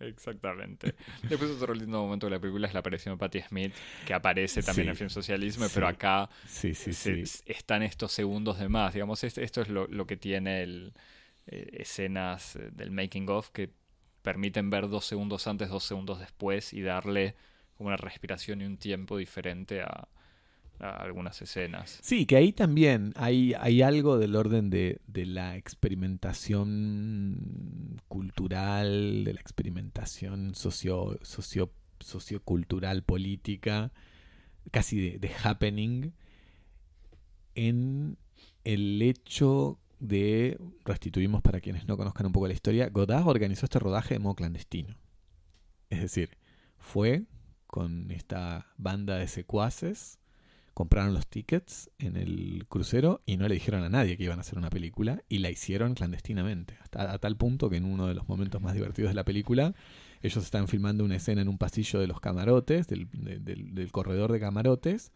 exactamente. 0.01 0.95
Después 1.29 1.51
otro 1.51 1.75
lindo 1.75 2.03
momento 2.03 2.27
de 2.27 2.31
la 2.31 2.41
película 2.41 2.67
es 2.69 2.75
la 2.75 2.81
aparición 2.81 3.15
de 3.15 3.19
Patti 3.19 3.41
Smith, 3.43 3.73
que 4.07 4.15
aparece 4.15 4.63
también 4.63 4.89
en 4.89 4.97
Film 4.97 5.11
Socialismo, 5.11 5.67
pero 5.73 5.89
acá 5.89 6.29
sí, 6.47 6.75
sí, 6.75 7.23
están 7.47 7.83
estos 7.83 8.13
segundos 8.13 8.59
de 8.59 8.69
más. 8.69 8.95
Digamos, 8.95 9.23
esto 9.25 9.61
es 9.61 9.69
lo, 9.69 10.07
que 10.07 10.17
tiene 10.17 10.63
el, 10.63 10.93
eh, 11.47 11.79
escenas 11.81 12.57
eh, 12.57 12.71
del 12.73 12.91
making 12.91 13.29
of 13.29 13.51
que 13.51 13.71
permiten 14.23 14.71
ver 14.71 14.89
dos 14.89 15.05
segundos 15.05 15.47
antes, 15.47 15.69
dos 15.69 15.85
segundos 15.85 16.21
después 16.21 16.73
y 16.73 16.83
darle 16.83 17.35
una 17.79 17.97
respiración 17.97 18.63
y 18.63 18.65
un 18.65 18.77
tiempo 18.79 19.17
diferente 19.17 19.83
a, 19.83 20.09
algunas 20.83 21.41
escenas. 21.41 21.99
Sí, 22.03 22.27
que 22.27 22.37
ahí 22.37 22.53
también 22.53 23.15
hay, 23.17 23.55
hay 23.59 23.81
algo 23.83 24.19
del 24.19 24.37
orden 24.37 24.69
de, 24.71 25.01
la 25.15 25.57
experimentación 25.57 28.01
cultural, 28.09 29.25
de 29.25 29.35
la 29.35 29.41
experimentación 29.41 30.55
socio, 30.55 31.19
socio, 31.23 31.73
sociocultural, 32.01 33.03
política, 33.05 33.93
casi 34.71 35.19
de 35.19 35.31
happening, 35.45 36.13
en 37.55 38.19
el 38.65 39.03
hecho 39.03 39.79
de, 40.01 40.59
restituimos 40.85 41.43
para 41.43 41.61
quienes 41.61 41.87
no 41.87 41.97
conozcan 41.97 42.27
un 42.27 42.33
poco 42.33 42.49
la 42.49 42.55
historia, 42.55 42.89
Godard 42.89 43.29
organizó 43.29 43.67
este 43.67 43.79
rodaje 43.79 44.15
de 44.15 44.21
modo 44.21 44.35
clandestino. 44.35 44.97
Es 45.91 46.01
decir, 46.01 46.39
fue 46.79 47.25
con 47.67 48.11
esta 48.11 48.73
banda 48.77 49.17
de 49.17 49.29
secuaces, 49.29 50.19
compraron 50.75 51.15
los 51.15 51.27
tickets 51.27 51.91
en 51.99 52.17
el 52.17 52.67
crucero 52.69 53.23
y 53.27 53.37
no 53.37 53.49
le 53.49 53.55
dijeron 53.55 53.85
a 53.85 53.89
nadie 53.89 54.17
que 54.17 54.25
iban 54.25 54.39
a 54.39 54.43
hacer 54.43 54.59
una 54.59 54.71
película 54.71 55.23
y 55.29 55.39
la 55.39 55.51
hicieron 55.51 55.95
clandestinamente. 55.95 56.77
Hasta 56.83 57.13
a 57.13 57.19
tal 57.19 57.37
punto 57.37 57.71
que 57.71 57.77
en 57.77 57.85
uno 57.85 58.07
de 58.07 58.15
los 58.15 58.29
momentos 58.29 58.61
más 58.61 58.75
divertidos 58.75 59.11
de 59.11 59.15
la 59.15 59.25
película, 59.25 59.75
ellos 60.23 60.45
estaban 60.45 60.69
filmando 60.69 61.05
una 61.05 61.17
escena 61.17 61.43
en 61.43 61.49
un 61.49 61.59
pasillo 61.59 62.01
de 62.01 62.07
los 62.07 62.21
camarotes, 62.21 62.87
del, 62.87 63.09
del 63.11 63.93
corredor 63.93 64.33
de 64.33 64.41
camarotes, 64.41 65.13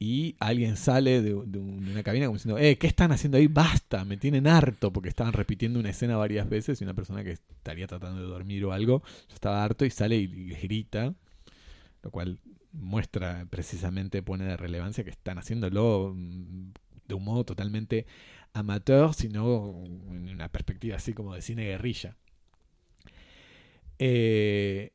y 0.00 0.36
alguien 0.38 0.76
sale 0.76 1.22
de, 1.22 1.34
una 1.34 2.02
cabina 2.04 2.26
como 2.26 2.36
diciendo, 2.36 2.58
eh, 2.58 2.78
¿qué 2.78 2.86
están 2.86 3.10
haciendo 3.10 3.36
ahí? 3.36 3.48
Basta, 3.48 4.04
me 4.04 4.16
tienen 4.16 4.46
harto, 4.46 4.92
porque 4.92 5.08
estaban 5.08 5.32
repitiendo 5.32 5.80
una 5.80 5.90
escena 5.90 6.16
varias 6.16 6.48
veces 6.48 6.80
y 6.80 6.84
una 6.84 6.94
persona 6.94 7.24
que 7.24 7.32
estaría 7.32 7.86
tratando 7.88 8.20
de 8.20 8.28
dormir 8.28 8.64
o 8.64 8.72
algo, 8.72 9.02
estaba 9.32 9.64
harto 9.64 9.84
y 9.84 9.90
sale 9.90 10.16
y, 10.16 10.26
grita, 10.62 11.14
lo 12.02 12.10
cual 12.10 12.38
muestra 12.72 13.46
precisamente, 13.50 14.22
pone 14.22 14.44
de 14.44 14.56
relevancia 14.56 15.04
que 15.04 15.10
están 15.10 15.38
haciéndolo 15.38 16.12
mm, 16.14 16.72
de 17.06 17.14
un 17.14 17.24
modo 17.24 17.44
totalmente 17.44 18.06
amateur, 18.52 19.14
sino 19.14 19.84
en 20.10 20.28
una 20.28 20.48
perspectiva 20.50 20.96
así 20.96 21.12
como 21.12 21.34
de 21.34 21.42
cine 21.42 21.64
guerrilla. 21.64 22.16
Eh, 23.98 24.92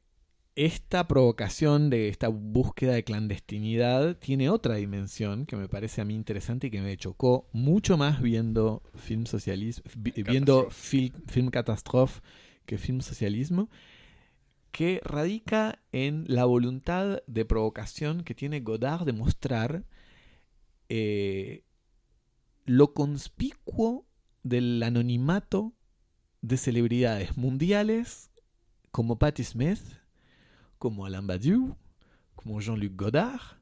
esta 0.55 1.07
provocación 1.07 1.89
de 1.89 2.09
esta 2.09 2.27
búsqueda 2.27 2.93
de 2.93 3.03
clandestinidad 3.03 4.17
tiene 4.17 4.49
otra 4.49 4.75
dimensión 4.75 5.47
que 5.47 5.55
me 5.55 5.67
parece 5.67 6.01
a 6.01 6.05
mí 6.05 6.13
interesante 6.13 6.67
y 6.67 6.71
que 6.71 6.81
me 6.81 6.95
chocó 6.95 7.47
mucho 7.53 7.97
más 7.97 8.21
viendo 8.21 8.83
film 8.95 9.25
socialismo, 9.25 9.83
viendo 9.95 10.69
film, 10.69 11.11
film 11.27 11.47
catastrophe 11.49 12.21
que 12.67 12.77
film 12.77 13.01
socialismo, 13.01 13.69
que 14.73 14.99
radica 15.03 15.79
en 15.91 16.25
la 16.27 16.45
voluntad 16.45 17.21
de 17.27 17.45
provocación 17.45 18.23
que 18.23 18.33
tiene 18.33 18.59
Godard 18.59 19.05
de 19.05 19.13
mostrar 19.13 19.85
eh, 20.89 21.63
lo 22.65 22.95
conspicuo 22.95 24.07
del 24.41 24.81
anonimato 24.81 25.73
de 26.41 26.57
celebridades 26.57 27.37
mundiales 27.37 28.31
como 28.89 29.19
Patti 29.19 29.43
Smith, 29.43 30.01
como 30.79 31.05
Alain 31.05 31.27
Badiou, 31.27 31.77
como 32.35 32.59
Jean-Luc 32.59 32.95
Godard. 32.95 33.61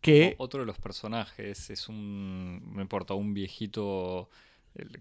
Que... 0.00 0.36
Otro 0.38 0.60
de 0.60 0.66
los 0.66 0.78
personajes 0.78 1.70
es 1.70 1.88
un, 1.88 2.62
me 2.72 2.82
importa, 2.82 3.14
un 3.14 3.34
viejito 3.34 4.30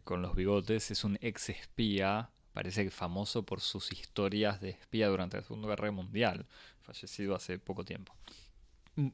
con 0.04 0.24
los 0.24 0.36
bigotes, 0.36 0.90
es 0.90 1.04
un 1.04 1.20
ex 1.22 1.50
espía, 1.50 2.32
parece 2.58 2.84
que 2.84 2.90
famoso 2.90 3.44
por 3.44 3.62
sus 3.62 3.92
historias 3.92 4.60
de 4.60 4.70
espía 4.70 5.10
durante 5.10 5.38
la 5.38 5.44
Segunda 5.44 5.68
Guerra 5.68 5.92
Mundial, 5.92 6.48
fallecido 6.82 7.36
hace 7.36 7.60
poco 7.60 7.86
tiempo. 7.86 8.16
Mm, 8.96 9.10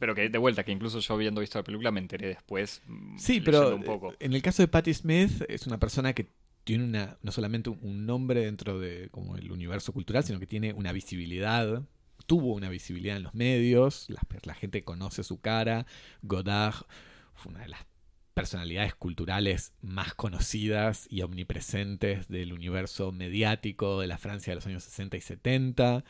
pero 0.00 0.12
que 0.12 0.28
de 0.28 0.38
vuelta, 0.38 0.64
que 0.64 0.72
incluso 0.72 0.98
yo 0.98 1.14
habiendo 1.14 1.40
visto 1.40 1.56
la 1.56 1.62
película 1.62 1.92
me 1.92 2.00
enteré 2.00 2.26
después. 2.26 2.82
Mm, 2.88 3.16
sí, 3.16 3.40
pero 3.40 3.78
en 4.18 4.32
el 4.32 4.42
caso 4.42 4.60
de 4.64 4.66
Patti 4.66 4.92
Smith 4.92 5.44
es 5.48 5.68
una 5.68 5.78
persona 5.78 6.14
que 6.14 6.32
tiene 6.64 6.82
una, 6.82 7.16
no 7.22 7.30
solamente 7.30 7.70
un 7.70 8.06
nombre 8.06 8.40
dentro 8.40 8.80
de 8.80 9.08
como 9.12 9.36
el 9.36 9.52
universo 9.52 9.92
cultural, 9.92 10.24
sino 10.24 10.40
que 10.40 10.48
tiene 10.48 10.72
una 10.72 10.90
visibilidad, 10.90 11.80
tuvo 12.26 12.54
una 12.54 12.70
visibilidad 12.70 13.16
en 13.16 13.22
los 13.22 13.34
medios, 13.34 14.06
la, 14.08 14.20
la 14.42 14.54
gente 14.54 14.82
conoce 14.82 15.22
su 15.22 15.40
cara, 15.40 15.86
Godard 16.22 16.86
fue 17.34 17.52
una 17.52 17.60
de 17.60 17.68
las 17.68 17.86
personalidades 18.34 18.96
culturales 18.96 19.72
más 19.80 20.12
conocidas 20.14 21.06
y 21.08 21.22
omnipresentes 21.22 22.28
del 22.28 22.52
universo 22.52 23.12
mediático 23.12 24.00
de 24.00 24.08
la 24.08 24.18
Francia 24.18 24.50
de 24.50 24.56
los 24.56 24.66
años 24.66 24.82
60 24.82 25.16
y 25.16 25.20
70. 25.20 26.04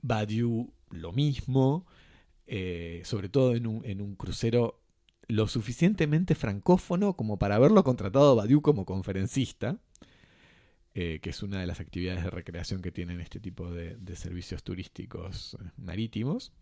Badiou 0.00 0.72
lo 0.90 1.12
mismo, 1.12 1.86
eh, 2.46 3.02
sobre 3.04 3.28
todo 3.28 3.54
en 3.54 3.66
un, 3.66 3.84
en 3.84 4.00
un 4.00 4.16
crucero 4.16 4.80
lo 5.28 5.46
suficientemente 5.46 6.34
francófono 6.34 7.14
como 7.14 7.38
para 7.38 7.56
haberlo 7.56 7.84
contratado 7.84 8.34
Badiou 8.34 8.62
como 8.62 8.86
conferencista, 8.86 9.78
eh, 10.94 11.20
que 11.22 11.30
es 11.30 11.42
una 11.42 11.60
de 11.60 11.66
las 11.66 11.78
actividades 11.78 12.24
de 12.24 12.30
recreación 12.30 12.80
que 12.80 12.90
tienen 12.90 13.20
este 13.20 13.38
tipo 13.38 13.70
de, 13.70 13.98
servicios 14.16 14.64
turísticos 14.64 15.58
eh, 15.60 15.70
marítimos. 15.76 16.52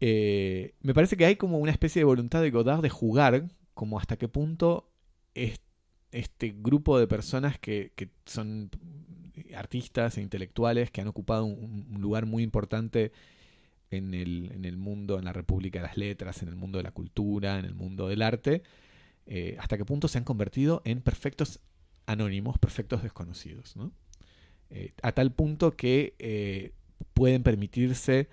Me 0.00 0.92
parece 0.94 1.16
que 1.16 1.24
hay 1.24 1.36
como 1.36 1.58
una 1.58 1.72
especie 1.72 2.00
de 2.00 2.04
voluntad 2.04 2.42
de 2.42 2.50
Godard 2.50 2.82
de 2.82 2.90
jugar, 2.90 3.48
como 3.74 3.98
hasta 3.98 4.16
qué 4.16 4.28
punto 4.28 4.90
este 5.34 6.54
grupo 6.56 6.98
de 6.98 7.06
personas 7.06 7.58
que, 7.58 7.92
son 8.24 8.70
artistas 9.56 10.16
e 10.16 10.22
intelectuales 10.22 10.90
que 10.90 11.00
han 11.00 11.08
ocupado 11.08 11.44
un 11.44 11.98
lugar 12.00 12.24
muy 12.26 12.42
importante 12.42 13.12
en 13.90 14.14
el, 14.14 14.50
en 14.52 14.64
el 14.64 14.76
mundo, 14.76 15.18
en 15.18 15.24
la 15.24 15.32
República 15.32 15.80
de 15.80 15.86
las 15.86 15.96
Letras, 15.96 16.42
en 16.42 16.48
el 16.48 16.56
mundo 16.56 16.78
de 16.78 16.84
la 16.84 16.90
cultura, 16.90 17.58
en 17.58 17.64
el 17.64 17.74
mundo 17.74 18.08
del 18.08 18.22
arte, 18.22 18.62
eh, 19.26 19.56
hasta 19.58 19.76
qué 19.76 19.84
punto 19.84 20.08
se 20.08 20.18
han 20.18 20.24
convertido 20.24 20.82
en 20.84 21.00
perfectos 21.00 21.60
anónimos, 22.06 22.58
perfectos 22.58 23.02
desconocidos. 23.02 23.76
¿no? 23.76 23.92
Eh, 24.70 24.92
a 25.02 25.12
tal 25.12 25.32
punto 25.32 25.76
que 25.76 26.14
eh, 26.18 26.72
pueden 27.14 27.42
permitirse 27.42 28.28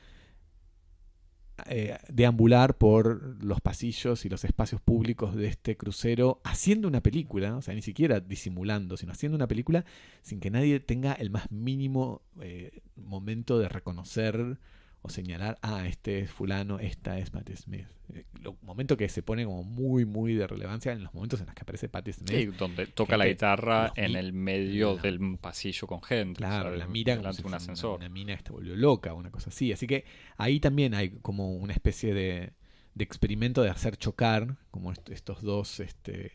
deambular 2.09 2.77
por 2.77 3.43
los 3.43 3.61
pasillos 3.61 4.25
y 4.25 4.29
los 4.29 4.43
espacios 4.43 4.81
públicos 4.81 5.35
de 5.35 5.47
este 5.47 5.77
crucero 5.77 6.41
haciendo 6.43 6.87
una 6.87 7.01
película, 7.01 7.55
o 7.55 7.61
sea, 7.61 7.73
ni 7.73 7.81
siquiera 7.81 8.19
disimulando, 8.19 8.97
sino 8.97 9.11
haciendo 9.11 9.35
una 9.35 9.47
película 9.47 9.85
sin 10.21 10.39
que 10.39 10.51
nadie 10.51 10.79
tenga 10.79 11.13
el 11.13 11.29
más 11.29 11.51
mínimo 11.51 12.21
momento 12.95 13.59
de 13.59 13.69
reconocer 13.69 14.57
o 15.03 15.09
señalar, 15.09 15.57
ah, 15.63 15.87
este 15.87 16.19
es 16.19 16.31
fulano, 16.31 16.79
esta 16.79 17.17
es 17.17 17.31
Patti 17.31 17.55
Smith. 17.55 17.87
Eh, 18.13 18.25
Lo 18.41 18.55
momento 18.61 18.95
que 18.95 19.09
se 19.09 19.23
pone 19.23 19.45
como 19.45 19.63
muy, 19.63 20.05
muy 20.05 20.35
de 20.35 20.45
relevancia 20.45 20.91
en 20.91 21.03
los 21.03 21.13
momentos 21.13 21.39
en 21.39 21.47
los 21.47 21.55
que 21.55 21.63
aparece 21.63 21.89
Patti 21.89 22.13
Smith. 22.13 22.29
Sí, 22.29 22.45
donde 22.45 22.85
toca 22.85 23.17
la 23.17 23.25
guitarra 23.25 23.93
en 23.95 24.15
el 24.15 24.31
medio 24.31 24.97
del 24.97 25.37
pasillo 25.39 25.87
con 25.87 26.03
gente. 26.03 26.37
Claro, 26.37 26.75
la 26.75 26.87
mira 26.87 27.17
como 27.17 27.47
un 27.47 27.53
ascensor. 27.53 27.97
Una, 27.97 28.09
mina 28.09 28.37
que 28.37 28.51
volvió 28.51 28.75
loca, 28.75 29.13
una 29.13 29.31
cosa 29.31 29.49
así. 29.49 29.73
Así 29.73 29.87
que 29.87 30.05
ahí 30.37 30.59
también 30.59 30.93
hay 30.93 31.09
como 31.21 31.51
una 31.51 31.73
especie 31.73 32.13
de, 32.13 32.53
de 32.93 33.03
experimento 33.03 33.63
de 33.63 33.71
hacer 33.71 33.97
chocar 33.97 34.57
como 34.69 34.91
estos 34.91 35.41
dos, 35.41 35.79
este, 35.79 36.33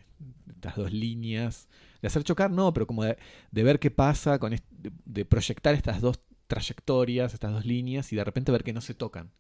estas 0.49 0.75
dos 0.75 0.93
líneas 0.93 1.69
de 2.03 2.09
hacer 2.09 2.25
chocar, 2.25 2.51
no, 2.51 2.73
pero 2.73 2.87
como 2.87 3.05
de, 3.05 3.17
de 3.51 3.63
ver 3.63 3.79
qué 3.79 3.91
pasa, 3.91 4.39
con 4.39 4.51
de, 4.51 4.61
de 5.05 5.25
proyectar 5.25 5.75
estas 5.75 6.01
dos 6.01 6.21
trayectorias, 6.47 7.35
estas 7.35 7.53
dos 7.53 7.67
líneas, 7.67 8.13
y 8.13 8.17
de 8.17 8.25
repente 8.25 8.53
ver 8.53 8.65
que 8.65 8.73
no 8.73 8.81
se 8.81 8.95
tocan. 8.95 9.33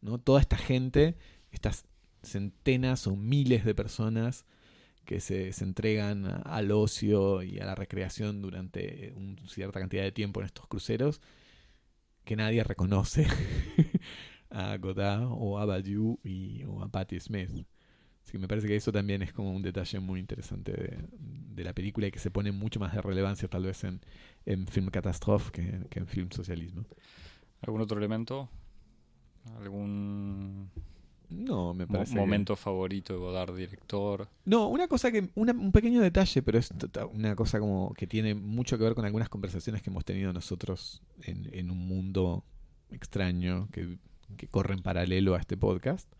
¿no? 0.00 0.18
Toda 0.18 0.40
esta 0.40 0.56
gente, 0.56 1.16
estas 1.50 1.86
centenas 2.22 3.06
o 3.06 3.16
miles 3.16 3.64
de 3.64 3.74
personas 3.74 4.46
que 5.04 5.20
se, 5.20 5.52
se 5.52 5.64
entregan 5.64 6.42
al 6.46 6.70
ocio 6.72 7.42
y 7.42 7.58
a 7.60 7.66
la 7.66 7.74
recreación 7.74 8.40
durante 8.40 9.12
una 9.16 9.36
cierta 9.48 9.80
cantidad 9.80 10.02
de 10.02 10.12
tiempo 10.12 10.40
en 10.40 10.46
estos 10.46 10.66
cruceros, 10.66 11.20
que 12.24 12.36
nadie 12.36 12.64
reconoce 12.64 13.26
a 14.50 14.76
Godard 14.78 15.26
o 15.30 15.58
a 15.58 15.66
Badiou 15.66 16.18
o 16.68 16.82
a 16.82 16.88
Patti 16.88 17.20
Smith. 17.20 17.66
Que 18.34 18.38
me 18.40 18.48
parece 18.48 18.66
que 18.66 18.74
eso 18.74 18.90
también 18.90 19.22
es 19.22 19.32
como 19.32 19.52
un 19.54 19.62
detalle 19.62 20.00
muy 20.00 20.18
interesante 20.18 20.72
de, 20.72 20.98
de 21.54 21.62
la 21.62 21.72
película 21.72 22.08
y 22.08 22.10
que 22.10 22.18
se 22.18 22.32
pone 22.32 22.50
mucho 22.50 22.80
más 22.80 22.92
de 22.92 23.00
relevancia 23.00 23.46
tal 23.46 23.62
vez 23.62 23.84
en, 23.84 24.00
en 24.44 24.66
Film 24.66 24.88
Catastrophe 24.88 25.52
que, 25.52 25.86
que 25.88 26.00
en 26.00 26.06
Film 26.08 26.30
Socialismo. 26.32 26.84
¿Algún 27.62 27.80
otro 27.82 27.96
elemento? 27.96 28.48
¿Algún 29.60 30.68
No, 31.30 31.74
me 31.74 31.86
parece. 31.86 32.14
que- 32.14 32.18
momento 32.18 32.56
favorito 32.56 33.12
de 33.12 33.18
Godard, 33.20 33.54
director? 33.56 34.28
No, 34.46 34.66
una 34.68 34.88
cosa 34.88 35.12
que. 35.12 35.30
una- 35.36 35.52
un 35.52 35.70
pequeño 35.70 36.00
detalle, 36.00 36.42
pero 36.42 36.58
es 36.58 36.72
una 37.12 37.36
cosa 37.36 37.60
como 37.60 37.94
que 37.94 38.06
tiene 38.08 38.34
mucho 38.34 38.76
que 38.78 38.82
ver 38.84 38.94
con 38.94 39.04
algunas 39.04 39.28
conversaciones 39.28 39.80
que 39.80 39.90
hemos 39.90 40.04
tenido 40.04 40.32
nosotros 40.32 41.02
en, 41.22 41.48
en 41.52 41.70
un 41.70 41.78
mundo 41.86 42.44
extraño 42.90 43.68
que, 43.70 43.96
que 44.36 44.48
corre 44.48 44.74
en 44.74 44.82
paralelo 44.82 45.36
a 45.36 45.38
este 45.38 45.56
podcast. 45.56 46.12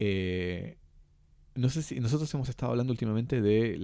Eh, 0.00 0.76
no 1.54 1.68
sé 1.68 1.82
si 1.82 2.00
nosotros 2.00 2.32
hemos 2.34 2.48
estado 2.48 2.72
hablando 2.72 2.92
últimamente 2.92 3.40
de 3.40 3.78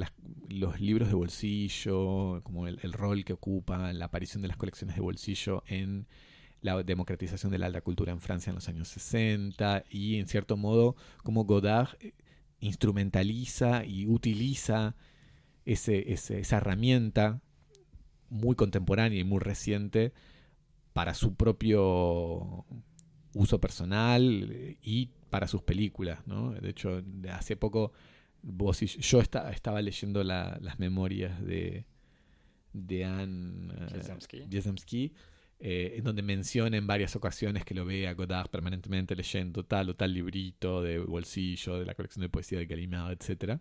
los 0.49 0.81
libros 0.81 1.09
de 1.09 1.15
bolsillo, 1.15 2.41
como 2.43 2.67
el, 2.69 2.93
rol 2.93 3.25
que 3.25 3.33
ocupa 3.33 3.93
la 3.93 4.07
aparición 4.07 4.43
de 4.43 4.49
las 4.49 4.57
colecciones 4.57 4.97
de 4.97 5.03
bolsillo 5.03 5.63
en 5.67 6.07
la 6.63 6.83
democratización 6.83 7.53
de 7.53 7.59
la 7.59 7.67
alta 7.67 7.81
cultura 7.81 8.13
en 8.13 8.21
Francia 8.21 8.51
en 8.51 8.55
los 8.57 8.69
años 8.69 8.89
60 8.89 9.85
y 9.91 10.17
en 10.17 10.27
cierto 10.27 10.57
modo 10.57 10.97
como 11.23 11.45
Godard 11.45 11.91
eh, 12.01 12.13
instrumentaliza 12.61 13.85
y 13.85 14.07
utiliza 14.07 14.95
ese- 15.65 16.13
esa 16.13 16.57
herramienta 16.57 17.41
muy 18.31 18.55
contemporánea 18.57 19.21
y 19.21 19.25
muy 19.25 19.41
reciente 19.41 20.13
para 20.93 21.15
su 21.15 21.35
propio 21.35 22.65
uso 23.37 23.61
personal 23.61 24.49
eh, 24.53 24.77
y 24.83 25.11
para 25.31 25.47
sus 25.47 25.63
películas, 25.63 26.27
¿no? 26.27 26.53
De 26.53 26.71
hecho, 26.71 27.03
hace 27.31 27.57
poco 27.57 27.93
vos 28.43 28.83
y 28.83 28.87
yo 28.87 29.21
esta- 29.21 29.51
estaba 29.51 29.83
leyendo 29.83 30.23
la- 30.25 30.59
las 30.63 30.79
memorias 30.79 31.45
de, 31.45 31.85
de 32.73 33.05
Anne 33.05 33.73
eh. 33.75 33.87
Jasemski, 34.51 35.13
eh, 35.59 35.95
en 35.97 36.05
donde 36.05 36.23
menciona 36.23 36.77
en 36.77 36.87
varias 36.87 37.17
ocasiones 37.17 37.65
que 37.65 37.75
lo 37.75 37.85
ve 37.85 38.07
a 38.09 38.15
Godard 38.15 38.49
permanentemente 38.51 39.17
leyendo 39.17 39.65
tal 39.65 39.91
o 39.91 39.97
tal 39.97 40.13
librito 40.13 40.83
de 40.83 40.99
bolsillo, 40.99 41.79
de 41.79 41.87
la 41.87 41.95
colección 41.95 42.23
de 42.23 42.29
poesía 42.29 42.59
de 42.59 42.67
Gallimard, 42.67 43.13
etc. 43.19 43.59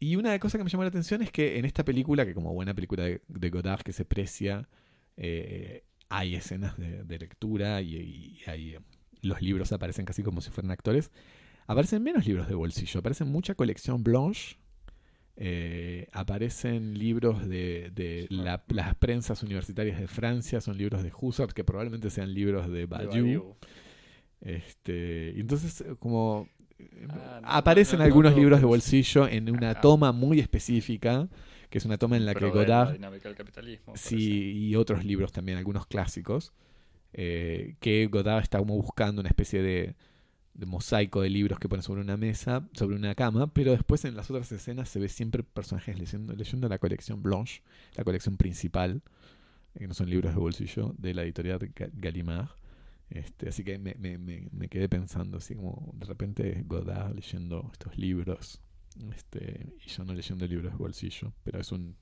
Y 0.00 0.14
una 0.16 0.30
de 0.32 0.38
cosas 0.38 0.58
que 0.58 0.64
me 0.64 0.70
llamó 0.70 0.84
la 0.84 0.90
atención 0.90 1.22
es 1.22 1.32
que 1.32 1.58
en 1.58 1.64
esta 1.64 1.84
película, 1.84 2.24
que 2.24 2.34
como 2.34 2.52
buena 2.54 2.74
película 2.74 3.02
de, 3.04 3.20
de 3.26 3.50
Godard 3.50 3.82
que 3.82 3.92
se 3.92 4.04
precia, 4.04 4.68
eh, 5.16 5.82
hay 6.08 6.34
escenas 6.34 6.76
de, 6.78 7.04
de 7.04 7.18
lectura 7.18 7.80
y, 7.82 7.94
y 7.96 8.40
hay, 8.50 8.76
los 9.22 9.40
libros 9.42 9.72
aparecen 9.72 10.04
casi 10.04 10.22
como 10.22 10.40
si 10.40 10.50
fueran 10.50 10.70
actores. 10.70 11.10
Aparecen 11.66 12.02
menos 12.02 12.26
libros 12.26 12.48
de 12.48 12.54
bolsillo, 12.54 13.00
aparecen 13.00 13.28
mucha 13.28 13.54
colección 13.54 14.02
blanche. 14.02 14.56
eh, 15.36 16.08
aparecen 16.12 16.98
libros 16.98 17.46
de, 17.46 17.90
de 17.94 18.26
la- 18.30 18.64
las 18.68 18.94
prensas 18.96 19.42
universitarias 19.42 20.00
de 20.00 20.08
Francia, 20.08 20.60
son 20.60 20.76
libros 20.78 21.02
de 21.02 21.12
Husserl, 21.16 21.52
que 21.54 21.62
probablemente 21.62 22.10
sean 22.10 22.32
libros 22.34 22.68
de. 22.70 22.86
Badiou. 22.86 23.56
Este, 24.40 25.38
entonces, 25.38 25.80
eh, 25.82 25.94
como 25.98 26.48
eh, 26.78 27.06
Ah, 27.10 27.40
no, 27.42 27.48
aparecen 27.48 27.98
no, 27.98 28.04
no, 28.04 28.06
algunos 28.06 28.32
no, 28.32 28.38
libros 28.38 28.58
de 28.58 28.62
pero- 28.62 28.68
bolsillo 28.68 29.28
en 29.28 29.50
una 29.50 29.80
toma 29.80 30.12
muy 30.12 30.40
específica, 30.40 31.28
que 31.70 31.78
es 31.78 31.84
una 31.84 31.98
toma 31.98 32.16
en 32.16 32.24
la 32.26 32.34
que 32.34 32.46
de 32.46 32.50
la 32.50 32.56
Godard, 32.56 32.92
dinámica 32.92 33.28
del 33.28 33.36
capitalismo. 33.36 33.92
sí, 33.96 34.52
y 34.68 34.76
otros 34.76 35.04
libros 35.04 35.32
también, 35.32 35.58
algunos 35.58 35.86
clásicos, 35.86 36.52
eh, 37.12 37.76
que 37.80 38.06
Godard 38.06 38.42
está 38.42 38.58
como 38.58 38.74
buscando 38.76 39.20
una 39.20 39.28
especie 39.28 39.62
de, 39.62 39.94
de 40.54 40.66
mosaico 40.66 41.22
de 41.22 41.30
libros 41.30 41.58
que 41.58 41.68
pone 41.68 41.82
sobre 41.82 42.00
una 42.02 42.16
mesa, 42.16 42.68
sobre 42.72 42.96
una 42.96 43.14
cama, 43.14 43.52
pero 43.52 43.72
después 43.72 44.04
en 44.04 44.16
las 44.16 44.30
otras 44.30 44.50
escenas 44.52 44.88
se 44.88 44.98
ve 44.98 45.08
siempre 45.08 45.42
personajes 45.42 45.98
leyendo, 45.98 46.34
leyendo 46.34 46.68
la 46.68 46.78
colección 46.78 47.22
Blanche, 47.22 47.62
la 47.94 48.04
colección 48.04 48.36
principal, 48.36 49.02
eh, 49.74 49.80
que 49.80 49.88
no 49.88 49.94
son 49.94 50.10
libros 50.10 50.34
de 50.34 50.40
bolsillo, 50.40 50.94
de 50.98 51.14
la 51.14 51.22
editorial 51.22 51.58
Ga- 51.60 51.90
Gallimard. 51.94 52.48
Este, 53.10 53.48
así 53.48 53.64
que 53.64 53.78
me, 53.78 53.94
me, 53.98 54.18
me, 54.18 54.48
me 54.52 54.68
quedé 54.68 54.86
pensando, 54.88 55.38
así 55.38 55.54
como 55.54 55.92
de 55.96 56.04
repente 56.06 56.62
Godard 56.66 57.14
leyendo 57.14 57.68
estos 57.72 57.96
libros, 57.96 58.60
este, 59.14 59.74
y 59.84 59.88
yo 59.88 60.04
no 60.04 60.14
leyendo 60.14 60.46
libros 60.46 60.72
de 60.72 60.78
bolsillo, 60.78 61.32
pero 61.44 61.60
es 61.60 61.72
un, 61.72 61.96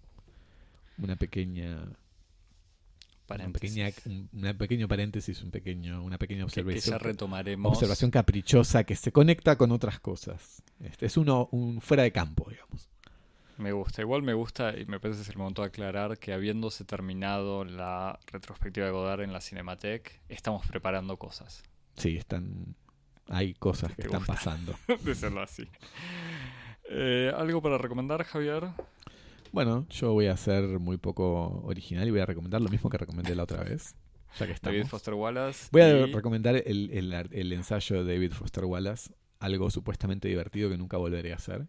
una 0.98 1.16
pequeña 1.16 1.88
una 3.38 3.50
Paréntesis. 3.50 3.82
pequeña, 3.82 3.90
un 4.06 4.28
una 4.32 4.54
pequeño 4.56 4.88
paréntesis, 4.88 5.42
un 5.42 5.50
pequeño, 5.50 6.02
una 6.02 6.16
pequeña 6.18 6.46
que, 6.50 6.64
que 6.66 6.80
observación, 6.80 6.82
ya 6.84 6.98
retomaremos. 6.98 7.70
observación 7.72 8.10
caprichosa 8.10 8.84
que 8.84 8.94
se 8.96 9.10
conecta 9.12 9.56
con 9.58 9.72
otras 9.72 9.98
cosas. 10.00 10.62
Este, 10.80 11.06
es 11.06 11.16
uno 11.16 11.48
un 11.52 11.80
fuera 11.80 12.04
de 12.04 12.12
campo, 12.12 12.48
digamos. 12.50 12.88
Me 13.58 13.72
gusta, 13.72 14.02
igual 14.02 14.22
me 14.22 14.34
gusta 14.34 14.76
y 14.78 14.84
me 14.86 15.00
parece 15.00 15.18
que 15.18 15.22
es 15.22 15.28
el 15.30 15.38
momento 15.38 15.62
de 15.62 15.68
aclarar 15.68 16.18
que 16.18 16.32
habiéndose 16.34 16.84
terminado 16.84 17.64
la 17.64 18.18
retrospectiva 18.26 18.86
de 18.86 18.92
Godard 18.92 19.22
en 19.22 19.32
la 19.32 19.40
Cinematheque, 19.40 20.20
estamos 20.28 20.66
preparando 20.66 21.16
cosas. 21.16 21.62
Sí, 21.96 22.16
están 22.16 22.76
hay 23.28 23.54
cosas 23.54 23.90
que 23.96 24.02
¿Te 24.02 24.08
están 24.08 24.20
gusta? 24.20 24.34
pasando. 24.34 24.78
de 25.02 25.14
serlo 25.14 25.40
así. 25.42 25.66
Eh, 26.88 27.32
¿Algo 27.36 27.60
para 27.62 27.78
recomendar, 27.78 28.22
Javier? 28.24 28.64
Bueno, 29.52 29.86
yo 29.90 30.12
voy 30.12 30.26
a 30.26 30.36
ser 30.36 30.64
muy 30.78 30.96
poco 30.98 31.62
original 31.64 32.06
y 32.06 32.10
voy 32.10 32.20
a 32.20 32.26
recomendar 32.26 32.60
lo 32.60 32.68
mismo 32.68 32.90
que 32.90 32.98
recomendé 32.98 33.34
la 33.34 33.44
otra 33.44 33.64
vez, 33.64 33.94
ya 34.38 34.46
que 34.46 34.54
David. 34.60 34.86
Foster 34.86 35.14
Wallace. 35.14 35.68
Voy 35.72 35.82
a 35.82 36.06
y- 36.06 36.12
recomendar 36.12 36.56
el, 36.56 36.90
el 37.32 37.52
ensayo 37.52 38.04
de 38.04 38.12
David 38.14 38.32
Foster 38.32 38.64
Wallace, 38.64 39.12
algo 39.38 39.70
supuestamente 39.70 40.28
divertido 40.28 40.68
que 40.70 40.76
nunca 40.76 40.96
volveré 40.96 41.32
a 41.32 41.36
hacer, 41.36 41.66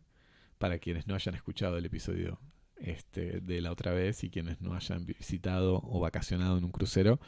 para 0.58 0.80
quienes 0.80 1.08
no 1.08 1.16
hayan 1.16 1.36
escuchado 1.36 1.78
el 1.78 1.86
episodio 1.86 2.40
este, 2.78 3.40
de 3.42 3.62
la 3.62 3.72
otra 3.72 3.94
vez 3.94 4.24
y 4.24 4.30
quienes 4.30 4.60
no 4.62 4.74
hayan 4.76 5.06
visitado 5.06 5.82
o 5.84 6.00
vacacionado 6.00 6.58
en 6.58 6.64
un 6.66 6.72
crucero. 6.72 7.20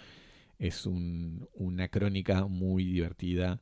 Es 0.57 0.85
un- 0.85 1.47
una 1.53 1.87
crónica 1.87 2.45
muy 2.47 2.83
divertida 2.83 3.61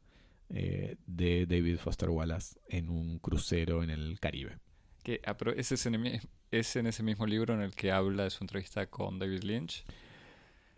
eh, 0.49 0.95
de 1.05 1.45
David 1.45 1.77
Foster 1.77 2.09
Wallace 2.09 2.57
en 2.69 2.89
un 2.89 3.19
crucero 3.19 3.83
en 3.83 3.89
el 3.89 4.19
Caribe. 4.19 4.57
que 5.03 5.21
es, 5.55 5.71
es 6.51 6.75
en 6.75 6.87
ese 6.87 7.03
mismo 7.03 7.25
libro 7.25 7.53
en 7.53 7.61
el 7.61 7.73
que 7.73 7.91
habla 7.91 8.23
de 8.25 8.29
su 8.29 8.43
entrevista 8.43 8.87
con 8.87 9.19
David 9.19 9.43
Lynch. 9.43 9.83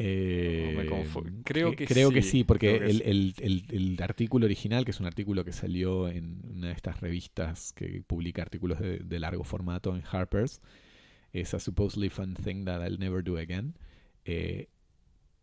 Eh, 0.01 0.74
me 0.78 0.86
creo 1.43 1.76
que 1.76 1.86
creo 1.86 2.09
que 2.11 2.22
sí, 2.22 2.30
sí, 2.30 2.43
porque 2.45 2.78
creo 2.78 2.80
que 2.80 2.86
el, 2.89 2.97
sí. 2.97 3.03
el- 3.43 3.65
el- 3.70 3.95
el 3.97 4.01
artículo 4.03 4.45
original, 4.45 4.86
que 4.86 4.91
es 4.91 4.99
un 5.01 5.05
artículo 5.05 5.43
que 5.43 5.51
salió 5.51 6.07
en 6.07 6.39
una 6.55 6.67
de 6.67 6.74
estas 6.74 7.01
revistas 7.01 7.74
que 7.74 8.01
publica 8.07 8.41
artículos 8.41 8.80
de, 8.80 8.99
de 8.99 9.20
largo 9.20 9.43
formato 9.43 9.93
en 9.95 10.03
Harper's, 10.09 10.61
es 11.34 11.53
A 11.53 11.59
Supposedly 11.59 12.09
Fun 12.09 12.34
Thing 12.36 12.63
That 12.65 12.82
I'll 12.88 12.97
Never 12.97 13.24
Do 13.24 13.38
Again. 13.38 13.76
eh, 14.26 14.70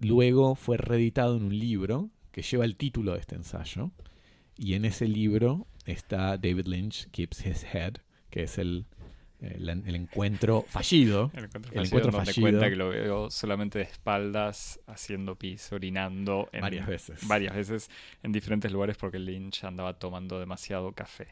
luego 0.01 0.55
fue 0.55 0.77
reeditado 0.79 1.37
en 1.37 1.45
un 1.45 1.59
libro 1.59 2.11
que 2.33 2.41
lleva 2.43 2.64
el 2.64 2.77
título 2.77 3.12
de 3.12 3.20
este 3.20 3.35
ensayo, 3.35 3.91
y 4.57 4.75
en 4.75 4.85
ese 4.85 5.07
libro 5.09 5.67
está 5.85 6.37
David 6.39 6.67
Lynch 6.67 7.09
Keeps 7.11 7.45
His 7.47 7.65
Head, 7.73 7.95
que 8.31 8.43
es 8.45 8.59
el, 8.59 8.87
el, 9.41 9.69
el 9.69 9.95
encuentro 9.95 10.65
fallido 10.69 11.31
El 11.35 11.45
encuentro 11.45 11.59
El 11.73 11.77
fallido, 11.79 11.83
encuentro 11.85 12.13
donde 12.13 12.33
fallido. 12.33 12.51
cuenta 12.51 12.71
que 12.71 12.77
lo 12.77 12.89
veo 12.89 13.31
solamente 13.31 13.79
de 13.79 13.85
espaldas, 13.85 14.81
haciendo 14.87 15.37
pis, 15.37 15.71
orinando 15.73 16.49
en 16.53 16.63
varias 16.63 16.87
veces. 16.87 17.27
varias 17.29 17.55
veces 17.55 17.91
en 18.23 18.33
diferentes 18.33 18.73
lugares 18.73 18.97
porque 18.97 19.19
Lynch 19.19 19.65
andaba 19.65 19.99
tomando 19.99 20.41
demasiado 20.41 20.93
café. 20.93 21.29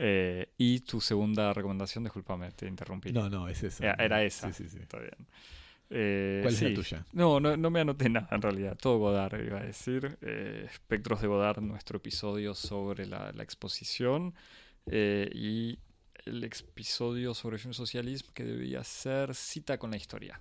Eh, 0.00 0.46
y 0.58 0.80
tu 0.80 1.00
segunda 1.00 1.52
recomendación, 1.52 2.04
discúlpame, 2.04 2.52
te 2.52 2.68
interrumpí. 2.68 3.12
No, 3.12 3.28
no, 3.28 3.48
es 3.48 3.62
esa. 3.64 3.84
Era- 3.84 4.04
era 4.04 4.22
esa. 4.22 4.52
Sí, 4.52 4.62
sí, 4.64 4.68
sí. 4.70 4.78
Está 4.82 4.98
bien. 5.00 5.16
Eh, 5.90 6.40
¿Cuál 6.42 6.54
es 6.54 6.62
la 6.62 6.74
tuya? 6.74 7.06
No, 7.12 7.40
no, 7.40 7.56
no 7.56 7.70
me 7.70 7.80
anoté 7.80 8.08
nada 8.10 8.28
en 8.32 8.42
realidad. 8.42 8.76
Todo 8.80 8.98
Godard 8.98 9.40
iba 9.44 9.58
a 9.58 9.62
decir. 9.64 10.18
Eh, 10.20 10.66
Espectros 10.70 11.20
de 11.22 11.28
Godard, 11.28 11.60
nuestro 11.62 11.96
episodio 11.98 12.54
sobre 12.54 13.06
la, 13.06 13.32
la 13.32 13.42
exposición. 13.42 14.34
eh, 14.86 15.30
y 15.34 15.78
el 16.24 16.44
episodio 16.44 17.32
sobre 17.34 17.56
el 17.56 17.74
socialismo 17.74 18.32
que 18.34 18.44
debía 18.44 18.84
ser 18.84 19.34
Cita 19.34 19.78
con 19.78 19.90
la 19.90 19.96
historia. 19.96 20.40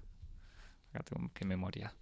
Acá 0.91 1.03
tengo 1.03 1.31
qué 1.33 1.45
memoria. 1.45 1.93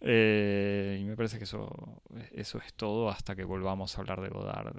Y 0.00 1.04
me 1.04 1.14
parece 1.16 1.38
que 1.38 1.44
eso, 1.44 2.02
eso 2.32 2.58
es 2.58 2.74
todo 2.74 3.08
hasta 3.08 3.34
que 3.34 3.44
volvamos 3.44 3.96
a 3.96 4.00
hablar 4.02 4.20
de 4.20 4.28
Godard 4.28 4.74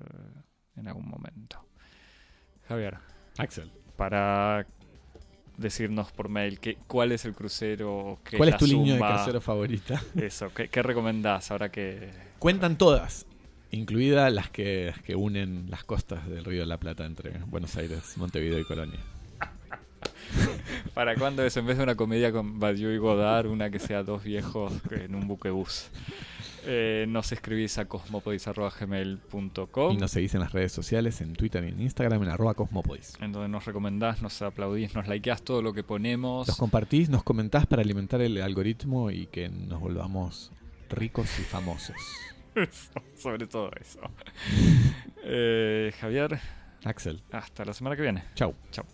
en 0.75 0.87
algún 0.87 1.07
momento. 1.07 1.65
Javier, 2.67 2.97
Axel. 3.37 3.71
para 3.97 4.67
decirnos 5.57 6.11
por 6.11 6.29
mail 6.29 6.59
que, 6.59 6.77
cuál 6.87 7.11
es 7.11 7.25
el 7.25 7.33
crucero 7.33 8.19
que 8.23 8.37
¿Cuál 8.37 8.49
es 8.49 8.57
tu 8.57 8.65
línea 8.65 8.95
de 8.95 8.99
crucero 8.99 9.41
favorita? 9.41 10.01
Eso, 10.15 10.53
¿qué, 10.53 10.67
qué 10.67 10.83
recomendás 10.83 11.51
ahora 11.51 11.71
que... 11.71 12.09
Cuentan 12.39 12.77
todas, 12.77 13.25
incluidas 13.71 14.31
las 14.31 14.49
que, 14.49 14.87
las 14.87 15.01
que 15.01 15.15
unen 15.15 15.69
las 15.69 15.83
costas 15.83 16.27
del 16.27 16.45
Río 16.45 16.61
de 16.61 16.67
la 16.67 16.77
Plata 16.77 17.05
entre 17.05 17.31
Buenos 17.47 17.75
Aires, 17.77 18.17
Montevideo 18.17 18.59
y 18.59 18.63
Colonia. 18.63 18.99
¿Para 20.93 21.15
cuándo 21.15 21.43
es? 21.43 21.55
En 21.57 21.65
vez 21.65 21.77
de 21.77 21.83
una 21.83 21.95
comedia 21.95 22.31
con 22.31 22.59
Badiou 22.59 22.91
y 22.91 22.97
Godard, 22.97 23.47
una 23.47 23.69
que 23.69 23.79
sea 23.79 24.03
dos 24.03 24.23
viejos 24.23 24.73
en 24.91 25.15
un 25.15 25.27
buquebús. 25.27 25.89
Eh, 26.67 27.05
nos 27.07 27.31
escribís 27.31 27.77
a 27.77 27.85
cosmopodis.gmail.com 27.85 29.93
Y 29.93 29.97
nos 29.97 30.11
seguís 30.11 30.33
en 30.33 30.41
las 30.41 30.51
redes 30.51 30.71
sociales, 30.71 31.21
en 31.21 31.33
Twitter 31.33 31.63
y 31.63 31.69
en 31.69 31.81
Instagram, 31.81 32.23
en 32.23 32.29
arroba 32.29 32.53
cosmopodis. 32.53 33.13
en 33.21 33.31
donde 33.31 33.49
nos 33.49 33.65
recomendás, 33.65 34.21
nos 34.21 34.41
aplaudís, 34.41 34.95
nos 34.95 35.07
likeás 35.07 35.41
todo 35.43 35.61
lo 35.61 35.73
que 35.73 35.83
ponemos. 35.83 36.47
Los 36.47 36.57
compartís, 36.57 37.09
nos 37.09 37.23
comentás 37.23 37.65
para 37.65 37.81
alimentar 37.81 38.21
el 38.21 38.41
algoritmo 38.41 39.11
y 39.11 39.27
que 39.27 39.49
nos 39.49 39.79
volvamos 39.79 40.51
ricos 40.89 41.39
y 41.39 41.43
famosos. 41.43 41.95
Eso, 42.55 42.91
sobre 43.15 43.47
todo 43.47 43.69
eso. 43.79 43.99
Eh, 45.27 45.91
Javier, 45.99 46.39
Axel, 46.83 47.23
hasta 47.31 47.65
la 47.65 47.73
semana 47.73 47.95
que 47.95 48.03
viene. 48.03 48.23
chau. 48.35 48.53
Chau. 48.71 48.85